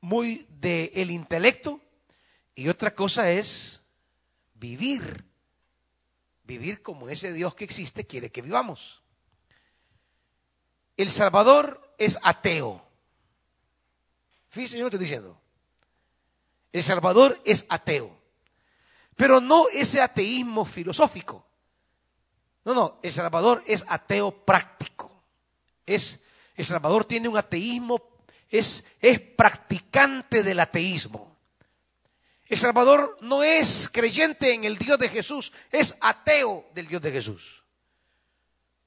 muy 0.00 0.46
del 0.48 0.90
el 0.94 1.10
intelecto, 1.10 1.78
y 2.54 2.70
otra 2.70 2.94
cosa 2.94 3.30
es 3.30 3.82
vivir, 4.54 5.26
vivir 6.44 6.80
como 6.80 7.10
ese 7.10 7.34
Dios 7.34 7.54
que 7.54 7.64
existe 7.64 8.06
quiere 8.06 8.32
que 8.32 8.40
vivamos. 8.40 9.02
El 10.96 11.10
Salvador 11.10 11.94
es 11.98 12.18
ateo. 12.22 12.82
Fíjense 14.48 14.78
yo 14.78 14.84
lo 14.84 14.88
estoy 14.88 15.00
diciendo. 15.00 15.38
El 16.72 16.82
Salvador 16.82 17.38
es 17.44 17.66
ateo. 17.68 18.16
Pero 19.16 19.42
no 19.42 19.68
ese 19.68 20.00
ateísmo 20.00 20.64
filosófico. 20.64 21.46
No, 22.64 22.72
no, 22.72 22.98
El 23.02 23.12
Salvador 23.12 23.62
es 23.66 23.84
ateo 23.86 24.46
práctico. 24.46 25.22
Es, 25.84 26.20
el 26.60 26.66
Salvador 26.66 27.06
tiene 27.06 27.26
un 27.26 27.38
ateísmo, 27.38 28.02
es, 28.50 28.84
es 29.00 29.18
practicante 29.18 30.42
del 30.42 30.60
ateísmo. 30.60 31.38
El 32.46 32.58
Salvador 32.58 33.16
no 33.22 33.42
es 33.42 33.88
creyente 33.90 34.52
en 34.52 34.64
el 34.64 34.76
Dios 34.76 34.98
de 34.98 35.08
Jesús, 35.08 35.52
es 35.70 35.96
ateo 36.00 36.68
del 36.74 36.86
Dios 36.86 37.00
de 37.00 37.12
Jesús. 37.12 37.62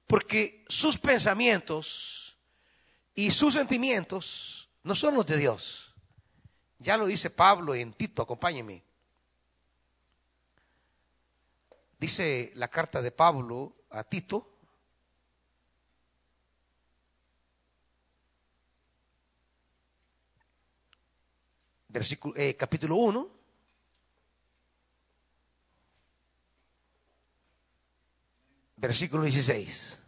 Porque 0.06 0.64
sus 0.68 1.00
pensamientos 1.00 2.38
y 3.16 3.32
sus 3.32 3.56
sentimientos 3.56 4.70
no 4.84 4.94
son 4.96 5.16
los 5.16 5.26
de 5.26 5.38
Dios. 5.38 5.96
Ya 6.78 6.96
lo 6.96 7.08
dice 7.08 7.32
Pablo 7.32 7.74
en 7.74 7.94
Tito, 7.94 8.22
acompáñeme. 8.22 8.84
Dice 11.98 12.52
la 12.54 12.68
carta 12.68 13.02
de 13.02 13.12
Pablo 13.12 13.78
a 13.90 14.04
Tito, 14.04 14.53
eh, 22.36 22.56
capítulo 22.56 22.96
1, 22.96 23.30
versículo 28.78 29.24
16. 29.24 30.00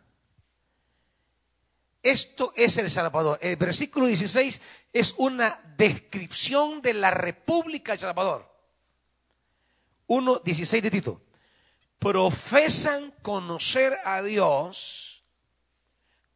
Esto 2.01 2.53
es 2.55 2.77
el 2.77 2.91
Salvador. 2.91 3.39
El 3.41 3.55
versículo 3.55 4.05
16 4.05 4.61
es 4.93 5.15
una 5.17 5.59
descripción 5.77 6.81
de 6.81 6.93
la 6.93 7.11
República 7.11 7.93
del 7.93 7.99
Salvador. 7.99 8.51
1.16 10.07 10.81
de 10.81 10.91
Tito. 10.91 11.21
Profesan 11.97 13.11
conocer 13.21 13.95
a 14.05 14.21
Dios, 14.21 15.23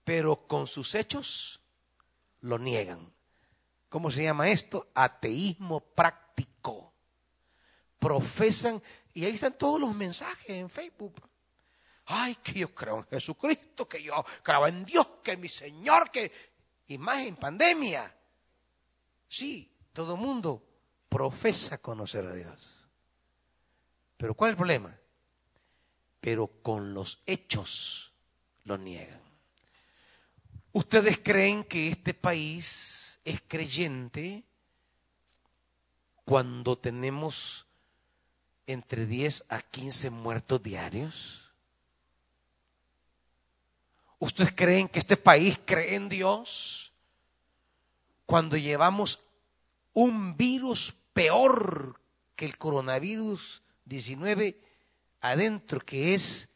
pero 0.03 0.47
con 0.47 0.65
sus 0.65 0.95
hechos 0.95 1.61
lo 2.41 2.57
niegan. 2.57 3.13
¿Cómo 3.89 4.11
se 4.11 4.23
llama 4.23 4.49
esto? 4.49 4.89
Ateísmo 4.93 5.81
práctico. 5.81 6.93
Profesan, 7.99 8.81
y 9.13 9.25
ahí 9.25 9.33
están 9.33 9.57
todos 9.57 9.79
los 9.79 9.93
mensajes 9.93 10.49
en 10.49 10.69
Facebook 10.69 11.29
ay, 12.09 12.35
que 12.35 12.53
yo 12.53 12.73
creo 12.73 12.97
en 12.97 13.05
Jesucristo, 13.05 13.87
que 13.87 14.01
yo 14.01 14.25
creo 14.41 14.67
en 14.67 14.85
Dios, 14.85 15.07
que 15.23 15.37
mi 15.37 15.49
Señor, 15.49 16.11
que... 16.11 16.49
Y 16.87 16.97
más 16.97 17.19
en 17.19 17.35
pandemia. 17.35 18.15
Sí, 19.27 19.71
todo 19.93 20.15
el 20.15 20.19
mundo 20.19 20.63
profesa 21.07 21.77
conocer 21.77 22.25
a 22.25 22.33
Dios. 22.33 22.87
Pero 24.17 24.33
¿cuál 24.33 24.49
es 24.49 24.53
el 24.53 24.57
problema? 24.57 24.97
Pero 26.19 26.47
con 26.63 26.95
los 26.95 27.21
hechos 27.27 28.11
lo 28.63 28.79
niegan. 28.79 29.21
¿Ustedes 30.71 31.19
creen 31.19 31.63
que 31.63 31.89
este 31.89 32.15
país 32.15 33.08
es 33.29 33.41
creyente 33.47 34.43
cuando 36.25 36.77
tenemos 36.77 37.65
entre 38.67 39.05
10 39.05 39.45
a 39.49 39.61
15 39.61 40.09
muertos 40.09 40.61
diarios? 40.61 41.51
¿Ustedes 44.19 44.51
creen 44.53 44.89
que 44.89 44.99
este 44.99 45.17
país 45.17 45.59
cree 45.65 45.95
en 45.95 46.09
Dios? 46.09 46.91
Cuando 48.25 48.57
llevamos 48.57 49.21
un 49.93 50.35
virus 50.35 50.93
peor 51.13 51.99
que 52.35 52.45
el 52.45 52.57
coronavirus 52.57 53.61
19 53.85 54.61
adentro, 55.21 55.79
que 55.79 56.13
es 56.13 56.49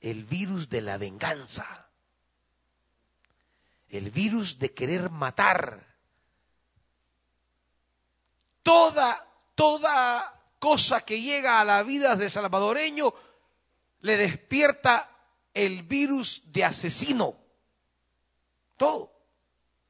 el 0.00 0.24
virus 0.24 0.68
de 0.68 0.82
la 0.82 0.98
venganza, 0.98 1.88
el 3.88 4.10
virus 4.10 4.58
de 4.58 4.72
querer 4.72 5.10
matar. 5.10 5.89
Toda, 8.62 9.26
toda 9.54 10.40
cosa 10.58 11.00
que 11.00 11.20
llega 11.20 11.60
a 11.60 11.64
la 11.64 11.82
vida 11.82 12.16
del 12.16 12.30
salvadoreño 12.30 13.12
le 14.02 14.16
despierta 14.16 15.10
el 15.52 15.82
virus 15.82 16.42
de 16.46 16.64
asesino. 16.64 17.36
Todo, 18.76 19.12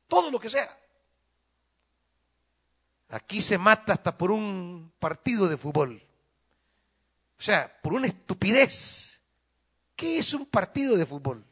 todo 0.09 0.31
lo 0.31 0.41
que 0.41 0.49
sea. 0.49 0.77
Aquí 3.11 3.43
se 3.43 3.59
mata 3.59 3.93
hasta 3.93 4.17
por 4.17 4.31
un 4.31 4.93
partido 4.99 5.49
de 5.49 5.57
fútbol. 5.57 6.03
O 7.39 7.43
sea, 7.43 7.81
por 7.83 7.95
una 7.95 8.07
estupidez. 8.07 9.23
¿Qué 9.97 10.19
es 10.19 10.33
un 10.33 10.47
partido 10.47 10.97
de 10.97 11.07
fútbol? 11.07 11.45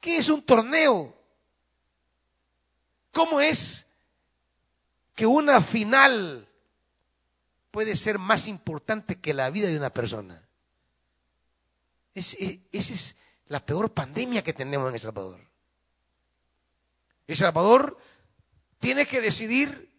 ¿Qué 0.00 0.18
es 0.18 0.28
un 0.28 0.42
torneo? 0.42 1.16
¿Cómo 3.12 3.40
es 3.40 3.86
que 5.22 5.26
una 5.26 5.60
final 5.60 6.48
puede 7.70 7.96
ser 7.96 8.18
más 8.18 8.48
importante 8.48 9.20
que 9.20 9.32
la 9.32 9.50
vida 9.50 9.68
de 9.68 9.76
una 9.76 9.94
persona? 9.94 10.48
esa 12.12 12.36
es 12.72 13.16
la 13.46 13.64
peor 13.64 13.92
pandemia 13.92 14.42
que 14.42 14.52
tenemos 14.52 14.88
en 14.88 14.94
El 14.94 15.00
Salvador. 15.00 15.38
El 17.28 17.36
Salvador 17.36 17.96
tiene 18.80 19.06
que 19.06 19.20
decidir 19.20 19.94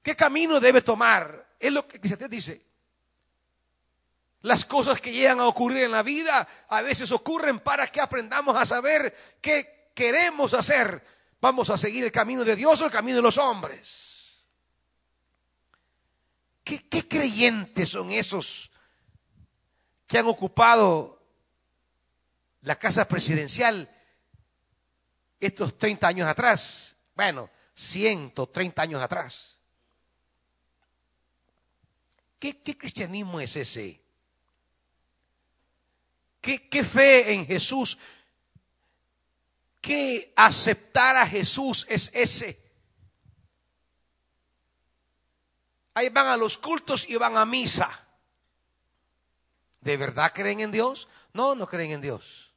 qué 0.00 0.14
camino 0.14 0.60
debe 0.60 0.82
tomar. 0.82 1.56
Es 1.58 1.72
lo 1.72 1.84
que 1.88 1.98
usted 2.00 2.30
dice. 2.30 2.64
Las 4.42 4.64
cosas 4.64 5.00
que 5.00 5.10
llegan 5.10 5.40
a 5.40 5.48
ocurrir 5.48 5.82
en 5.82 5.90
la 5.90 6.04
vida 6.04 6.46
a 6.68 6.82
veces 6.82 7.10
ocurren 7.10 7.58
para 7.58 7.88
que 7.88 8.00
aprendamos 8.00 8.54
a 8.54 8.64
saber 8.64 9.12
qué 9.40 9.90
queremos 9.92 10.54
hacer. 10.54 11.02
Vamos 11.42 11.70
a 11.70 11.76
seguir 11.76 12.04
el 12.04 12.12
camino 12.12 12.44
de 12.44 12.54
Dios 12.54 12.80
o 12.80 12.84
el 12.84 12.90
camino 12.92 13.16
de 13.16 13.22
los 13.22 13.36
hombres. 13.36 14.30
¿Qué, 16.62 17.08
creyentes 17.08 17.88
son 17.88 18.10
esos 18.10 18.70
que 20.06 20.18
han 20.18 20.26
ocupado 20.28 21.20
la 22.60 22.78
casa 22.78 23.08
presidencial 23.08 23.90
estos 25.40 25.76
30 25.76 26.06
años 26.06 26.28
atrás, 26.28 26.96
bueno, 27.16 27.50
130 27.74 28.80
años 28.80 29.02
atrás. 29.02 29.58
¿Qué, 32.38 32.62
cristianismo 32.62 33.40
es 33.40 33.56
ese? 33.56 34.00
¿Qué, 36.40 36.68
¿Qué 36.68 36.84
fe 36.84 37.32
en 37.32 37.46
Jesús? 37.46 37.98
¿Qué 39.82 40.32
aceptar 40.36 41.16
a 41.16 41.26
Jesús 41.26 41.84
es 41.90 42.10
ese? 42.14 42.62
Ahí 45.94 46.08
van 46.08 46.28
a 46.28 46.36
los 46.36 46.56
cultos 46.56 47.06
y 47.10 47.16
van 47.16 47.36
a 47.36 47.44
misa. 47.44 48.06
¿De 49.80 49.96
verdad 49.96 50.32
creen 50.32 50.60
en 50.60 50.70
Dios? 50.70 51.08
No, 51.34 51.56
no 51.56 51.66
creen 51.66 51.90
en 51.90 52.00
Dios. 52.00 52.52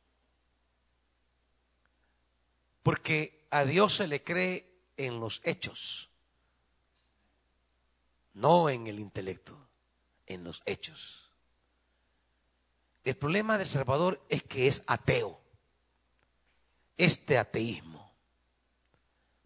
Porque 2.84 3.48
a 3.50 3.66
Dios 3.66 3.96
se 3.96 4.08
le 4.08 4.24
cree 4.24 4.72
en 4.96 5.20
los 5.20 5.42
hechos, 5.44 6.12
no 8.36 8.70
en 8.70 8.86
el 8.86 9.00
intelecto, 9.00 9.58
en 10.28 10.44
los 10.44 10.62
hechos. 10.68 11.32
El 13.04 13.18
problema 13.18 13.58
del 13.58 13.68
Salvador 13.68 14.24
es 14.30 14.44
que 14.44 14.68
es 14.68 14.84
ateo. 14.86 15.45
Este 16.98 17.38
ateísmo. 17.38 18.14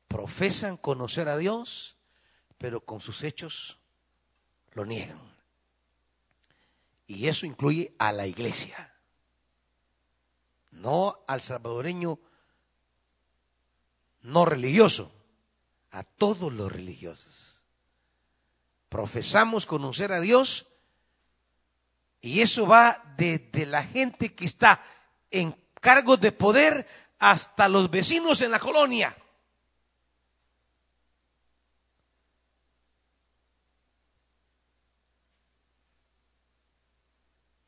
Profesan 0.08 0.78
conocer 0.78 1.30
a 1.30 1.38
Dios, 1.38 1.98
pero 2.58 2.82
con 2.82 3.00
sus 3.00 3.24
hechos 3.24 3.80
lo 4.74 4.86
niegan. 4.86 5.20
Y 7.08 7.28
eso 7.28 7.46
incluye 7.46 7.96
a 7.98 8.12
la 8.12 8.28
iglesia, 8.28 8.94
no 10.72 11.24
al 11.28 11.42
salvadoreño 11.42 12.20
no 14.22 14.46
religioso, 14.46 15.12
a 15.92 16.04
todos 16.04 16.54
los 16.54 16.72
religiosos. 16.72 17.64
Profesamos 18.90 19.66
conocer 19.66 20.12
a 20.12 20.20
Dios 20.20 20.68
y 22.22 22.42
eso 22.42 22.68
va 22.68 23.04
desde 23.18 23.66
la 23.66 23.84
gente 23.84 24.34
que 24.34 24.46
está 24.46 24.84
en 25.32 25.56
cargos 25.80 26.20
de 26.20 26.32
poder 26.32 26.88
hasta 27.20 27.70
los 27.70 27.90
vecinos 27.92 28.42
en 28.42 28.52
la 28.52 28.60
colonia. 28.60 29.16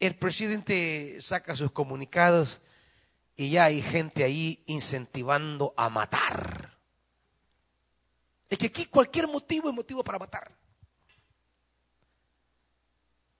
el 0.01 0.15
presidente 0.15 1.21
saca 1.21 1.55
sus 1.55 1.71
comunicados 1.71 2.59
y 3.35 3.51
ya 3.51 3.65
hay 3.65 3.83
gente 3.83 4.23
ahí 4.23 4.63
incentivando 4.65 5.75
a 5.77 5.89
matar. 5.91 6.75
Es 8.49 8.57
que 8.57 8.65
aquí 8.65 8.87
cualquier 8.87 9.27
motivo 9.27 9.69
es 9.69 9.75
motivo 9.75 10.03
para 10.03 10.17
matar. 10.17 10.57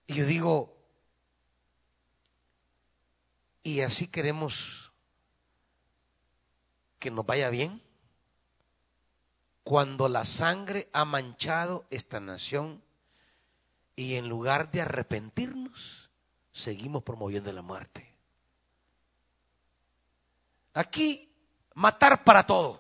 Y 0.05 0.13
yo 0.13 0.25
digo, 0.27 0.77
¿y 3.63 3.81
así 3.81 4.07
queremos 4.07 4.90
que 7.01 7.11
nos 7.11 7.25
vaya 7.25 7.49
bien? 7.49 7.81
Cuando 9.63 10.07
la 10.07 10.23
sangre 10.23 10.87
ha 10.93 11.03
manchado 11.03 11.85
esta 11.89 12.19
nación 12.19 12.81
y 13.95 14.15
en 14.15 14.29
lugar 14.29 14.71
de 14.71 14.81
arrepentirnos, 14.81 16.11
seguimos 16.51 17.03
promoviendo 17.03 17.51
la 17.51 17.63
muerte. 17.63 18.07
Aquí, 20.73 21.33
matar 21.73 22.23
para 22.23 22.43
todo. 22.43 22.79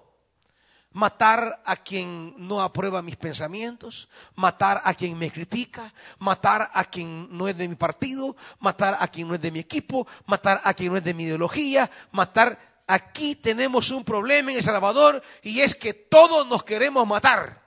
Matar 0.93 1.61
a 1.65 1.77
quien 1.77 2.35
no 2.37 2.61
aprueba 2.61 3.01
mis 3.01 3.15
pensamientos, 3.15 4.09
matar 4.35 4.81
a 4.83 4.93
quien 4.93 5.17
me 5.17 5.31
critica, 5.31 5.93
matar 6.19 6.69
a 6.73 6.83
quien 6.83 7.29
no 7.35 7.47
es 7.47 7.57
de 7.57 7.69
mi 7.69 7.75
partido, 7.75 8.35
matar 8.59 8.97
a 8.99 9.07
quien 9.07 9.29
no 9.29 9.35
es 9.35 9.41
de 9.41 9.51
mi 9.51 9.59
equipo, 9.59 10.05
matar 10.25 10.59
a 10.63 10.73
quien 10.73 10.91
no 10.91 10.97
es 10.97 11.03
de 11.03 11.13
mi 11.13 11.23
ideología, 11.23 11.89
matar. 12.11 12.70
Aquí 12.93 13.35
tenemos 13.35 13.89
un 13.89 14.03
problema 14.03 14.51
en 14.51 14.57
El 14.57 14.63
Salvador 14.63 15.23
y 15.43 15.61
es 15.61 15.75
que 15.75 15.93
todos 15.93 16.45
nos 16.47 16.63
queremos 16.63 17.07
matar. 17.07 17.61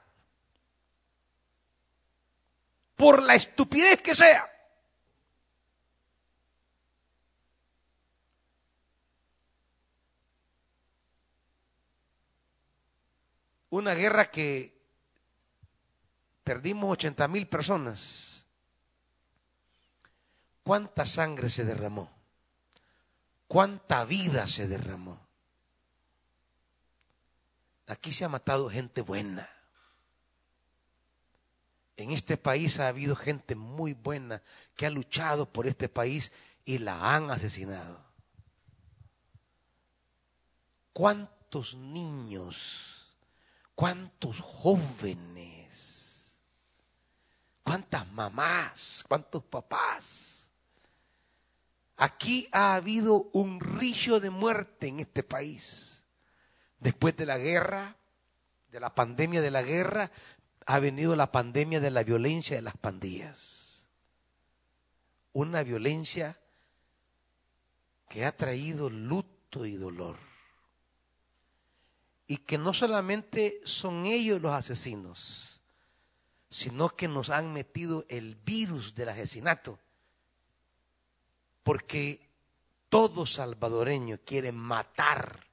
Por 2.95 3.23
la 3.23 3.35
estupidez 3.35 4.03
que 4.03 4.15
sea. 4.15 4.51
una 13.71 13.95
guerra 13.95 14.27
que 14.27 14.73
perdimos 16.45 16.93
80 16.93 17.27
mil 17.27 17.49
personas. 17.49 18.47
¿Cuánta 20.63 21.05
sangre 21.05 21.51
se 21.51 21.65
derramó? 21.65 22.14
¿Cuánta 23.47 24.05
vida 24.05 24.47
se 24.47 24.67
derramó? 24.67 25.21
Aquí 27.87 28.13
se 28.13 28.25
ha 28.25 28.29
matado 28.29 28.71
gente 28.71 29.03
buena. 29.03 29.49
En 31.97 32.11
este 32.11 32.37
país 32.37 32.81
ha 32.81 32.89
habido 32.89 33.15
gente 33.15 33.55
muy 33.55 33.93
buena 33.93 34.43
que 34.75 34.87
ha 34.87 34.91
luchado 34.91 35.53
por 35.53 35.67
este 35.67 35.89
país 35.89 36.33
y 36.65 36.79
la 36.79 37.15
han 37.15 37.31
asesinado. 37.31 38.03
¿Cuántos 40.93 41.75
niños 41.75 42.95
¿Cuántos 43.75 44.41
jóvenes? 44.41 46.39
¿Cuántas 47.63 48.07
mamás? 48.13 49.05
¿Cuántos 49.09 49.43
papás? 49.45 50.24
Aquí 51.97 52.49
ha 52.53 52.75
habido 52.75 53.31
un 53.33 53.61
rillo 53.61 54.21
de 54.21 54.31
muerte 54.31 54.89
en 54.89 55.01
este 55.01 55.23
país. 55.23 56.03
Después 56.81 57.17
de 57.17 57.27
la 57.27 57.39
guerra, 57.39 57.97
de 58.71 58.81
la 58.81 58.95
pandemia 58.95 59.41
de 59.41 59.51
la 59.51 59.63
guerra, 59.63 60.11
ha 60.67 60.79
venido 60.81 61.15
la 61.15 61.31
pandemia 61.31 61.81
de 61.81 61.91
la 61.91 62.03
violencia 62.03 62.57
de 62.57 62.63
las 62.63 62.77
pandillas. 62.77 63.89
Una 65.33 65.63
violencia 65.63 66.39
que 68.09 68.25
ha 68.25 68.37
traído 68.37 68.91
luto 68.91 69.67
y 69.67 69.77
dolor 69.77 70.19
y 72.27 72.39
que 72.39 72.59
no 72.59 72.73
solamente 72.73 73.61
son 73.65 74.07
ellos 74.07 74.41
los 74.41 74.53
asesinos, 74.53 75.61
sino 76.51 76.89
que 76.91 77.09
nos 77.09 77.31
han 77.31 77.53
metido 77.53 78.07
el 78.09 78.37
virus 78.37 78.95
del 78.95 79.11
asesinato, 79.11 79.79
porque 81.65 82.21
todo 82.89 83.27
salvadoreño 83.27 84.21
quiere 84.25 84.53
matar, 84.53 85.45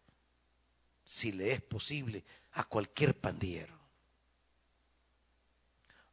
si 1.03 1.31
le 1.31 1.53
es 1.53 1.61
posible, 1.61 2.23
a 2.51 2.65
cualquier 2.65 3.19
pandillero. 3.19 3.73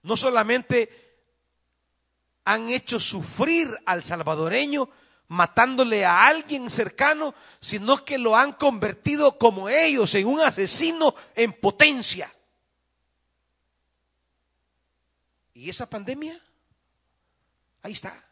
No 0.03 0.17
solamente 0.17 1.09
han 2.45 2.71
hecho 2.71 2.99
sufrir 2.99 3.69
al 3.85 4.05
salvadoreño, 4.05 4.89
matándole 5.27 6.07
a 6.07 6.27
alguien 6.27 6.71
cercano, 6.71 7.35
sino 7.61 8.03
que 8.05 8.17
lo 8.17 8.35
han 8.35 8.53
convertido 8.55 9.37
como 9.37 9.69
ellos 9.69 10.15
en 10.15 10.27
un 10.27 10.41
asesino 10.41 11.15
en 11.35 11.53
potencia. 11.53 12.33
¿Y 15.53 15.69
esa 15.69 15.91
pandemia? 15.91 16.41
Ahí 17.83 17.93
está. 17.93 18.28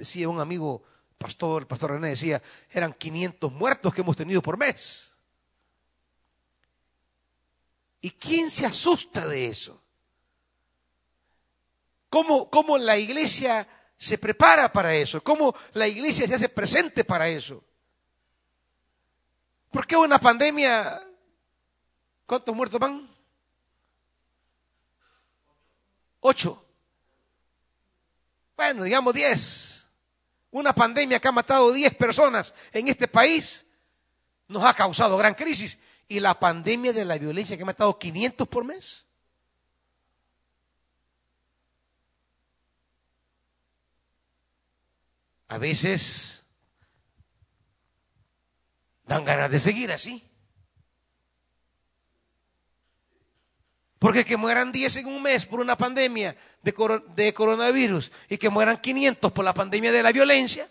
Decía 0.00 0.30
un 0.30 0.40
amigo 0.40 0.82
pastor, 1.18 1.66
pastor 1.66 1.90
René 1.90 2.08
decía, 2.08 2.42
eran 2.70 2.94
500 2.94 3.52
muertos 3.52 3.92
que 3.92 4.00
hemos 4.00 4.16
tenido 4.16 4.40
por 4.40 4.56
mes. 4.56 5.14
¿Y 8.00 8.12
quién 8.12 8.50
se 8.50 8.64
asusta 8.64 9.28
de 9.28 9.48
eso? 9.48 9.78
¿Cómo, 12.08 12.48
cómo 12.48 12.78
la 12.78 12.96
iglesia 12.96 13.68
se 13.98 14.16
prepara 14.16 14.72
para 14.72 14.94
eso? 14.94 15.22
¿Cómo 15.22 15.54
la 15.74 15.86
iglesia 15.86 16.26
se 16.26 16.34
hace 16.36 16.48
presente 16.48 17.04
para 17.04 17.28
eso? 17.28 17.62
¿Por 19.70 19.86
qué 19.86 19.98
una 19.98 20.18
pandemia? 20.18 21.06
¿Cuántos 22.24 22.56
muertos 22.56 22.80
van? 22.80 23.06
Ocho. 26.20 26.64
Bueno, 28.56 28.84
digamos 28.84 29.12
diez. 29.12 29.79
Una 30.50 30.74
pandemia 30.74 31.20
que 31.20 31.28
ha 31.28 31.32
matado 31.32 31.72
diez 31.72 31.94
personas 31.94 32.52
en 32.72 32.88
este 32.88 33.08
país 33.08 33.66
nos 34.48 34.64
ha 34.64 34.74
causado 34.74 35.16
gran 35.16 35.34
crisis. 35.34 35.78
Y 36.08 36.18
la 36.18 36.38
pandemia 36.38 36.92
de 36.92 37.04
la 37.04 37.18
violencia 37.18 37.56
que 37.56 37.62
ha 37.62 37.66
matado 37.66 37.98
500 37.98 38.48
por 38.48 38.64
mes. 38.64 39.06
a 45.50 45.58
veces 45.58 46.44
dan 49.04 49.24
ganas 49.24 49.50
de 49.50 49.58
seguir 49.58 49.90
así. 49.90 50.29
Porque 54.00 54.24
que 54.24 54.38
mueran 54.38 54.72
10 54.72 54.96
en 54.96 55.06
un 55.08 55.22
mes 55.22 55.44
por 55.44 55.60
una 55.60 55.76
pandemia 55.76 56.34
de, 56.62 57.02
de 57.14 57.34
coronavirus 57.34 58.10
y 58.30 58.38
que 58.38 58.48
mueran 58.48 58.78
500 58.78 59.30
por 59.30 59.44
la 59.44 59.52
pandemia 59.52 59.92
de 59.92 60.02
la 60.02 60.10
violencia. 60.10 60.70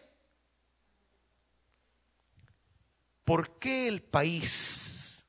¿Por 3.24 3.60
qué 3.60 3.88
el 3.88 4.02
país 4.02 5.28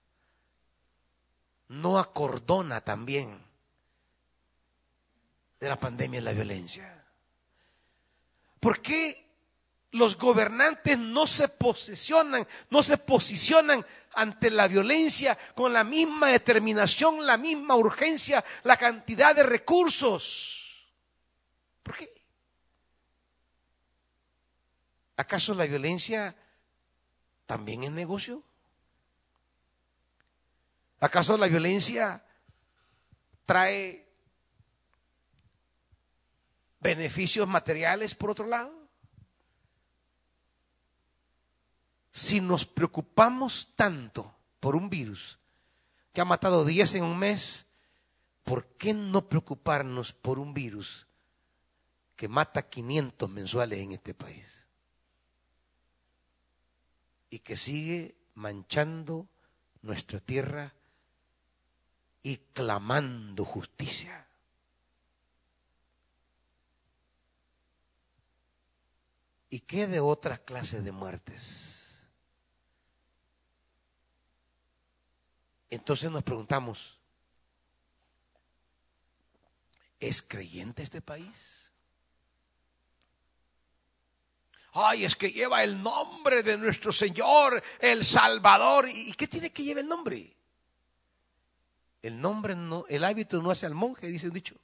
no 1.68 1.98
acordona 1.98 2.80
también 2.80 3.38
de 5.60 5.68
la 5.68 5.78
pandemia 5.78 6.20
de 6.20 6.24
la 6.24 6.32
violencia? 6.32 7.04
¿Por 8.60 8.80
qué 8.80 9.29
los 9.92 10.16
gobernantes 10.16 10.98
no 10.98 11.26
se 11.26 11.48
posicionan, 11.48 12.46
no 12.70 12.82
se 12.82 12.96
posicionan 12.98 13.84
ante 14.14 14.50
la 14.50 14.68
violencia 14.68 15.36
con 15.54 15.72
la 15.72 15.82
misma 15.82 16.28
determinación, 16.28 17.26
la 17.26 17.36
misma 17.36 17.74
urgencia, 17.74 18.44
la 18.62 18.76
cantidad 18.76 19.34
de 19.34 19.42
recursos. 19.42 20.86
¿Por 21.82 21.96
qué? 21.96 22.14
¿Acaso 25.16 25.54
la 25.54 25.66
violencia 25.66 26.36
también 27.46 27.82
es 27.82 27.90
negocio? 27.90 28.42
¿Acaso 31.00 31.36
la 31.36 31.48
violencia 31.48 32.24
trae 33.44 34.06
beneficios 36.78 37.48
materiales 37.48 38.14
por 38.14 38.30
otro 38.30 38.46
lado? 38.46 38.79
Si 42.12 42.40
nos 42.40 42.66
preocupamos 42.66 43.72
tanto 43.76 44.34
por 44.58 44.76
un 44.76 44.90
virus 44.90 45.38
que 46.12 46.20
ha 46.20 46.24
matado 46.24 46.64
10 46.64 46.96
en 46.96 47.04
un 47.04 47.18
mes, 47.18 47.66
¿por 48.44 48.66
qué 48.76 48.92
no 48.94 49.28
preocuparnos 49.28 50.12
por 50.12 50.38
un 50.38 50.52
virus 50.52 51.06
que 52.16 52.28
mata 52.28 52.68
500 52.68 53.30
mensuales 53.30 53.78
en 53.80 53.92
este 53.92 54.12
país? 54.12 54.66
Y 57.30 57.38
que 57.38 57.56
sigue 57.56 58.16
manchando 58.34 59.28
nuestra 59.82 60.18
tierra 60.18 60.74
y 62.22 62.38
clamando 62.38 63.44
justicia. 63.44 64.26
¿Y 69.48 69.60
qué 69.60 69.86
de 69.86 70.00
otras 70.00 70.40
clases 70.40 70.84
de 70.84 70.92
muertes? 70.92 71.79
Entonces 75.70 76.10
nos 76.10 76.24
preguntamos, 76.24 76.98
¿es 80.00 80.20
creyente 80.20 80.82
este 80.82 81.00
país? 81.00 81.70
Ay, 84.72 85.04
es 85.04 85.16
que 85.16 85.30
lleva 85.30 85.64
el 85.64 85.80
nombre 85.82 86.42
de 86.42 86.56
nuestro 86.56 86.92
Señor, 86.92 87.62
el 87.80 88.04
Salvador. 88.04 88.88
¿Y 88.88 89.12
qué 89.14 89.26
tiene 89.26 89.50
que 89.50 89.64
llevar 89.64 89.82
el 89.82 89.88
nombre? 89.88 90.36
El 92.02 92.20
nombre 92.20 92.54
no, 92.54 92.84
el 92.88 93.04
hábito 93.04 93.42
no 93.42 93.50
hace 93.50 93.66
al 93.66 93.74
monje, 93.74 94.06
dice 94.06 94.28
un 94.28 94.34
dicho. 94.34 94.56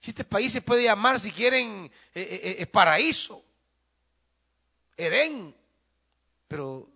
Si 0.00 0.10
este 0.10 0.24
país 0.24 0.52
se 0.52 0.62
puede 0.62 0.84
llamar, 0.84 1.20
si 1.20 1.30
quieren, 1.30 1.84
eh, 1.84 1.90
eh, 2.14 2.56
eh, 2.60 2.66
paraíso, 2.66 3.44
Edén, 4.96 5.54
pero 6.48 6.88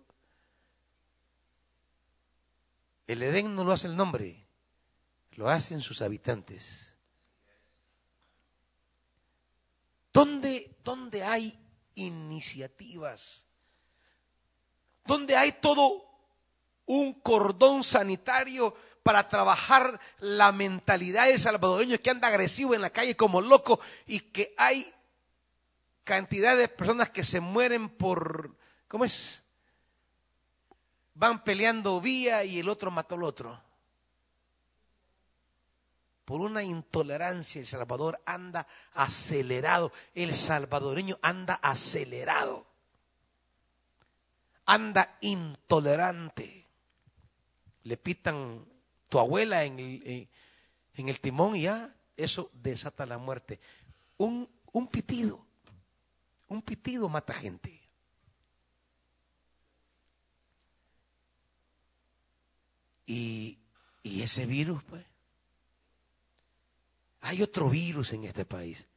El 3.07 3.21
Edén 3.21 3.55
no 3.55 3.63
lo 3.63 3.71
hace 3.71 3.87
el 3.87 3.95
nombre, 3.95 4.47
lo 5.33 5.49
hacen 5.49 5.81
sus 5.81 6.01
habitantes. 6.01 6.95
¿Dónde, 10.11 10.77
dónde 10.83 11.23
hay 11.23 11.59
iniciativas? 11.95 13.45
¿Dónde 15.05 15.35
hay 15.35 15.51
todo 15.51 16.05
un 16.85 17.13
cordón 17.13 17.83
sanitario 17.83 18.75
para 19.03 19.27
trabajar 19.27 19.99
la 20.19 20.51
mentalidad 20.51 21.27
del 21.27 21.39
salvadoreño 21.39 21.99
que 21.99 22.09
anda 22.09 22.27
agresivo 22.27 22.73
en 22.73 22.81
la 22.81 22.89
calle 22.89 23.15
como 23.15 23.41
loco 23.41 23.79
y 24.07 24.19
que 24.19 24.53
hay 24.57 24.91
cantidad 26.03 26.55
de 26.55 26.67
personas 26.67 27.09
que 27.09 27.23
se 27.23 27.39
mueren 27.39 27.89
por, 27.89 28.55
¿cómo 28.87 29.05
es? 29.05 29.43
Van 31.15 31.43
peleando 31.43 31.99
vía 31.99 32.43
y 32.43 32.59
el 32.59 32.69
otro 32.69 32.91
mató 32.91 33.15
al 33.15 33.23
otro. 33.23 33.59
Por 36.25 36.41
una 36.41 36.63
intolerancia 36.63 37.59
el 37.59 37.67
Salvador 37.67 38.21
anda 38.25 38.67
acelerado. 38.93 39.91
El 40.13 40.33
salvadoreño 40.33 41.17
anda 41.21 41.55
acelerado. 41.55 42.65
Anda 44.65 45.17
intolerante. 45.21 46.65
Le 47.83 47.97
pitan 47.97 48.65
tu 49.07 49.19
abuela 49.19 49.63
en 49.63 49.79
el, 49.79 50.29
en 50.95 51.09
el 51.09 51.19
timón 51.21 51.55
y 51.55 51.63
ya 51.63 51.93
eso 52.17 52.49
desata 52.53 53.05
la 53.05 53.19
muerte. 53.19 53.59
Un, 54.17 54.49
un 54.71 54.87
pitido. 54.87 55.45
Un 56.47 56.63
pitido 56.63 57.07
mata 57.07 57.33
gente. 57.33 57.74
Y, 63.05 63.59
ese 64.03 64.45
virus, 64.45 64.83
pues. 64.83 65.05
Hay 67.21 67.41
otro 67.41 67.69
virus 67.69 68.13
en 68.13 68.23
este 68.23 68.45
país. 68.45 68.87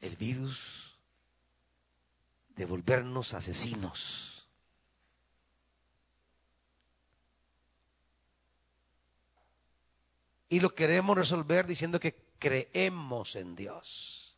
El 0.00 0.16
virus 0.16 0.94
de 2.54 2.66
volvernos 2.66 3.34
asesinos. 3.34 4.46
Y 10.50 10.60
lo 10.60 10.74
queremos 10.74 11.16
resolver 11.16 11.66
diciendo 11.66 12.00
que 12.00 12.14
creemos 12.38 13.36
en 13.36 13.54
Dios. 13.54 14.36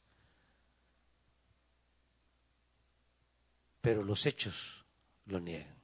Pero 3.80 4.02
los 4.02 4.26
hechos 4.26 4.84
lo 5.26 5.40
niegan 5.40 5.79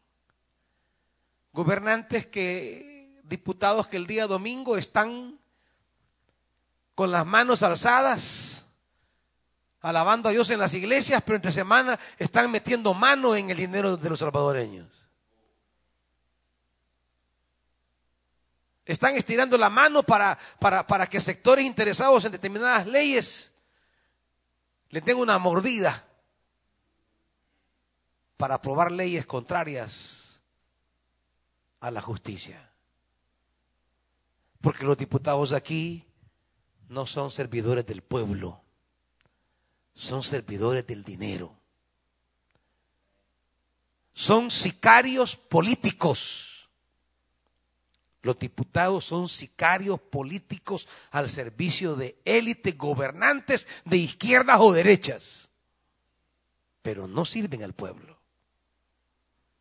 gobernantes 1.56 2.26
que, 2.26 3.18
diputados 3.24 3.86
que 3.86 3.96
el 3.96 4.06
día 4.06 4.26
domingo 4.26 4.76
están 4.76 5.40
con 6.94 7.10
las 7.10 7.24
manos 7.24 7.62
alzadas, 7.62 8.66
alabando 9.80 10.28
a 10.28 10.32
Dios 10.32 10.50
en 10.50 10.58
las 10.58 10.74
iglesias, 10.74 11.22
pero 11.24 11.36
entre 11.36 11.52
semana 11.52 11.98
están 12.18 12.50
metiendo 12.50 12.92
mano 12.92 13.34
en 13.34 13.48
el 13.48 13.56
dinero 13.56 13.96
de 13.96 14.10
los 14.10 14.18
salvadoreños. 14.18 14.86
Están 18.84 19.14
estirando 19.16 19.56
la 19.56 19.70
mano 19.70 20.02
para, 20.02 20.38
para, 20.60 20.86
para 20.86 21.06
que 21.06 21.20
sectores 21.20 21.64
interesados 21.64 22.26
en 22.26 22.32
determinadas 22.32 22.86
leyes 22.86 23.50
le 24.90 25.00
tengan 25.00 25.22
una 25.22 25.38
mordida 25.38 26.06
para 28.36 28.56
aprobar 28.56 28.92
leyes 28.92 29.24
contrarias 29.24 30.25
a 31.86 31.90
la 31.92 32.02
justicia. 32.02 32.68
Porque 34.60 34.84
los 34.84 34.96
diputados 34.96 35.52
aquí 35.52 36.04
no 36.88 37.06
son 37.06 37.30
servidores 37.30 37.86
del 37.86 38.02
pueblo, 38.02 38.60
son 39.94 40.24
servidores 40.24 40.84
del 40.84 41.04
dinero. 41.04 41.56
Son 44.12 44.50
sicarios 44.50 45.36
políticos. 45.36 46.68
Los 48.22 48.36
diputados 48.38 49.04
son 49.04 49.28
sicarios 49.28 50.00
políticos 50.00 50.88
al 51.12 51.30
servicio 51.30 51.94
de 51.94 52.20
élites 52.24 52.76
gobernantes 52.76 53.68
de 53.84 53.98
izquierdas 53.98 54.58
o 54.58 54.72
derechas. 54.72 55.50
Pero 56.82 57.06
no 57.06 57.24
sirven 57.24 57.62
al 57.62 57.74
pueblo. 57.74 58.18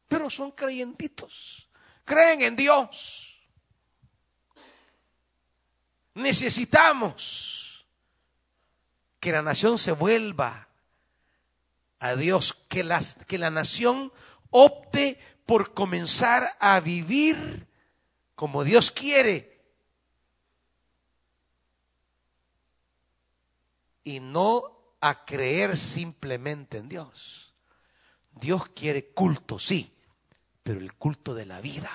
Pero 0.08 0.32
son 0.32 0.52
creyentitos 0.52 1.70
creen 2.06 2.42
en 2.42 2.56
Dios. 2.56 3.50
Necesitamos 6.14 7.86
que 9.20 9.32
la 9.32 9.42
nación 9.42 9.78
se 9.78 9.92
vuelva 9.92 10.70
a 12.00 12.16
Dios, 12.16 12.54
que, 12.70 12.84
las, 12.84 13.16
que 13.26 13.38
la 13.38 13.50
nación 13.50 14.14
opte 14.52 15.20
por 15.46 15.74
comenzar 15.74 16.48
a 16.60 16.80
vivir 16.80 17.68
como 18.36 18.64
Dios 18.64 18.92
quiere 18.92 19.62
y 24.04 24.20
no 24.20 24.96
a 25.02 25.26
creer 25.26 25.76
simplemente 25.76 26.78
en 26.78 26.88
Dios. 26.88 27.54
Dios 28.32 28.70
quiere 28.70 29.08
culto, 29.08 29.60
sí, 29.60 29.95
pero 30.66 30.80
el 30.80 30.96
culto 30.96 31.36
de 31.36 31.46
la 31.46 31.62
vida. 31.62 31.92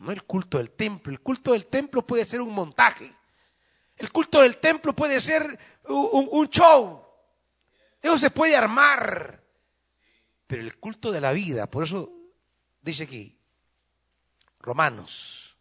No 0.00 0.10
el 0.10 0.24
culto 0.24 0.58
del 0.58 0.72
templo. 0.72 1.12
El 1.12 1.20
culto 1.20 1.52
del 1.52 1.66
templo 1.66 2.04
puede 2.04 2.24
ser 2.24 2.40
un 2.40 2.52
montaje. 2.52 3.14
El 3.94 4.10
culto 4.10 4.40
del 4.42 4.58
templo 4.58 4.92
puede 4.92 5.20
ser 5.20 5.56
un, 5.84 6.48
show. 6.48 7.00
Eso 8.02 8.18
se 8.18 8.30
puede 8.30 8.56
armar. 8.56 9.40
Pero 10.48 10.62
el 10.62 10.76
culto 10.78 11.12
de 11.12 11.20
la 11.20 11.30
vida, 11.30 11.70
por 11.70 11.84
eso 11.84 12.12
dice 12.80 13.04
aquí, 13.04 13.38
Romanos, 14.58 15.56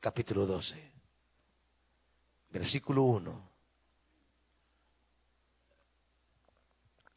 capítulo 0.00 0.44
12, 0.44 0.92
versículo 2.50 3.04
1. 3.04 3.50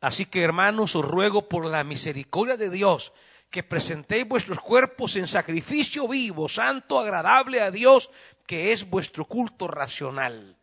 Así 0.02 0.26
que 0.26 0.41
hermanos, 0.41 0.95
os 0.95 1.06
ruego 1.06 1.50
por 1.50 1.66
la 1.66 1.84
misericordia 1.84 2.56
de 2.56 2.70
Dios 2.70 3.14
que 3.50 3.64
presentéis 3.64 4.28
vuestros 4.28 4.60
cuerpos 4.60 5.16
en 5.16 5.28
sacrificio 5.28 6.08
vivo, 6.08 6.47
santo, 6.47 7.00
agradable 7.00 7.62
a 7.62 7.72
Dios, 7.72 8.12
que 8.45 8.72
es 8.72 8.88
vuestro 8.89 9.26
culto 9.26 9.68
racional. 9.68 10.56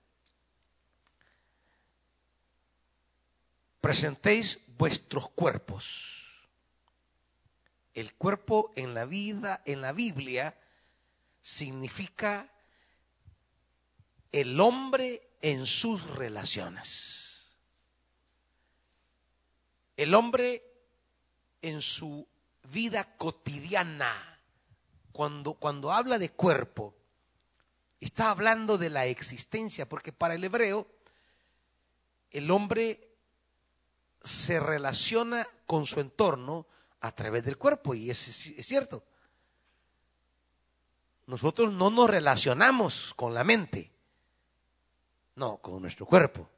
Presentéis 3.81 4.61
vuestros 4.79 5.29
cuerpos. 5.31 6.49
El 7.93 8.15
cuerpo 8.15 8.73
en 8.77 8.95
la 8.95 9.05
vida, 9.05 9.63
en 9.65 9.81
la 9.81 9.93
Biblia, 9.93 10.57
significa 11.41 12.53
el 14.33 14.61
hombre 14.61 15.23
en 15.41 15.67
sus 15.67 16.09
relaciones. 16.11 17.16
El 19.97 20.15
hombre 20.15 20.63
en 21.63 21.83
su 21.83 22.27
vida 22.73 23.17
cotidiana. 23.17 24.13
Cuando, 25.13 25.55
cuando 25.55 25.93
habla 25.93 26.19
de 26.19 26.31
cuerpo, 26.31 26.95
está 28.01 28.31
hablando 28.31 28.77
de 28.77 28.91
la 28.91 29.07
existencia, 29.07 29.89
porque 29.89 30.13
para 30.13 30.35
el 30.35 30.45
hebreo 30.45 30.87
el 32.31 32.51
hombre 32.51 33.09
se 34.23 34.61
relaciona 34.61 35.49
con 35.67 35.87
su 35.87 36.01
entorno 36.01 36.67
a 37.01 37.13
través 37.13 37.45
del 37.45 37.57
cuerpo, 37.57 37.95
y 37.95 38.11
es, 38.11 38.29
es 38.29 38.67
cierto. 38.67 39.05
Nosotros 41.27 41.73
no 41.73 41.91
nos 41.91 42.11
relacionamos 42.11 43.15
con 43.15 43.33
la 43.33 43.43
mente, 43.43 43.91
no, 45.37 45.57
con 45.59 45.81
nuestro 45.81 46.05
cuerpo. 46.05 46.49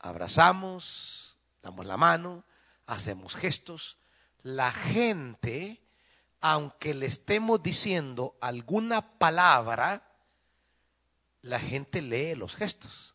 Abrazamos, 0.00 1.23
damos 1.64 1.86
la 1.86 1.96
mano, 1.96 2.44
hacemos 2.86 3.34
gestos, 3.34 3.96
la 4.42 4.70
gente, 4.70 5.80
aunque 6.42 6.92
le 6.92 7.06
estemos 7.06 7.62
diciendo 7.62 8.36
alguna 8.42 9.18
palabra, 9.18 10.06
la 11.40 11.58
gente 11.58 12.02
lee 12.02 12.34
los 12.34 12.54
gestos. 12.54 13.14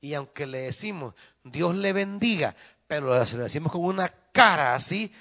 Y 0.00 0.14
aunque 0.14 0.46
le 0.46 0.62
decimos, 0.62 1.14
Dios 1.42 1.74
le 1.74 1.92
bendiga, 1.92 2.54
pero 2.86 3.26
se 3.26 3.36
lo 3.36 3.42
decimos 3.42 3.72
con 3.72 3.84
una 3.84 4.08
cara 4.32 4.76
así, 4.76 5.12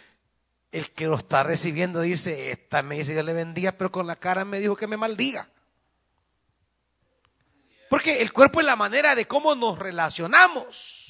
el 0.72 0.92
que 0.92 1.08
lo 1.08 1.16
está 1.16 1.42
recibiendo 1.42 2.02
dice, 2.02 2.52
esta 2.52 2.84
me 2.84 2.98
dice 2.98 3.14
Dios 3.14 3.26
le 3.26 3.34
bendiga, 3.34 3.72
pero 3.72 3.92
con 3.92 4.06
la 4.06 4.16
cara 4.16 4.46
me 4.46 4.60
dijo 4.60 4.76
que 4.76 4.88
me 4.88 4.98
maldiga. 4.98 5.50
Porque 7.90 8.22
el 8.22 8.32
cuerpo 8.32 8.60
es 8.60 8.68
la 8.68 8.76
manera 8.76 9.16
de 9.16 9.28
cómo 9.28 9.56
nos 9.56 9.80
relacionamos. 9.80 11.01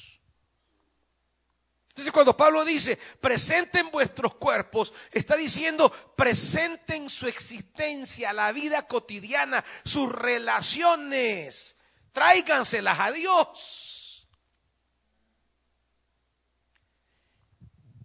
Entonces 1.92 2.10
cuando 2.10 2.34
Pablo 2.34 2.64
dice, 2.64 2.98
presenten 3.20 3.90
vuestros 3.90 4.36
cuerpos, 4.36 4.94
está 5.10 5.36
diciendo, 5.36 5.92
presenten 6.16 7.10
su 7.10 7.26
existencia, 7.26 8.32
la 8.32 8.50
vida 8.50 8.86
cotidiana, 8.86 9.62
sus 9.84 10.10
relaciones, 10.10 11.76
tráiganselas 12.12 12.98
a 12.98 13.12
Dios. 13.12 14.26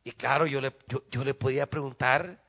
Y 0.03 0.11
claro, 0.11 0.47
yo 0.47 0.59
le, 0.59 0.75
yo, 1.09 1.23
le 1.23 1.33
podía 1.33 1.69
preguntar, 1.69 2.43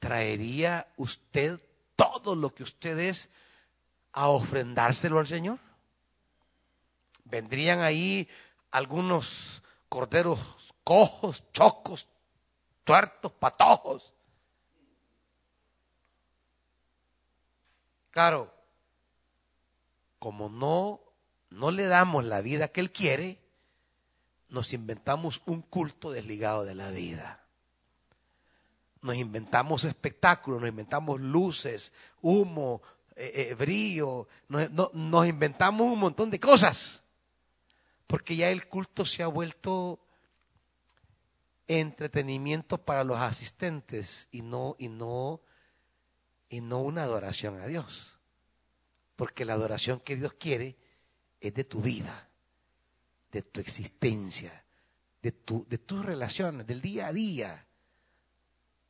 ¿traería 0.00 0.92
usted 0.96 1.64
todo 1.94 2.34
lo 2.34 2.52
que 2.52 2.64
usted 2.64 2.98
es 2.98 3.28
a 4.10 4.26
ofrendárselo 4.26 5.20
al 5.20 5.28
Señor? 5.28 5.60
¿Vendrían 7.22 7.78
ahí 7.78 8.28
algunos 8.72 9.59
corderos 9.90 10.72
cojos, 10.84 11.44
chocos, 11.52 12.08
tuertos, 12.84 13.32
patojos. 13.32 14.14
Claro, 18.10 18.54
como 20.18 20.48
no, 20.48 21.00
no 21.50 21.70
le 21.72 21.86
damos 21.86 22.24
la 22.24 22.40
vida 22.40 22.68
que 22.68 22.80
Él 22.80 22.92
quiere, 22.92 23.40
nos 24.48 24.72
inventamos 24.72 25.42
un 25.44 25.60
culto 25.60 26.12
desligado 26.12 26.64
de 26.64 26.74
la 26.76 26.90
vida. 26.90 27.44
Nos 29.02 29.16
inventamos 29.16 29.84
espectáculos, 29.84 30.60
nos 30.60 30.70
inventamos 30.70 31.20
luces, 31.20 31.92
humo, 32.20 32.80
eh, 33.16 33.48
eh, 33.50 33.54
brillo, 33.54 34.28
nos 34.48 35.26
inventamos 35.26 35.92
un 35.92 35.98
montón 35.98 36.30
de 36.30 36.38
cosas 36.38 37.02
porque 38.10 38.34
ya 38.34 38.50
el 38.50 38.66
culto 38.66 39.04
se 39.04 39.22
ha 39.22 39.28
vuelto 39.28 40.00
entretenimiento 41.68 42.78
para 42.78 43.04
los 43.04 43.18
asistentes 43.18 44.26
y 44.32 44.42
no 44.42 44.74
y 44.80 44.88
no 44.88 45.40
y 46.48 46.60
no 46.60 46.80
una 46.80 47.04
adoración 47.04 47.60
a 47.60 47.68
Dios. 47.68 48.18
Porque 49.14 49.44
la 49.44 49.52
adoración 49.52 50.00
que 50.00 50.16
Dios 50.16 50.32
quiere 50.40 50.76
es 51.40 51.54
de 51.54 51.62
tu 51.62 51.80
vida, 51.80 52.28
de 53.30 53.42
tu 53.42 53.60
existencia, 53.60 54.64
de 55.22 55.30
tu 55.30 55.64
de 55.68 55.78
tus 55.78 56.04
relaciones, 56.04 56.66
del 56.66 56.80
día 56.80 57.06
a 57.06 57.12
día, 57.12 57.64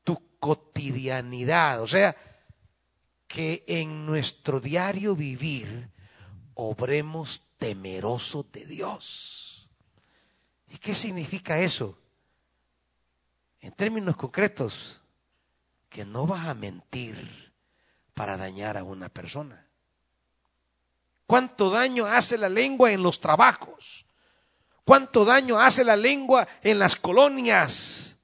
tu 0.03 0.39
cotidianidad, 0.39 1.83
o 1.83 1.87
sea, 1.87 2.17
que 3.29 3.65
en 3.67 4.07
nuestro 4.07 4.61
diario 4.61 5.15
vivir 5.15 5.91
obremos 6.61 7.43
temerosos 7.59 8.51
de 8.53 8.67
Dios. 8.67 9.69
¿Y 10.69 10.79
qué 10.79 10.95
significa 10.95 11.59
eso? 11.59 11.99
En 13.61 13.73
términos 13.73 14.17
concretos, 14.17 15.01
que 15.89 16.05
no 16.05 16.27
vas 16.27 16.47
a 16.47 16.55
mentir 16.55 17.53
para 18.15 18.37
dañar 18.37 18.77
a 18.77 18.85
una 18.85 19.09
persona. 19.09 19.67
¿Cuánto 21.27 21.71
daño 21.71 22.07
hace 22.07 22.37
la 22.37 22.49
lengua 22.49 22.93
en 22.93 23.03
los 23.03 23.21
trabajos? 23.21 24.07
¿Cuánto 24.85 25.25
daño 25.25 25.59
hace 25.59 25.85
la 25.85 25.97
lengua 25.97 26.47
en 26.63 26.79
las 26.79 26.97
colonias? 26.97 28.19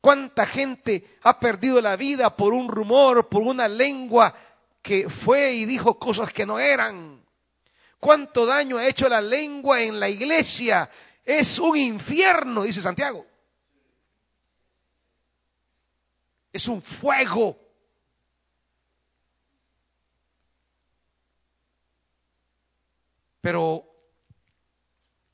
¿Cuánta 0.00 0.44
gente 0.46 1.18
ha 1.22 1.40
perdido 1.40 1.80
la 1.80 1.96
vida 1.96 2.36
por 2.36 2.52
un 2.52 2.68
rumor, 2.68 3.28
por 3.28 3.42
una 3.42 3.66
lengua 3.66 4.34
que 4.82 5.08
fue 5.08 5.52
y 5.54 5.64
dijo 5.64 5.98
cosas 5.98 6.32
que 6.32 6.46
no 6.46 6.58
eran? 6.58 7.27
Cuánto 7.98 8.46
daño 8.46 8.78
ha 8.78 8.86
hecho 8.86 9.08
la 9.08 9.20
lengua 9.20 9.82
en 9.82 10.00
la 10.00 10.08
iglesia. 10.08 10.88
Es 11.24 11.58
un 11.58 11.76
infierno, 11.76 12.62
dice 12.62 12.80
Santiago. 12.80 13.26
Es 16.52 16.66
un 16.68 16.80
fuego. 16.82 17.58
Pero, 23.40 23.84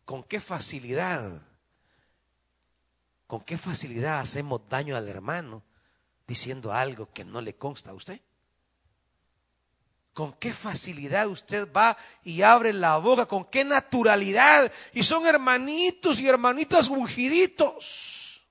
¿con 0.04 0.22
qué 0.24 0.40
facilidad? 0.40 1.42
¿Con 3.26 3.40
qué 3.40 3.56
facilidad 3.56 4.20
hacemos 4.20 4.68
daño 4.68 4.96
al 4.96 5.08
hermano 5.08 5.62
diciendo 6.26 6.72
algo 6.72 7.10
que 7.12 7.24
no 7.24 7.40
le 7.40 7.56
consta 7.56 7.90
a 7.90 7.94
usted? 7.94 8.20
Con 10.14 10.32
qué 10.34 10.54
facilidad 10.54 11.26
usted 11.26 11.70
va 11.70 11.98
y 12.22 12.42
abre 12.42 12.72
la 12.72 12.98
boca, 12.98 13.26
con 13.26 13.44
qué 13.46 13.64
naturalidad. 13.64 14.72
Y 14.92 15.02
son 15.02 15.26
hermanitos 15.26 16.20
y 16.20 16.28
hermanitas 16.28 16.88
ungiditos. 16.88 18.46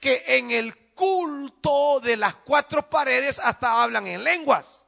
Que 0.00 0.38
en 0.38 0.50
el 0.50 0.94
culto 0.94 2.00
de 2.00 2.16
las 2.16 2.34
cuatro 2.36 2.88
paredes 2.88 3.38
hasta 3.38 3.82
hablan 3.82 4.06
en 4.06 4.24
lenguas. 4.24 4.82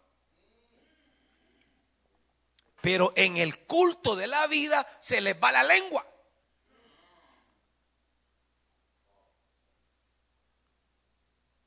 Pero 2.80 3.12
en 3.16 3.36
el 3.36 3.66
culto 3.66 4.16
de 4.16 4.26
la 4.26 4.46
vida 4.46 4.86
se 4.98 5.20
les 5.20 5.36
va 5.40 5.52
la 5.52 5.62
lengua. 5.62 6.06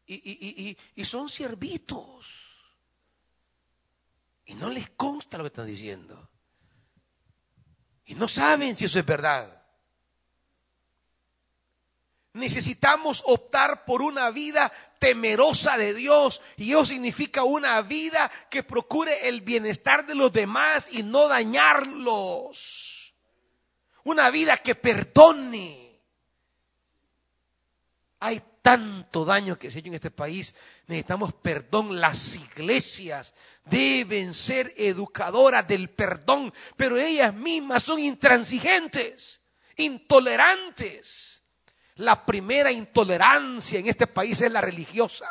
Y, 0.07 0.15
y, 0.15 0.69
y, 0.69 0.77
y 0.95 1.05
son 1.05 1.29
siervitos 1.29 2.46
y 4.47 4.55
no 4.55 4.69
les 4.69 4.89
consta 4.89 5.37
lo 5.37 5.43
que 5.43 5.49
están 5.49 5.67
diciendo. 5.67 6.29
Y 8.05 8.15
no 8.15 8.27
saben 8.27 8.75
si 8.75 8.85
eso 8.85 8.99
es 8.99 9.05
verdad. 9.05 9.57
necesitamos 12.37 13.23
optar 13.25 13.83
por 13.83 14.01
una 14.01 14.29
vida 14.29 14.71
temerosa 14.99 15.77
de 15.77 15.93
Dios. 15.93 16.41
Y 16.55 16.71
eso 16.71 16.85
significa 16.85 17.43
una 17.43 17.81
vida 17.81 18.31
que 18.49 18.63
procure 18.63 19.27
el 19.27 19.41
bienestar 19.41 20.05
de 20.05 20.15
los 20.15 20.31
demás 20.31 20.89
y 20.91 21.03
no 21.03 21.27
dañarlos. 21.27 23.13
Una 24.03 24.29
vida 24.29 24.57
que 24.57 24.75
perdone. 24.75 25.99
Hay 28.19 28.41
tanto 28.68 29.23
daño 29.23 29.57
que 29.57 29.72
se 29.72 29.77
ha 29.77 29.80
hecho 29.80 29.88
en 29.88 29.94
este 29.94 30.11
país. 30.11 30.53
Necesitamos 30.88 31.31
perdón. 31.35 32.02
Las 32.02 32.35
iglesias 32.35 33.34
deben 33.64 34.34
ser 34.34 34.73
educadoras 34.76 35.65
del 35.65 35.89
perdón, 35.89 36.53
pero 36.76 36.98
ellas 36.98 37.34
mismas 37.34 37.84
son 37.84 37.98
intransigentes, 37.98 39.39
intolerantes. 39.77 41.44
La 41.95 42.26
primera 42.26 42.69
intolerancia 42.69 43.80
en 43.80 43.88
este 43.88 44.06
país 44.06 44.41
es 44.41 44.52
la 44.52 44.60
religiosa. 44.60 45.30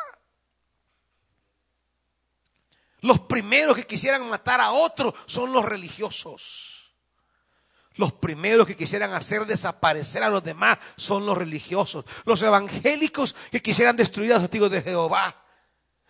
Los 3.01 3.19
primeros 3.19 3.75
que 3.75 3.85
quisieran 3.85 4.27
matar 4.27 4.61
a 4.61 4.71
otros 4.71 5.13
son 5.27 5.53
los 5.53 5.63
religiosos. 5.63 6.76
Los 7.97 8.13
primeros 8.13 8.67
que 8.67 8.75
quisieran 8.75 9.13
hacer 9.13 9.45
desaparecer 9.45 10.23
a 10.23 10.29
los 10.29 10.43
demás 10.43 10.77
son 10.95 11.25
los 11.25 11.37
religiosos. 11.37 12.05
Los 12.25 12.41
evangélicos 12.43 13.35
que 13.51 13.61
quisieran 13.61 13.95
destruir 13.95 14.31
a 14.31 14.35
los 14.35 14.43
testigos 14.43 14.71
de 14.71 14.83
Jehová. 14.83 15.43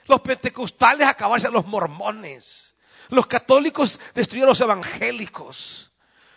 Los 0.06 0.22
pentecostales 0.22 1.08
acabarse 1.08 1.48
a 1.48 1.52
los 1.52 1.66
mormones. 1.66 2.76
Los 3.10 3.28
católicos 3.28 4.00
destruir 4.14 4.44
a 4.44 4.48
los 4.48 4.60
evangélicos. 4.60 5.94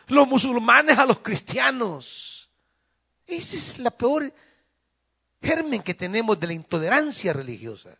Los 0.07 0.27
musulmanes 0.27 0.99
a 0.99 1.07
los 1.07 1.19
cristianos. 1.19 2.49
Esa 3.27 3.57
es 3.57 3.79
la 3.79 3.91
peor 3.91 4.33
germen 5.43 5.83
que 5.83 5.95
tenemos 5.95 6.39
de 6.39 6.47
la 6.47 6.53
intolerancia 6.53 7.33
religiosa. 7.33 7.99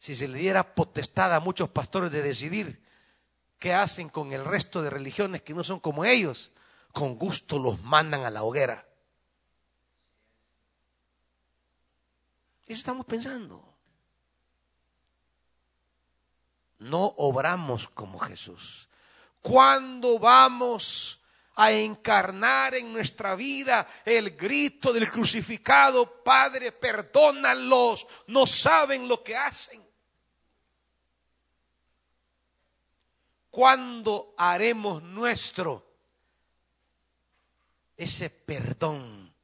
Si 0.00 0.16
se 0.16 0.26
le 0.26 0.38
diera 0.38 0.74
potestad 0.74 1.32
a 1.32 1.38
muchos 1.38 1.68
pastores 1.68 2.10
de 2.10 2.22
decidir 2.22 2.82
qué 3.60 3.72
hacen 3.72 4.08
con 4.08 4.32
el 4.32 4.44
resto 4.44 4.82
de 4.82 4.90
religiones 4.90 5.42
que 5.42 5.54
no 5.54 5.62
son 5.62 5.78
como 5.78 6.04
ellos, 6.04 6.50
con 6.90 7.16
gusto 7.16 7.60
los 7.60 7.80
mandan 7.82 8.24
a 8.24 8.30
la 8.30 8.42
hoguera. 8.42 8.88
Eso 12.66 12.78
estamos 12.78 13.06
pensando 13.06 13.70
no 16.80 17.14
obramos 17.18 17.88
como 17.88 18.18
Jesús. 18.18 18.88
Cuando 19.40 20.18
vamos 20.18 21.20
a 21.56 21.72
encarnar 21.72 22.74
en 22.74 22.92
nuestra 22.92 23.34
vida 23.34 23.86
el 24.04 24.30
grito 24.30 24.92
del 24.92 25.10
crucificado, 25.10 26.22
Padre, 26.22 26.72
perdónalos, 26.72 28.06
no 28.26 28.46
saben 28.46 29.06
lo 29.06 29.22
que 29.22 29.36
hacen. 29.36 29.86
¿Cuándo 33.50 34.34
haremos 34.36 35.02
nuestro 35.02 35.84
ese 37.96 38.30
perdón? 38.30 39.34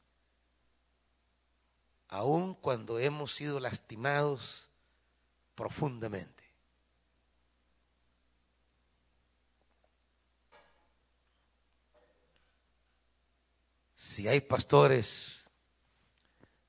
Aun 2.08 2.54
cuando 2.54 2.98
hemos 2.98 3.34
sido 3.34 3.58
lastimados 3.58 4.68
profundamente. 5.56 6.36
Si 13.96 14.28
hay 14.28 14.40
pastores 14.40 15.44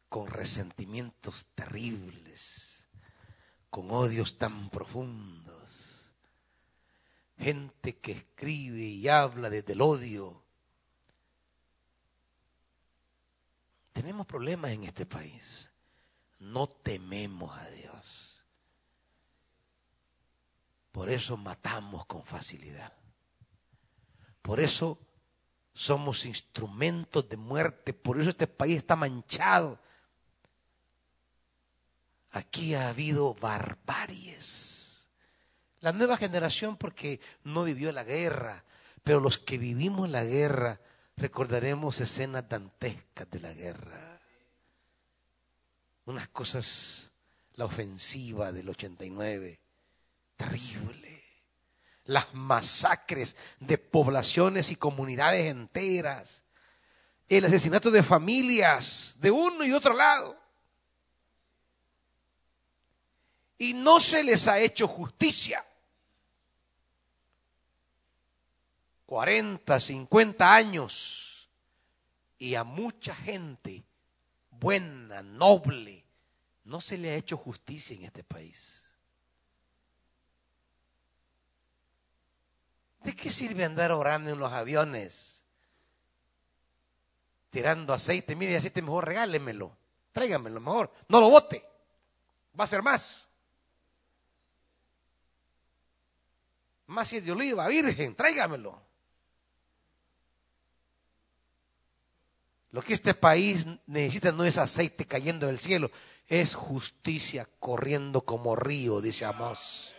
con 0.10 0.28
resentimientos 0.28 1.46
terribles, 1.54 2.88
con 3.70 3.92
odios 3.92 4.38
tan 4.38 4.70
profundos, 4.70 5.47
gente 7.38 7.98
que 7.98 8.14
escribe 8.14 8.82
y 8.84 9.08
habla 9.08 9.50
desde 9.50 9.74
el 9.74 9.82
odio, 9.82 10.44
tenemos 13.94 14.26
problemas 14.26 14.72
en 14.72 14.84
este 14.84 15.06
país. 15.06 15.72
No 16.40 16.68
tememos 16.68 17.58
a 17.58 17.68
Dios. 17.72 18.46
Por 20.92 21.10
eso 21.10 21.38
matamos 21.38 22.06
con 22.06 22.24
facilidad. 22.24 22.94
Por 24.42 24.60
eso 24.60 25.00
somos 25.74 26.26
instrumentos 26.26 27.28
de 27.30 27.38
muerte, 27.38 27.94
por 27.94 28.20
eso 28.20 28.30
este 28.30 28.48
país 28.48 28.78
está 28.78 28.96
manchado. 28.96 29.80
Aquí 32.32 32.74
ha 32.74 32.90
habido 32.90 33.34
barbaries. 33.36 34.77
La 35.82 35.92
nueva 35.92 36.18
generación 36.18 36.78
porque 36.78 37.20
no 37.44 37.64
vivió 37.64 37.92
la 37.92 38.04
guerra, 38.04 38.64
pero 39.04 39.20
los 39.20 39.38
que 39.38 39.58
vivimos 39.58 40.10
la 40.10 40.24
guerra 40.24 40.80
recordaremos 41.16 42.00
escenas 42.02 42.48
dantescas 42.50 43.30
de 43.30 43.40
la 43.40 43.54
guerra. 43.54 44.20
Unas 46.06 46.28
cosas, 46.30 47.12
la 47.56 47.66
ofensiva 47.66 48.52
del 48.52 48.70
89, 48.70 49.60
terrible 50.36 51.18
las 52.08 52.34
masacres 52.34 53.36
de 53.60 53.78
poblaciones 53.78 54.72
y 54.72 54.76
comunidades 54.76 55.46
enteras, 55.46 56.44
el 57.30 57.46
asesinato 57.46 57.92
de 57.92 58.02
familias 58.02 59.18
de 59.20 59.30
uno 59.30 59.64
y 59.66 59.74
otro 59.74 59.94
lado. 59.94 60.38
Y 63.60 63.74
no 63.74 64.00
se 64.00 64.24
les 64.24 64.48
ha 64.48 64.60
hecho 64.60 64.88
justicia. 64.88 65.66
40, 69.08 69.80
50 69.80 70.54
años 70.54 71.50
y 72.38 72.56
a 72.56 72.66
mucha 72.66 73.16
gente 73.16 73.86
buena, 74.52 75.24
noble, 75.24 76.06
no 76.66 76.82
se 76.82 76.98
le 76.98 77.12
ha 77.12 77.16
hecho 77.16 77.38
justicia 77.38 77.96
en 77.96 78.04
este 78.04 78.26
país. 78.26 78.86
¿De 83.04 83.16
qué 83.16 83.30
sirve 83.30 83.64
andar 83.64 83.94
orando 83.94 84.30
en 84.30 84.40
los 84.40 84.52
aviones? 84.52 85.46
Tirando 87.50 87.94
aceite. 87.94 88.36
Mire, 88.36 88.58
aceite 88.58 88.82
mejor 88.82 89.06
regálemelo. 89.06 89.78
Tráigamelo 90.12 90.60
mejor. 90.60 90.92
No 91.08 91.22
lo 91.22 91.30
bote. 91.30 91.66
Va 92.60 92.66
a 92.66 92.68
ser 92.68 92.84
más. 92.84 93.30
Más 96.88 97.08
si 97.08 97.22
de 97.22 97.32
oliva, 97.32 97.66
virgen, 97.70 98.14
tráigamelo. 98.14 98.87
Lo 102.72 102.82
que 102.82 102.94
este 102.94 103.14
país 103.14 103.66
necesita 103.86 104.32
no 104.32 104.44
es 104.44 104.58
aceite 104.58 105.06
cayendo 105.06 105.48
del 105.48 105.60
cielo, 105.60 105.90
es 106.28 106.54
justicia 106.54 107.48
corriendo 107.60 108.22
como 108.22 108.56
río, 108.56 109.02
dice 109.02 109.26
Amós 109.26 109.94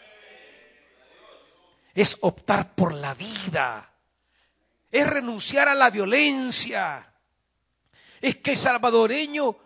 es 2.01 2.17
optar 2.21 2.77
por 2.77 2.95
la 2.95 3.13
vida, 3.15 3.93
es 4.91 5.05
renunciar 5.05 5.69
a 5.69 5.75
la 5.75 5.91
violencia, 5.91 7.13
es 8.21 8.37
que 8.37 8.53
el 8.53 8.57
salvadoreño 8.57 9.57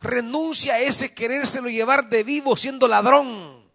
renuncia 0.00 0.74
a 0.74 0.80
ese 0.80 1.14
querérselo 1.14 1.70
llevar 1.70 2.10
de 2.10 2.24
vivo 2.24 2.56
siendo 2.56 2.88
ladrón. 2.88 3.72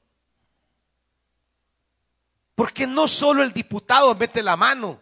Porque 2.53 2.85
no 2.85 3.07
solo 3.07 3.41
el 3.41 3.51
diputado 3.51 4.13
mete 4.13 4.43
la 4.43 4.55
mano. 4.55 5.01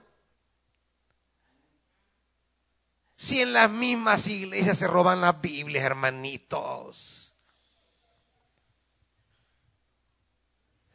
Si 3.22 3.40
en 3.40 3.54
las 3.54 3.70
mismas 3.70 4.28
iglesias 4.28 4.80
se 4.80 4.88
roban 4.88 5.22
las 5.22 5.40
Biblias, 5.40 5.86
hermanitos. 5.86 7.36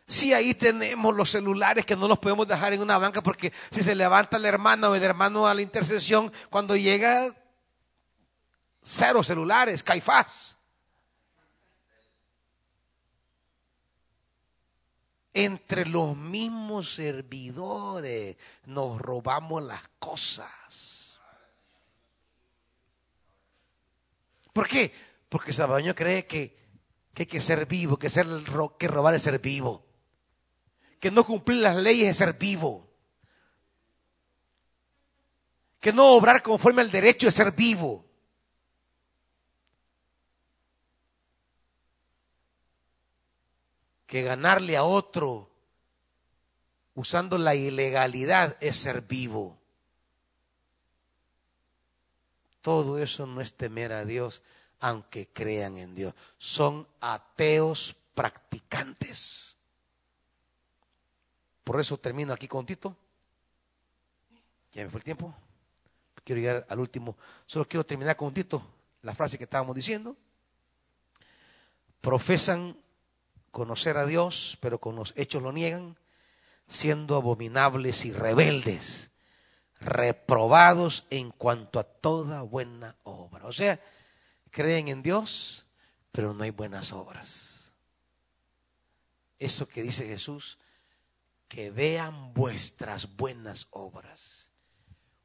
Si 0.08 0.32
ahí 0.32 0.52
tenemos 0.52 1.14
los 1.14 1.30
celulares 1.30 1.86
que 1.86 1.94
no 1.94 2.08
los 2.08 2.18
podemos 2.18 2.48
dejar 2.48 2.72
en 2.72 2.82
una 2.82 2.98
banca 2.98 3.22
porque 3.22 3.52
si 3.70 3.84
se 3.84 3.94
levanta 3.94 4.38
el 4.38 4.44
hermano 4.44 4.88
o 4.88 4.96
el 4.96 5.04
hermano 5.04 5.46
a 5.46 5.54
la 5.54 5.62
intercesión, 5.62 6.32
cuando 6.50 6.74
llega 6.74 7.32
cero 8.82 9.22
celulares, 9.22 9.84
caifás. 9.84 10.56
Entre 15.32 15.86
los 15.86 16.16
mismos 16.16 16.92
servidores 16.92 18.36
nos 18.64 19.00
robamos 19.00 19.62
las 19.62 19.82
cosas. 20.00 20.65
¿Por 24.56 24.66
qué? 24.66 24.90
Porque 25.28 25.52
el 25.52 25.94
cree 25.94 26.26
que, 26.26 26.56
hay 27.14 27.26
que 27.26 27.42
ser 27.42 27.66
vivo, 27.66 27.98
que, 27.98 28.08
ser, 28.08 28.26
que 28.78 28.88
robar 28.88 29.12
es 29.12 29.22
ser 29.22 29.38
vivo, 29.38 29.84
que 30.98 31.10
no 31.10 31.24
cumplir 31.24 31.58
las 31.58 31.76
leyes 31.76 32.08
es 32.08 32.16
ser 32.16 32.38
vivo, 32.38 32.90
que 35.78 35.92
no 35.92 36.06
obrar 36.12 36.42
conforme 36.42 36.80
al 36.80 36.90
derecho 36.90 37.28
es 37.28 37.34
ser 37.34 37.52
vivo. 37.52 38.06
Que 44.06 44.22
ganarle 44.22 44.78
a 44.78 44.84
otro 44.84 45.50
usando 46.94 47.36
la 47.36 47.54
ilegalidad 47.54 48.56
es 48.62 48.78
ser 48.78 49.02
vivo. 49.02 49.60
Todo 52.66 52.98
eso 52.98 53.26
no 53.26 53.40
es 53.40 53.52
temer 53.52 53.92
a 53.92 54.04
Dios, 54.04 54.42
aunque 54.80 55.28
crean 55.28 55.76
en 55.76 55.94
Dios. 55.94 56.12
Son 56.36 56.84
ateos 57.00 57.94
practicantes. 58.12 59.56
Por 61.62 61.78
eso 61.80 61.96
termino 61.96 62.32
aquí 62.32 62.48
con 62.48 62.66
Tito. 62.66 62.96
Ya 64.72 64.82
me 64.82 64.90
fue 64.90 64.98
el 64.98 65.04
tiempo. 65.04 65.32
Quiero 66.24 66.40
llegar 66.40 66.66
al 66.68 66.80
último. 66.80 67.16
Solo 67.46 67.68
quiero 67.68 67.86
terminar 67.86 68.16
con 68.16 68.34
Tito, 68.34 68.60
la 69.02 69.14
frase 69.14 69.38
que 69.38 69.44
estábamos 69.44 69.76
diciendo. 69.76 70.16
Profesan 72.00 72.76
conocer 73.52 73.96
a 73.96 74.06
Dios, 74.06 74.58
pero 74.60 74.80
con 74.80 74.96
los 74.96 75.12
hechos 75.16 75.40
lo 75.40 75.52
niegan, 75.52 75.96
siendo 76.66 77.14
abominables 77.14 78.04
y 78.04 78.12
rebeldes, 78.12 79.12
reprobados 79.80 81.06
en 81.10 81.30
cuanto 81.30 81.78
a 81.78 81.84
toda 81.84 82.42
buena 82.42 82.96
obra. 83.04 83.46
O 83.46 83.52
sea, 83.52 83.80
creen 84.50 84.88
en 84.88 85.02
Dios, 85.02 85.66
pero 86.12 86.34
no 86.34 86.44
hay 86.44 86.50
buenas 86.50 86.92
obras. 86.92 87.74
Eso 89.38 89.68
que 89.68 89.82
dice 89.82 90.06
Jesús, 90.06 90.58
que 91.48 91.70
vean 91.70 92.32
vuestras 92.32 93.16
buenas 93.16 93.66
obras. 93.70 94.52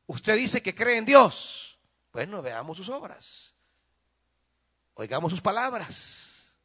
Usted 0.05 0.35
dice 0.35 0.61
que 0.61 0.75
cree 0.75 0.97
en 0.97 1.05
Dios. 1.05 1.79
Bueno, 2.11 2.41
veamos 2.41 2.77
sus 2.77 2.89
obras. 2.89 3.55
Oigamos 4.95 5.31
sus 5.31 5.41
palabras. 5.41 6.59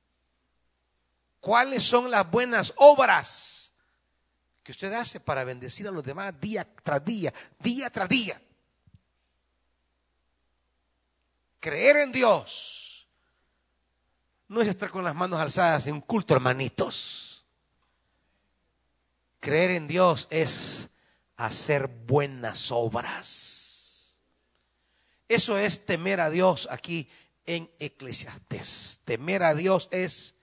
¿Cuáles 1.40 1.84
son 1.84 2.10
las 2.10 2.28
buenas 2.28 2.74
obras 2.76 3.55
que 4.66 4.72
usted 4.72 4.92
hace 4.94 5.20
para 5.20 5.44
bendecir 5.44 5.86
a 5.86 5.92
los 5.92 6.02
demás 6.02 6.34
día 6.40 6.66
tras 6.82 7.04
día, 7.04 7.32
día 7.60 7.88
tras 7.88 8.08
día? 8.08 8.42
Creer 11.60 11.98
en 11.98 12.10
Dios 12.10 13.06
no 14.48 14.60
es 14.60 14.66
estar 14.66 14.90
con 14.90 15.04
las 15.04 15.14
manos 15.14 15.38
alzadas 15.38 15.86
en 15.86 15.94
un 15.94 16.00
culto, 16.00 16.34
hermanitos. 16.34 17.44
Creer 19.38 19.70
en 19.70 19.86
Dios 19.86 20.26
es 20.30 20.90
hacer 21.36 21.86
buenas 21.86 22.72
obras. 22.72 24.18
Eso 25.28 25.58
es 25.58 25.86
temer 25.86 26.20
a 26.20 26.28
Dios 26.28 26.66
aquí 26.72 27.08
en 27.44 27.70
Eclesiastés. 27.78 29.00
Temer 29.04 29.44
a 29.44 29.54
Dios 29.54 29.86
es 29.92 30.34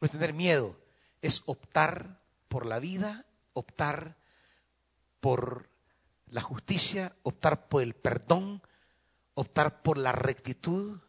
no 0.00 0.08
tener 0.08 0.32
miedo, 0.32 0.80
es 1.20 1.42
optar 1.44 2.22
por 2.48 2.64
la 2.64 2.78
vida, 2.78 3.26
optar 3.54 4.16
por 5.20 5.68
la 6.26 6.40
justicia, 6.40 7.14
optar 7.22 7.68
por 7.68 7.82
el 7.82 7.94
perdón, 7.94 8.62
optar 9.34 9.82
por 9.82 9.98
la 9.98 10.12
rectitud, 10.12 11.00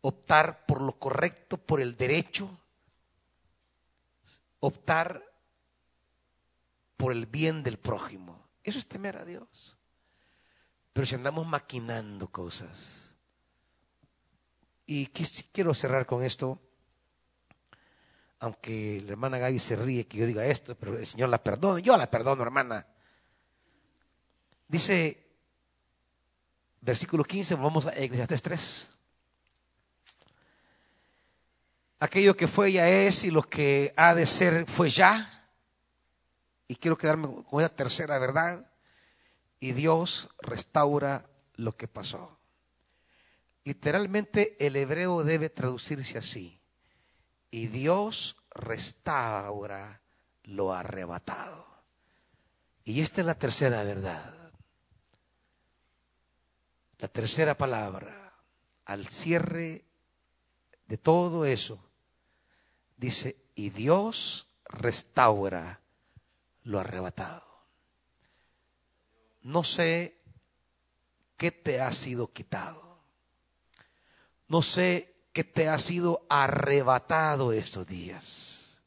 optar 0.00 0.66
por 0.66 0.82
lo 0.82 0.98
correcto, 0.98 1.58
por 1.58 1.80
el 1.80 1.96
derecho, 1.96 2.58
optar 4.60 5.22
por 6.96 7.12
el 7.12 7.26
bien 7.26 7.62
del 7.62 7.78
prójimo. 7.78 8.48
Eso 8.62 8.78
es 8.78 8.86
temer 8.86 9.16
a 9.16 9.24
Dios. 9.24 9.76
Pero 10.92 11.06
si 11.06 11.14
andamos 11.14 11.46
maquinando 11.46 12.28
cosas, 12.30 13.14
y 14.86 15.06
quiero 15.06 15.74
cerrar 15.74 16.06
con 16.06 16.22
esto, 16.22 16.60
aunque 18.42 19.00
la 19.06 19.12
hermana 19.12 19.38
Gaby 19.38 19.60
se 19.60 19.76
ríe 19.76 20.08
que 20.08 20.18
yo 20.18 20.26
diga 20.26 20.44
esto, 20.44 20.74
pero 20.74 20.98
el 20.98 21.06
Señor 21.06 21.28
la 21.28 21.40
perdona, 21.40 21.78
yo 21.78 21.96
la 21.96 22.10
perdono, 22.10 22.42
hermana. 22.42 22.84
Dice 24.66 25.24
versículo 26.80 27.22
15, 27.22 27.54
vamos 27.54 27.86
a 27.86 27.92
Eclesiastes 27.94 28.42
3. 28.42 28.90
Aquello 32.00 32.36
que 32.36 32.48
fue 32.48 32.72
ya 32.72 32.88
es 32.88 33.22
y 33.22 33.30
lo 33.30 33.44
que 33.44 33.92
ha 33.96 34.12
de 34.12 34.26
ser 34.26 34.66
fue 34.66 34.90
ya. 34.90 35.48
Y 36.66 36.74
quiero 36.74 36.98
quedarme 36.98 37.28
con 37.48 37.60
esa 37.60 37.72
tercera 37.72 38.18
verdad. 38.18 38.68
Y 39.60 39.70
Dios 39.70 40.30
restaura 40.40 41.30
lo 41.54 41.76
que 41.76 41.86
pasó. 41.86 42.40
Literalmente 43.62 44.56
el 44.58 44.74
hebreo 44.74 45.22
debe 45.22 45.48
traducirse 45.48 46.18
así. 46.18 46.61
Y 47.52 47.66
Dios 47.66 48.36
restaura 48.50 50.00
lo 50.44 50.72
arrebatado. 50.72 51.66
Y 52.82 53.02
esta 53.02 53.20
es 53.20 53.26
la 53.26 53.34
tercera 53.34 53.84
verdad. 53.84 54.52
La 56.98 57.08
tercera 57.08 57.56
palabra, 57.56 58.34
al 58.86 59.06
cierre 59.06 59.84
de 60.86 60.96
todo 60.96 61.44
eso, 61.44 61.78
dice, 62.96 63.36
y 63.54 63.68
Dios 63.68 64.48
restaura 64.64 65.80
lo 66.62 66.80
arrebatado. 66.80 67.46
No 69.42 69.62
sé 69.62 70.16
qué 71.36 71.52
te 71.52 71.82
ha 71.82 71.92
sido 71.92 72.32
quitado. 72.32 72.98
No 74.48 74.62
sé 74.62 75.11
qué 75.32 75.44
te 75.44 75.68
ha 75.68 75.78
sido 75.78 76.26
arrebatado 76.28 77.52
estos 77.52 77.86
días. 77.86 78.80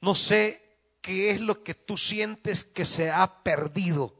No 0.00 0.14
sé 0.14 0.62
qué 1.00 1.30
es 1.30 1.40
lo 1.40 1.62
que 1.62 1.74
tú 1.74 1.96
sientes 1.96 2.64
que 2.64 2.84
se 2.84 3.10
ha 3.10 3.42
perdido 3.42 4.18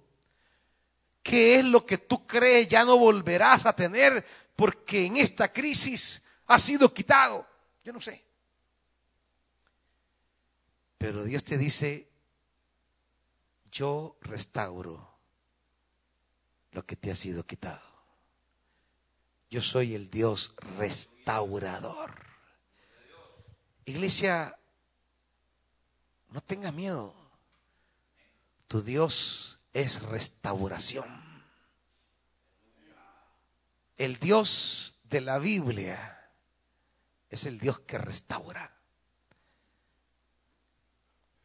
¿Qué 1.28 1.56
es 1.56 1.64
lo 1.66 1.84
que 1.84 1.98
tú 1.98 2.26
crees 2.26 2.68
ya 2.68 2.86
no 2.86 2.96
volverás 2.96 3.66
a 3.66 3.76
tener 3.76 4.24
porque 4.56 5.04
en 5.04 5.18
esta 5.18 5.52
crisis 5.52 6.22
ha 6.46 6.58
sido 6.58 6.94
quitado? 6.94 7.46
Yo 7.84 7.92
no 7.92 8.00
sé. 8.00 8.24
Pero 10.96 11.24
Dios 11.24 11.44
te 11.44 11.58
dice, 11.58 12.08
yo 13.70 14.16
restauro 14.22 15.18
lo 16.72 16.86
que 16.86 16.96
te 16.96 17.10
ha 17.10 17.16
sido 17.16 17.44
quitado. 17.44 17.87
Yo 19.50 19.62
soy 19.62 19.94
el 19.94 20.10
Dios 20.10 20.54
restaurador. 20.78 22.14
Iglesia, 23.86 24.58
no 26.28 26.42
tenga 26.42 26.70
miedo. 26.70 27.14
Tu 28.66 28.82
Dios 28.82 29.60
es 29.72 30.02
restauración. 30.02 31.06
El 33.96 34.18
Dios 34.18 34.96
de 35.04 35.22
la 35.22 35.38
Biblia 35.38 36.30
es 37.30 37.46
el 37.46 37.58
Dios 37.58 37.80
que 37.80 37.96
restaura. 37.96 38.76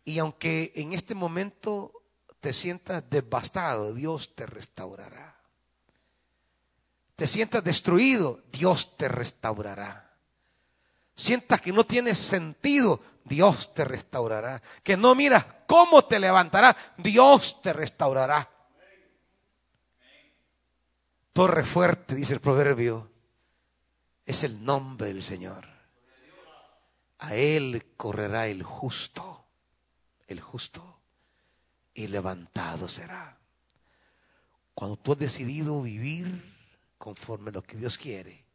Y 0.04 0.20
aunque 0.20 0.74
en 0.76 0.92
este 0.92 1.16
momento 1.16 1.94
te 2.42 2.52
sientas 2.52 3.10
devastado, 3.10 3.94
Dios 3.94 4.36
te 4.36 4.46
restaurará. 4.46 5.33
Te 7.16 7.28
sientas 7.28 7.64
destruido, 7.64 8.42
Dios 8.52 8.98
te 8.98 9.08
restaurará. 9.08 10.12
Sientas 11.16 11.62
que 11.62 11.72
no 11.72 11.86
tienes 11.86 12.18
sentido, 12.18 13.00
Dios 13.24 13.74
te 13.74 13.86
restaurará. 13.86 14.62
Que 14.82 14.98
no 14.98 15.14
miras 15.14 15.46
cómo 15.68 16.06
te 16.06 16.20
levantará, 16.20 16.76
Dios 16.98 17.62
te 17.62 17.72
restaurará. 17.72 18.50
Torre 21.34 21.64
fuerte, 21.64 22.16
dice 22.16 22.34
el 22.34 22.42
proverbio, 22.42 23.12
es 24.26 24.44
el 24.44 24.64
nombre 24.64 25.08
del 25.08 25.24
Señor. 25.24 25.68
A 27.20 27.36
Él 27.36 27.94
correrá 27.96 28.48
el 28.48 28.64
justo, 28.64 29.46
el 30.28 30.42
justo, 30.42 31.00
y 31.94 32.08
levantado 32.08 32.88
será. 32.88 33.38
Cuando 34.74 34.98
tú 34.98 35.14
has 35.14 35.20
decidido 35.20 35.82
vivir 35.82 36.53
conforme 37.04 37.50
a 37.50 37.52
lo 37.52 37.62
que 37.62 37.76
Dios 37.76 37.98
quiere, 37.98 38.46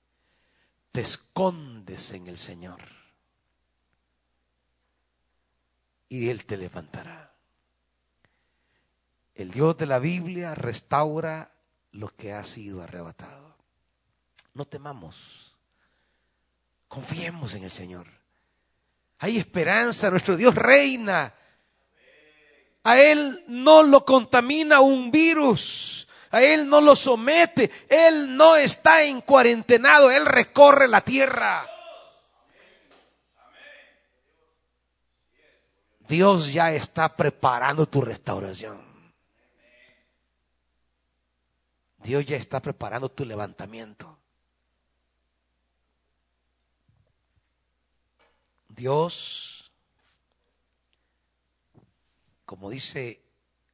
te 0.90 1.02
escondes 1.02 2.12
en 2.12 2.28
el 2.28 2.38
Señor 2.38 2.80
y 6.08 6.30
Él 6.30 6.46
te 6.46 6.56
levantará. 6.56 7.34
El 9.34 9.50
Dios 9.50 9.76
de 9.76 9.84
la 9.84 9.98
Biblia 9.98 10.54
restaura 10.54 11.52
lo 11.92 12.08
que 12.16 12.32
ha 12.32 12.42
sido 12.42 12.80
arrebatado. 12.80 13.58
No 14.54 14.64
temamos, 14.64 15.54
confiemos 16.88 17.52
en 17.52 17.64
el 17.64 17.70
Señor. 17.70 18.06
Hay 19.18 19.36
esperanza, 19.36 20.08
nuestro 20.08 20.38
Dios 20.38 20.54
reina. 20.54 21.34
A 22.82 22.98
Él 22.98 23.44
no 23.46 23.82
lo 23.82 24.06
contamina 24.06 24.80
un 24.80 25.10
virus, 25.10 26.07
A 26.30 26.42
Él 26.42 26.68
no 26.68 26.80
lo 26.80 26.94
somete. 26.94 27.70
Él 27.88 28.36
no 28.36 28.56
está 28.56 29.02
en 29.02 29.20
cuarentenado. 29.20 30.10
Él 30.10 30.26
recorre 30.26 30.88
la 30.88 31.00
tierra. 31.00 31.64
Dios 36.09 36.52
ya 36.52 36.72
está 36.72 37.14
preparando 37.14 37.86
tu 37.86 38.00
restauración. 38.00 38.80
Dios 41.98 42.24
ya 42.24 42.36
está 42.36 42.60
preparando 42.60 43.10
tu 43.10 43.24
levantamiento. 43.26 44.18
Dios, 48.68 49.70
como 52.44 52.70
dice 52.70 53.20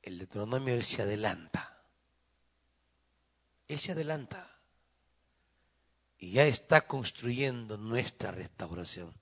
el 0.02 0.18
Deuteronomio, 0.18 0.74
Él 0.74 0.82
se 0.82 1.02
adelanta. 1.02 1.73
Él 3.68 3.78
se 3.78 3.92
adelanta. 3.92 4.50
Y 6.18 6.32
ya 6.32 6.46
está 6.46 6.86
construyendo 6.86 7.76
nuestra 7.76 8.30
restauración. 8.30 9.12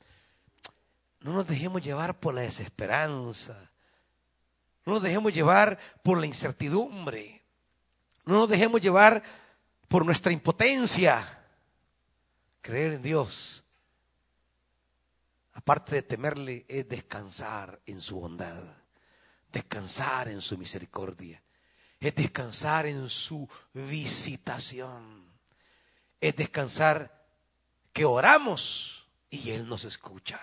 No 1.20 1.32
nos 1.32 1.46
dejemos 1.46 1.82
llevar 1.82 2.18
por 2.18 2.34
la 2.34 2.42
desesperanza. 2.42 3.70
No 4.84 4.94
nos 4.94 5.02
dejemos 5.02 5.32
llevar 5.32 5.78
por 6.02 6.18
la 6.18 6.26
incertidumbre. 6.26 7.42
No 8.24 8.34
nos 8.34 8.48
dejemos 8.48 8.80
llevar 8.80 9.22
por 9.88 10.04
nuestra 10.04 10.32
impotencia. 10.32 11.40
Creer 12.60 12.92
en 12.92 13.02
Dios, 13.02 13.64
aparte 15.54 15.96
de 15.96 16.02
temerle, 16.02 16.64
es 16.68 16.88
descansar 16.88 17.80
en 17.86 18.00
su 18.00 18.20
bondad, 18.20 18.62
descansar 19.50 20.28
en 20.28 20.40
su 20.40 20.56
misericordia, 20.56 21.41
es 22.02 22.14
descansar 22.14 22.86
en 22.86 23.08
su 23.08 23.48
visitación, 23.72 25.24
es 26.20 26.36
descansar 26.36 27.24
que 27.92 28.04
oramos 28.04 29.06
y 29.30 29.50
Él 29.50 29.68
nos 29.68 29.84
escucha 29.84 30.40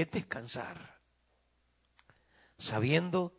es 0.00 0.10
descansar, 0.12 0.96
sabiendo 2.56 3.36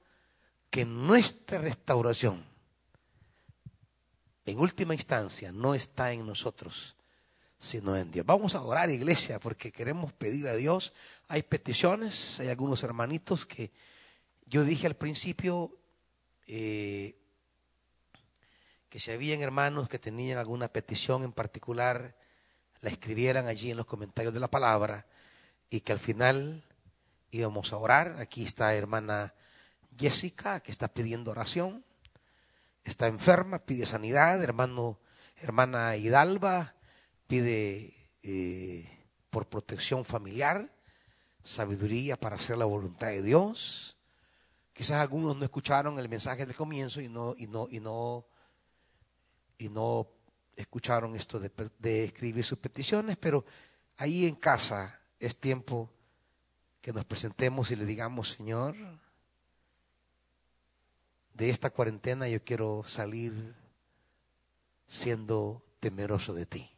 que 0.69 0.85
nuestra 0.85 1.57
restauración, 1.57 2.45
en 4.45 4.59
última 4.59 4.93
instancia, 4.93 5.51
no 5.51 5.73
está 5.73 6.11
en 6.11 6.26
nosotros, 6.26 6.95
sino 7.57 7.95
en 7.95 8.11
Dios. 8.11 8.26
Vamos 8.26 8.55
a 8.55 8.61
orar, 8.61 8.89
iglesia, 8.89 9.39
porque 9.39 9.71
queremos 9.71 10.11
pedir 10.11 10.47
a 10.47 10.55
Dios. 10.55 10.93
Hay 11.27 11.43
peticiones, 11.43 12.39
hay 12.39 12.49
algunos 12.49 12.84
hermanitos 12.84 13.45
que 13.45 13.71
yo 14.45 14.63
dije 14.63 14.88
al 14.88 14.95
principio 14.95 15.77
eh, 16.51 17.15
que 18.89 18.99
si 18.99 19.11
habían 19.11 19.41
hermanos 19.41 19.88
que 19.88 19.99
tenían 19.99 20.39
alguna 20.39 20.67
petición 20.69 21.23
en 21.23 21.31
particular, 21.31 22.15
la 22.81 22.89
escribieran 22.89 23.45
allí 23.45 23.69
en 23.69 23.77
los 23.77 23.85
comentarios 23.85 24.34
de 24.34 24.39
la 24.39 24.49
palabra 24.49 25.05
y 25.69 25.81
que 25.81 25.91
al 25.91 25.99
final 25.99 26.63
íbamos 27.30 27.71
a 27.71 27.77
orar. 27.77 28.15
Aquí 28.19 28.43
está 28.43 28.73
hermana 28.73 29.35
Jessica 29.95 30.61
que 30.61 30.71
está 30.71 30.88
pidiendo 30.88 31.30
oración. 31.30 31.85
Está 32.84 33.05
enferma, 33.05 33.59
pide 33.59 33.85
sanidad. 33.85 34.41
Hermano, 34.41 34.99
hermana 35.38 35.97
Hidalba 35.97 36.73
pide 37.27 37.93
eh, 38.23 38.89
por 39.30 39.47
protección 39.49 40.03
familiar, 40.03 40.73
sabiduría 41.43 42.17
para 42.17 42.38
hacer 42.38 42.57
la 42.57 42.65
voluntad 42.65 43.09
de 43.09 43.21
Dios. 43.21 43.98
Quizás 44.80 45.01
algunos 45.01 45.35
no 45.35 45.43
escucharon 45.43 45.99
el 45.99 46.07
mensaje 46.07 46.45
del 46.45 46.56
comienzo 46.56 47.01
y 47.01 47.10
no, 47.10 47.35
y 47.38 47.47
no, 47.47 47.68
y 47.69 47.81
no, 47.81 48.26
y 49.57 49.68
no 49.68 50.07
escucharon 50.56 51.18
esto 51.18 51.38
de, 51.38 51.51
de 51.77 52.06
escribir 52.06 52.45
sus 52.45 52.60
peticiones, 52.60 53.18
pero 53.18 53.43
ahí 53.97 54.26
en 54.26 54.35
casa 54.35 55.01
es 55.19 55.35
tiempo 55.35 55.91
que 56.80 56.93
nos 56.93 57.03
presentemos 57.03 57.69
y 57.72 57.76
le 57.76 57.84
digamos, 57.84 58.30
Señor, 58.30 58.73
de 61.34 61.49
esta 61.49 61.72
cuarentena 61.72 62.30
yo 62.30 62.41
quiero 62.41 62.85
salir 62.85 63.53
siendo 64.88 65.61
temeroso 65.81 66.34
de 66.34 66.45
ti. 66.45 66.72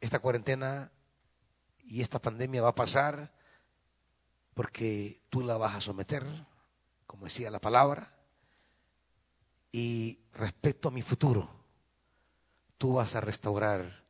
Esta 0.00 0.18
cuarentena 0.18 0.90
y 1.84 2.00
esta 2.00 2.20
pandemia 2.20 2.62
va 2.62 2.70
a 2.70 2.74
pasar 2.74 3.32
porque 4.54 5.22
tú 5.30 5.42
la 5.42 5.56
vas 5.56 5.76
a 5.76 5.80
someter, 5.80 6.26
como 7.06 7.24
decía 7.24 7.50
la 7.50 7.60
palabra, 7.60 8.14
y 9.72 10.18
respecto 10.32 10.88
a 10.88 10.92
mi 10.92 11.02
futuro, 11.02 11.48
tú 12.78 12.94
vas 12.94 13.14
a 13.14 13.20
restaurar 13.20 14.04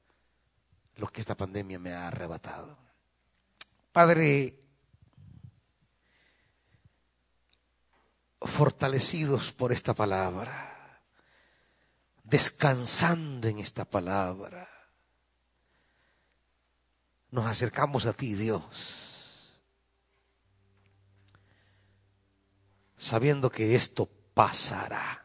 lo 0.96 1.08
que 1.08 1.20
esta 1.20 1.36
pandemia 1.36 1.78
me 1.78 1.92
ha 1.92 2.08
arrebatado. 2.08 2.78
Padre, 3.92 4.60
fortalecidos 8.40 9.52
por 9.52 9.72
esta 9.72 9.94
palabra, 9.94 11.02
descansando 12.22 13.48
en 13.48 13.58
esta 13.58 13.84
palabra, 13.84 14.68
nos 17.30 17.46
acercamos 17.46 18.06
a 18.06 18.12
ti, 18.12 18.34
Dios, 18.34 18.99
sabiendo 23.00 23.50
que 23.50 23.74
esto 23.74 24.08
pasará. 24.34 25.24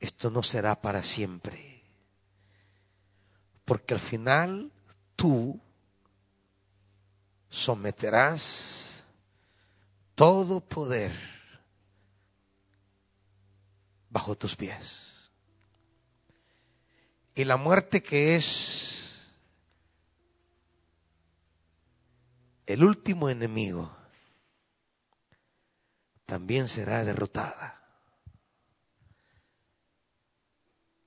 Esto 0.00 0.30
no 0.30 0.42
será 0.42 0.80
para 0.80 1.02
siempre 1.02 1.70
porque 3.70 3.94
al 3.94 4.00
final 4.00 4.72
tú 5.14 5.60
someterás 7.48 9.04
todo 10.16 10.58
poder 10.60 11.12
bajo 14.08 14.36
tus 14.36 14.56
pies. 14.56 15.30
Y 17.36 17.44
la 17.44 17.56
muerte 17.56 18.02
que 18.02 18.34
es 18.34 19.30
el 22.66 22.82
último 22.82 23.28
enemigo 23.28 23.99
también 26.30 26.68
será 26.68 27.04
derrotada. 27.04 27.82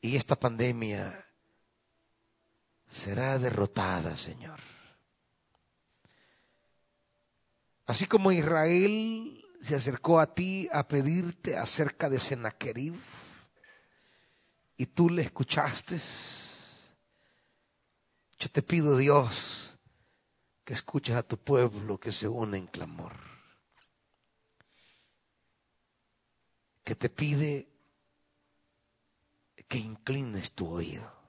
Y 0.02 0.18
esta 0.18 0.38
pandemia 0.38 1.26
será 2.90 3.40
derrotada, 3.40 4.18
Señor. 4.18 4.60
Así 7.86 8.06
como 8.06 8.34
Israel 8.34 9.42
se 9.62 9.76
acercó 9.76 10.20
a 10.20 10.36
ti 10.36 10.68
a 10.74 10.86
pedirte 10.86 11.56
acerca 11.56 12.10
de 12.10 12.20
Sennacherib 12.20 12.94
y 14.76 14.88
tú 14.88 15.10
le 15.10 15.22
escuchaste, 15.22 16.02
yo 18.40 18.50
te 18.52 18.62
pido, 18.62 18.98
Dios, 18.98 19.78
que 20.66 20.74
escuches 20.74 21.16
a 21.16 21.24
tu 21.24 21.38
pueblo 21.38 21.98
que 21.98 22.12
se 22.12 22.28
une 22.28 22.58
en 22.58 22.68
clamor. 22.68 23.33
Que 26.84 26.96
te 26.96 27.10
pide 27.10 27.70
que 29.68 29.78
inclines 29.78 30.52
tu 30.52 30.68
oído 30.68 31.24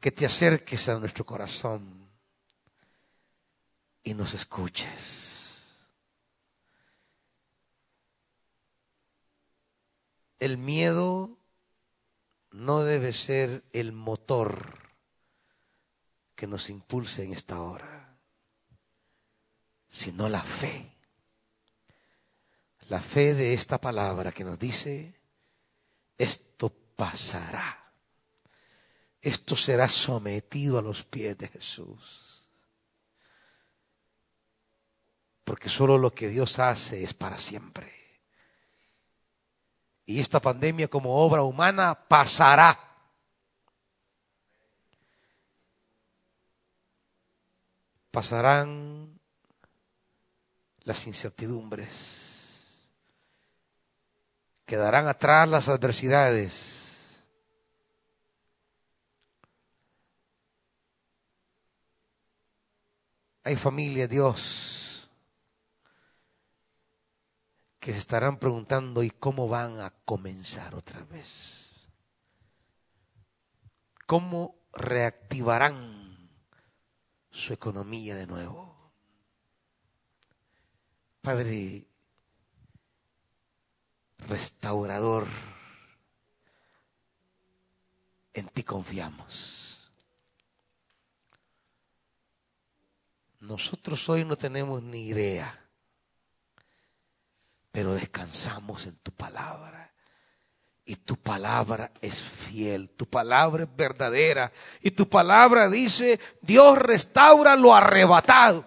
que 0.00 0.12
te 0.12 0.26
acerques 0.26 0.88
a 0.88 0.98
nuestro 0.98 1.24
corazón 1.26 2.08
y 4.02 4.14
nos 4.14 4.34
escuches. 4.34 5.88
El 10.38 10.56
miedo 10.56 11.36
no 12.52 12.84
debe 12.84 13.12
ser 13.12 13.64
el 13.72 13.92
motor 13.92 14.78
que 16.36 16.46
nos 16.46 16.70
impulse 16.70 17.24
en 17.24 17.32
esta 17.32 17.60
hora, 17.60 18.16
sino 19.88 20.28
la 20.28 20.42
fe. 20.42 20.97
La 22.88 23.00
fe 23.00 23.34
de 23.34 23.54
esta 23.54 23.80
palabra 23.80 24.32
que 24.32 24.44
nos 24.44 24.58
dice, 24.58 25.14
esto 26.16 26.70
pasará 26.96 27.88
esto 29.20 29.56
será 29.56 29.88
sometido 29.88 30.78
a 30.78 30.82
los 30.82 31.04
pies 31.04 31.36
de 31.36 31.48
Jesús. 31.48 32.48
Porque 35.44 35.68
solo 35.68 35.98
lo 35.98 36.14
que 36.14 36.28
Dios 36.28 36.58
hace 36.58 37.02
es 37.02 37.14
para 37.14 37.38
siempre. 37.38 37.92
Y 40.06 40.20
esta 40.20 40.40
pandemia 40.40 40.88
como 40.88 41.16
obra 41.16 41.42
humana 41.42 42.06
pasará. 42.08 42.78
Pasarán 48.10 49.20
las 50.84 51.06
incertidumbres 51.06 52.17
Quedarán 54.68 55.08
atrás 55.08 55.48
las 55.48 55.66
adversidades. 55.70 57.24
Hay 63.44 63.56
familia, 63.56 64.06
Dios, 64.06 65.08
que 67.80 67.94
se 67.94 67.98
estarán 67.98 68.38
preguntando, 68.38 69.02
¿y 69.02 69.08
cómo 69.08 69.48
van 69.48 69.80
a 69.80 69.88
comenzar 70.04 70.74
otra 70.74 71.02
vez? 71.04 71.88
¿Cómo 74.06 74.54
reactivarán 74.74 76.28
su 77.30 77.54
economía 77.54 78.14
de 78.16 78.26
nuevo? 78.26 78.92
Padre, 81.22 81.87
restaurador, 84.26 85.26
en 88.34 88.48
ti 88.48 88.62
confiamos. 88.62 89.90
Nosotros 93.40 94.08
hoy 94.08 94.24
no 94.24 94.36
tenemos 94.36 94.82
ni 94.82 95.06
idea, 95.06 95.66
pero 97.70 97.94
descansamos 97.94 98.86
en 98.86 98.96
tu 98.96 99.12
palabra. 99.12 99.92
Y 100.84 100.96
tu 100.96 101.16
palabra 101.16 101.92
es 102.00 102.18
fiel, 102.18 102.88
tu 102.90 103.06
palabra 103.06 103.64
es 103.64 103.76
verdadera. 103.76 104.50
Y 104.80 104.90
tu 104.92 105.06
palabra 105.08 105.68
dice, 105.68 106.18
Dios 106.40 106.78
restaura 106.78 107.56
lo 107.56 107.74
arrebatado. 107.74 108.64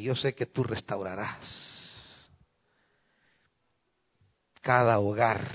Y 0.00 0.04
yo 0.04 0.16
sé 0.16 0.34
que 0.34 0.46
tú 0.46 0.64
restaurarás 0.64 2.30
cada 4.62 4.98
hogar. 4.98 5.46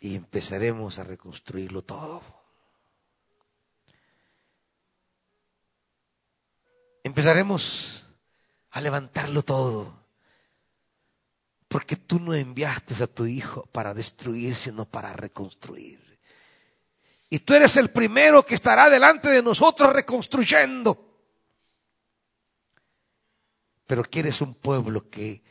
Y 0.00 0.14
empezaremos 0.14 1.00
a 1.00 1.04
reconstruirlo 1.04 1.82
todo. 1.82 2.22
Empezaremos 7.02 8.06
a 8.70 8.80
levantarlo 8.80 9.42
todo. 9.42 9.92
Porque 11.66 11.96
tú 11.96 12.20
no 12.20 12.32
enviaste 12.32 13.02
a 13.02 13.08
tu 13.08 13.26
hijo 13.26 13.66
para 13.72 13.92
destruir, 13.92 14.54
sino 14.54 14.84
para 14.84 15.12
reconstruir. 15.14 16.05
Y 17.28 17.40
tú 17.40 17.54
eres 17.54 17.76
el 17.76 17.90
primero 17.90 18.44
que 18.44 18.54
estará 18.54 18.88
delante 18.88 19.28
de 19.28 19.42
nosotros 19.42 19.92
reconstruyendo. 19.92 21.02
Pero 23.86 24.04
quieres 24.04 24.40
un 24.40 24.54
pueblo 24.54 25.10
que, 25.10 25.42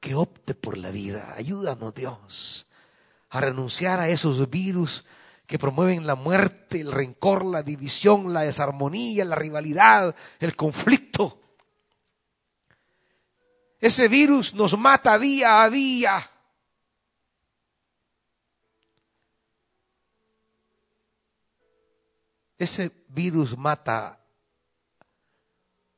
que 0.00 0.14
opte 0.14 0.54
por 0.54 0.76
la 0.76 0.90
vida. 0.90 1.34
Ayúdanos 1.36 1.94
Dios 1.94 2.66
a 3.30 3.40
renunciar 3.40 4.00
a 4.00 4.08
esos 4.08 4.48
virus 4.48 5.04
que 5.46 5.58
promueven 5.58 6.06
la 6.06 6.14
muerte, 6.14 6.80
el 6.80 6.92
rencor, 6.92 7.44
la 7.44 7.62
división, 7.62 8.32
la 8.32 8.42
desarmonía, 8.42 9.24
la 9.24 9.36
rivalidad, 9.36 10.14
el 10.40 10.56
conflicto. 10.56 11.40
Ese 13.78 14.08
virus 14.08 14.54
nos 14.54 14.76
mata 14.76 15.18
día 15.18 15.62
a 15.62 15.70
día. 15.70 16.30
Ese 22.58 22.90
virus 23.08 23.56
mata 23.56 24.18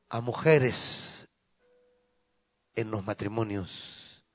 a 0.09 0.19
mujeres 0.19 1.27
en 2.75 2.91
los 2.91 3.03
matrimonios. 3.05 4.25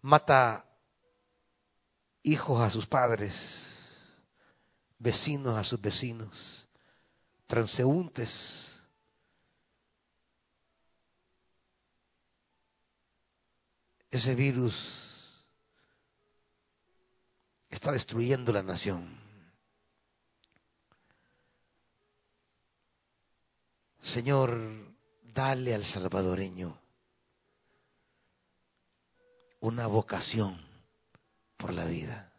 Mata 0.00 0.64
hijos 2.22 2.62
a 2.62 2.70
sus 2.70 2.86
padres, 2.86 4.22
vecinos 4.98 5.56
a 5.56 5.64
sus 5.64 5.80
vecinos, 5.80 6.68
transeúntes. 7.48 8.82
Ese 14.12 14.36
virus 14.36 15.05
está 17.76 17.92
destruyendo 17.92 18.54
la 18.54 18.62
nación. 18.62 19.20
Señor, 24.00 24.96
dale 25.22 25.74
al 25.74 25.84
salvadoreño 25.84 26.80
una 29.60 29.86
vocación 29.88 30.58
por 31.58 31.74
la 31.74 31.84
vida. 31.84 32.32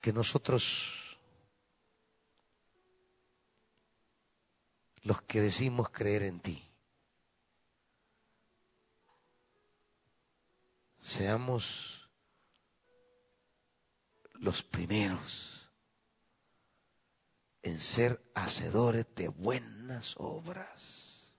Que 0.00 0.12
nosotros, 0.12 1.18
los 5.02 5.22
que 5.22 5.40
decimos 5.40 5.90
creer 5.90 6.24
en 6.24 6.40
ti, 6.40 6.67
seamos 11.08 12.10
los 14.34 14.62
primeros 14.62 15.70
en 17.62 17.80
ser 17.80 18.22
hacedores 18.34 19.06
de 19.14 19.28
buenas 19.28 20.14
obras. 20.18 21.34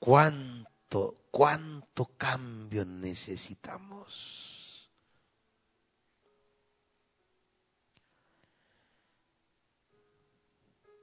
¿Cuánto, 0.00 1.28
cuánto 1.30 2.06
cambio 2.16 2.84
necesitamos? 2.84 4.90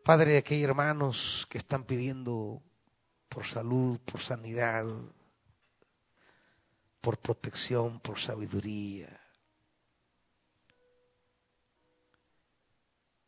Padre, 0.03 0.39
aquí 0.39 0.55
hay 0.55 0.63
hermanos 0.63 1.47
que 1.49 1.57
están 1.57 1.85
pidiendo 1.85 2.61
por 3.29 3.45
salud, 3.45 4.01
por 4.01 4.19
sanidad, 4.19 4.85
por 7.01 7.17
protección, 7.19 7.99
por 7.99 8.19
sabiduría. 8.19 9.19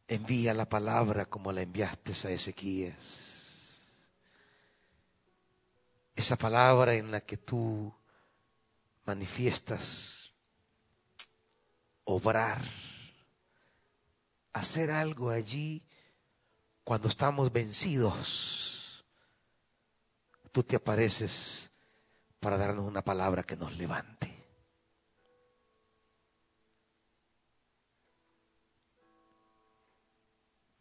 Envía 0.08 0.54
la 0.54 0.68
palabra 0.68 1.26
como 1.26 1.52
la 1.52 1.62
enviaste 1.62 2.12
a 2.28 2.32
Ezequías. 2.32 3.32
Esa 6.16 6.36
palabra 6.36 6.96
en 6.96 7.12
la 7.12 7.22
que 7.22 7.38
tú 7.38 7.94
manifiestas 9.06 10.34
obrar, 12.04 12.62
hacer 14.52 14.92
algo 14.92 15.30
allí 15.30 15.82
cuando 16.84 17.08
estamos 17.08 17.52
vencidos. 17.52 19.06
Tú 20.52 20.64
te 20.64 20.76
apareces 20.76 21.71
para 22.42 22.58
darnos 22.58 22.86
una 22.86 23.04
palabra 23.04 23.44
que 23.44 23.56
nos 23.56 23.78
levante. 23.78 24.36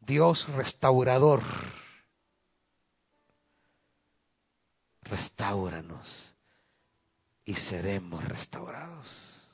Dios 0.01 0.49
restaurador, 0.49 1.43
restauranos 5.03 6.35
y 7.45 7.55
seremos 7.55 8.25
restaurados. 8.25 9.53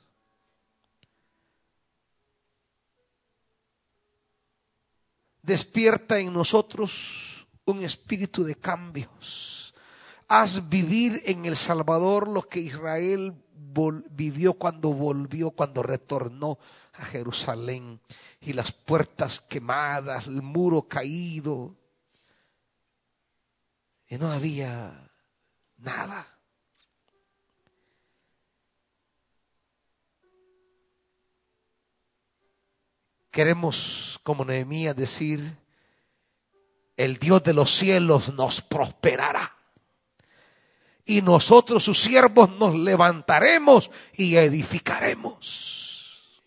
Despierta 5.41 6.19
en 6.19 6.33
nosotros 6.33 7.45
un 7.65 7.83
espíritu 7.83 8.45
de 8.45 8.55
cambios 8.55 9.56
Haz 10.27 10.67
vivir 10.67 11.21
en 11.25 11.45
El 11.45 11.55
Salvador 11.55 12.27
lo 12.27 12.41
que 12.43 12.59
Israel 12.59 13.33
vivió 14.09 14.55
cuando 14.55 14.89
volvió, 14.89 15.51
cuando 15.51 15.83
retornó 15.83 16.59
a 16.93 17.05
Jerusalén. 17.05 18.01
Y 18.41 18.51
las 18.53 18.73
puertas 18.73 19.39
quemadas, 19.39 20.27
el 20.27 20.41
muro 20.41 20.87
caído. 20.87 21.77
Y 24.09 24.17
no 24.17 24.29
había 24.29 25.09
nada. 25.77 26.27
Queremos, 33.31 34.19
como 34.23 34.43
Nehemías, 34.43 34.95
decir, 34.95 35.57
el 36.97 37.17
Dios 37.17 37.43
de 37.43 37.53
los 37.53 37.71
cielos 37.71 38.33
nos 38.33 38.61
prosperará 38.61 39.56
y 41.07 41.21
nosotros 41.21 41.85
sus 41.85 41.99
siervos 41.99 42.49
nos 42.57 42.75
levantaremos 42.75 43.89
y 44.13 44.35
edificaremos. 44.35 46.43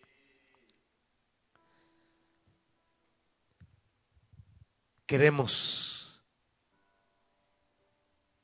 Queremos, 5.07 6.23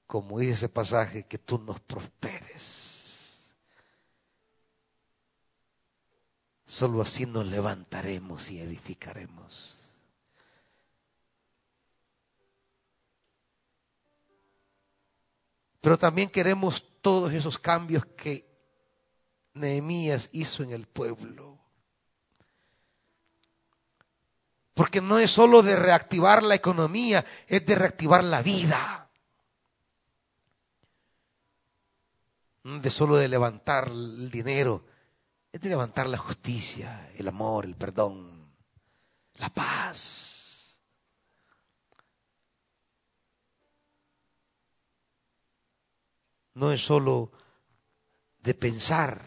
como 0.07 0.41
dice 0.41 0.53
ese 0.53 0.69
pasaje, 0.69 1.27
que 1.27 1.39
tú 1.39 1.59
nos 1.59 1.79
prosperes. 1.81 3.55
Solo 6.65 7.03
así 7.03 7.27
nos 7.27 7.47
levantaremos 7.47 8.51
y 8.51 8.59
edificaremos. 8.59 9.76
Pero 15.87 15.97
también 15.97 16.31
queremos 16.31 16.85
todos 17.01 17.33
esos 17.33 17.61
cambios 17.61 18.05
que 18.17 18.45
Nehemías 19.55 20.29
hizo 20.33 20.65
en 20.65 20.73
el 20.73 20.89
pueblo. 20.89 21.61
Porque 24.75 25.01
no 25.01 25.21
es 25.21 25.31
solo 25.31 25.63
de 25.63 25.77
reactivar 25.77 26.43
la 26.43 26.57
economía, 26.57 27.25
es 27.47 27.65
de 27.65 27.77
reactivar 27.77 28.25
la 28.25 28.43
vida. 28.43 29.09
No 32.65 32.81
de 32.81 32.91
solo 32.91 33.17
de 33.17 33.29
levantar 33.29 33.87
el 33.87 34.29
dinero, 34.29 34.87
es 35.53 35.61
de 35.61 35.69
levantar 35.69 36.09
la 36.09 36.19
justicia, 36.19 37.13
el 37.15 37.29
amor, 37.29 37.65
el 37.65 37.77
perdón, 37.77 38.57
la 39.35 39.51
paz. 39.51 40.36
No 46.57 46.73
es 46.73 46.83
solo 46.83 47.31
de 48.39 48.55
pensar 48.55 49.23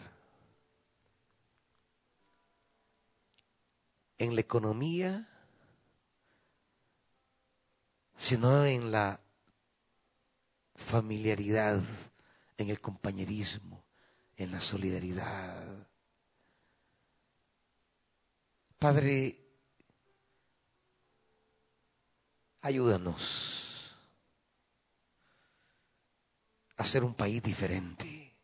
en 4.18 4.34
la 4.34 4.40
economía, 4.40 5.28
sino 8.16 8.64
en 8.64 8.90
la 8.90 9.20
familiaridad, 10.74 11.80
en 12.56 12.68
el 12.68 12.80
compañerismo, 12.80 13.84
en 14.36 14.50
la 14.50 14.60
solidaridad. 14.60 15.86
Padre, 18.76 19.38
ayúdanos 22.62 23.69
a 26.80 26.84
ser 26.86 27.04
un 27.04 27.12
país 27.12 27.42
diferente, 27.42 28.34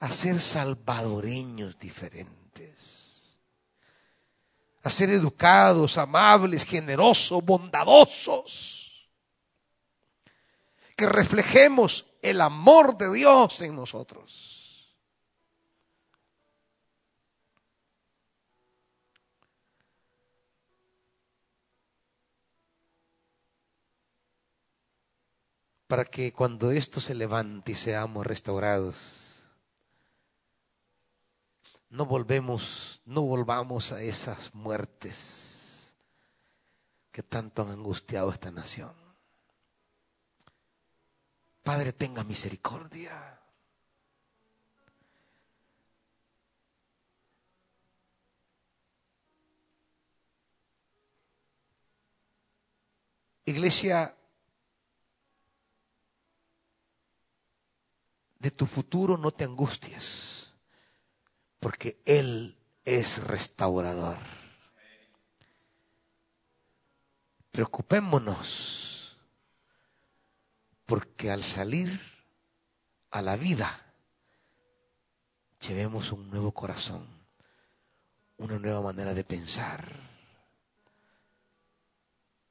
a 0.00 0.12
ser 0.12 0.42
salvadoreños 0.42 1.78
diferentes, 1.78 3.38
a 4.82 4.90
ser 4.90 5.08
educados, 5.08 5.96
amables, 5.96 6.66
generosos, 6.66 7.42
bondadosos, 7.42 9.08
que 10.94 11.06
reflejemos 11.06 12.04
el 12.20 12.42
amor 12.42 12.98
de 12.98 13.10
Dios 13.14 13.62
en 13.62 13.74
nosotros. 13.74 14.53
Para 25.94 26.06
que 26.06 26.32
cuando 26.32 26.72
esto 26.72 27.00
se 27.00 27.14
levante 27.14 27.70
y 27.70 27.74
seamos 27.76 28.26
restaurados, 28.26 29.54
no 31.88 32.04
volvemos, 32.04 33.00
no 33.04 33.22
volvamos 33.22 33.92
a 33.92 34.02
esas 34.02 34.52
muertes 34.56 35.94
que 37.12 37.22
tanto 37.22 37.62
han 37.62 37.70
angustiado 37.70 38.32
esta 38.32 38.50
nación. 38.50 38.92
Padre, 41.62 41.92
tenga 41.92 42.24
misericordia. 42.24 43.40
Iglesia, 53.44 54.16
de 58.44 58.50
tu 58.50 58.66
futuro 58.66 59.16
no 59.16 59.30
te 59.30 59.44
angusties, 59.44 60.52
porque 61.60 62.02
Él 62.04 62.58
es 62.84 63.24
restaurador. 63.24 64.18
Preocupémonos, 67.50 69.16
porque 70.84 71.30
al 71.30 71.42
salir 71.42 71.98
a 73.12 73.22
la 73.22 73.36
vida, 73.36 73.94
llevemos 75.66 76.12
un 76.12 76.28
nuevo 76.28 76.52
corazón, 76.52 77.08
una 78.36 78.58
nueva 78.58 78.82
manera 78.82 79.14
de 79.14 79.24
pensar, 79.24 79.90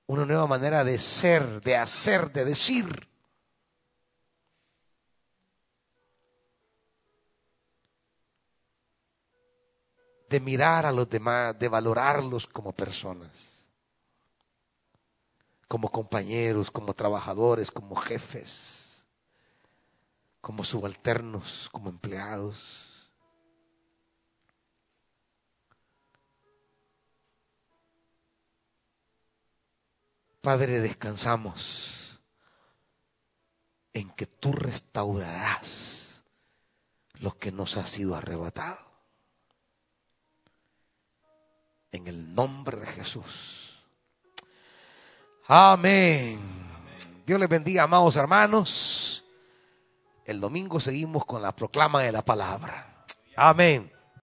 una 0.08 0.26
nueva 0.26 0.48
manera 0.48 0.84
de 0.84 0.98
ser, 0.98 1.62
de 1.62 1.78
hacer, 1.78 2.32
de 2.32 2.46
decir. 2.46 3.13
De 10.34 10.40
mirar 10.40 10.88
a 10.88 10.92
los 10.92 11.08
demás, 11.08 11.60
de 11.60 11.68
valorarlos 11.68 12.48
como 12.48 12.72
personas, 12.72 13.70
como 15.68 15.92
compañeros, 15.92 16.72
como 16.72 16.96
trabajadores, 16.96 17.70
como 17.70 17.96
jefes, 17.96 19.06
como 20.42 20.64
subalternos, 20.64 21.70
como 21.72 21.92
empleados. 21.92 23.12
Padre, 30.42 30.82
descansamos 30.82 32.20
en 33.94 34.10
que 34.10 34.26
tú 34.26 34.52
restaurarás 34.52 36.24
lo 37.20 37.38
que 37.38 37.52
nos 37.52 37.78
ha 37.78 37.86
sido 37.86 38.16
arrebatado 38.16 38.93
en 41.94 42.08
el 42.08 42.34
nombre 42.34 42.78
de 42.78 42.86
Jesús. 42.88 43.82
Amén. 45.48 46.40
Dios 47.26 47.40
les 47.40 47.48
bendiga, 47.48 47.84
amados 47.84 48.16
hermanos. 48.18 49.24
El 50.26 50.42
domingo 50.42 50.80
seguimos 50.80 51.24
con 51.26 51.42
la 51.42 51.56
proclama 51.56 52.02
de 52.02 52.12
la 52.12 52.26
palabra. 52.26 53.06
Amén. 53.36 53.92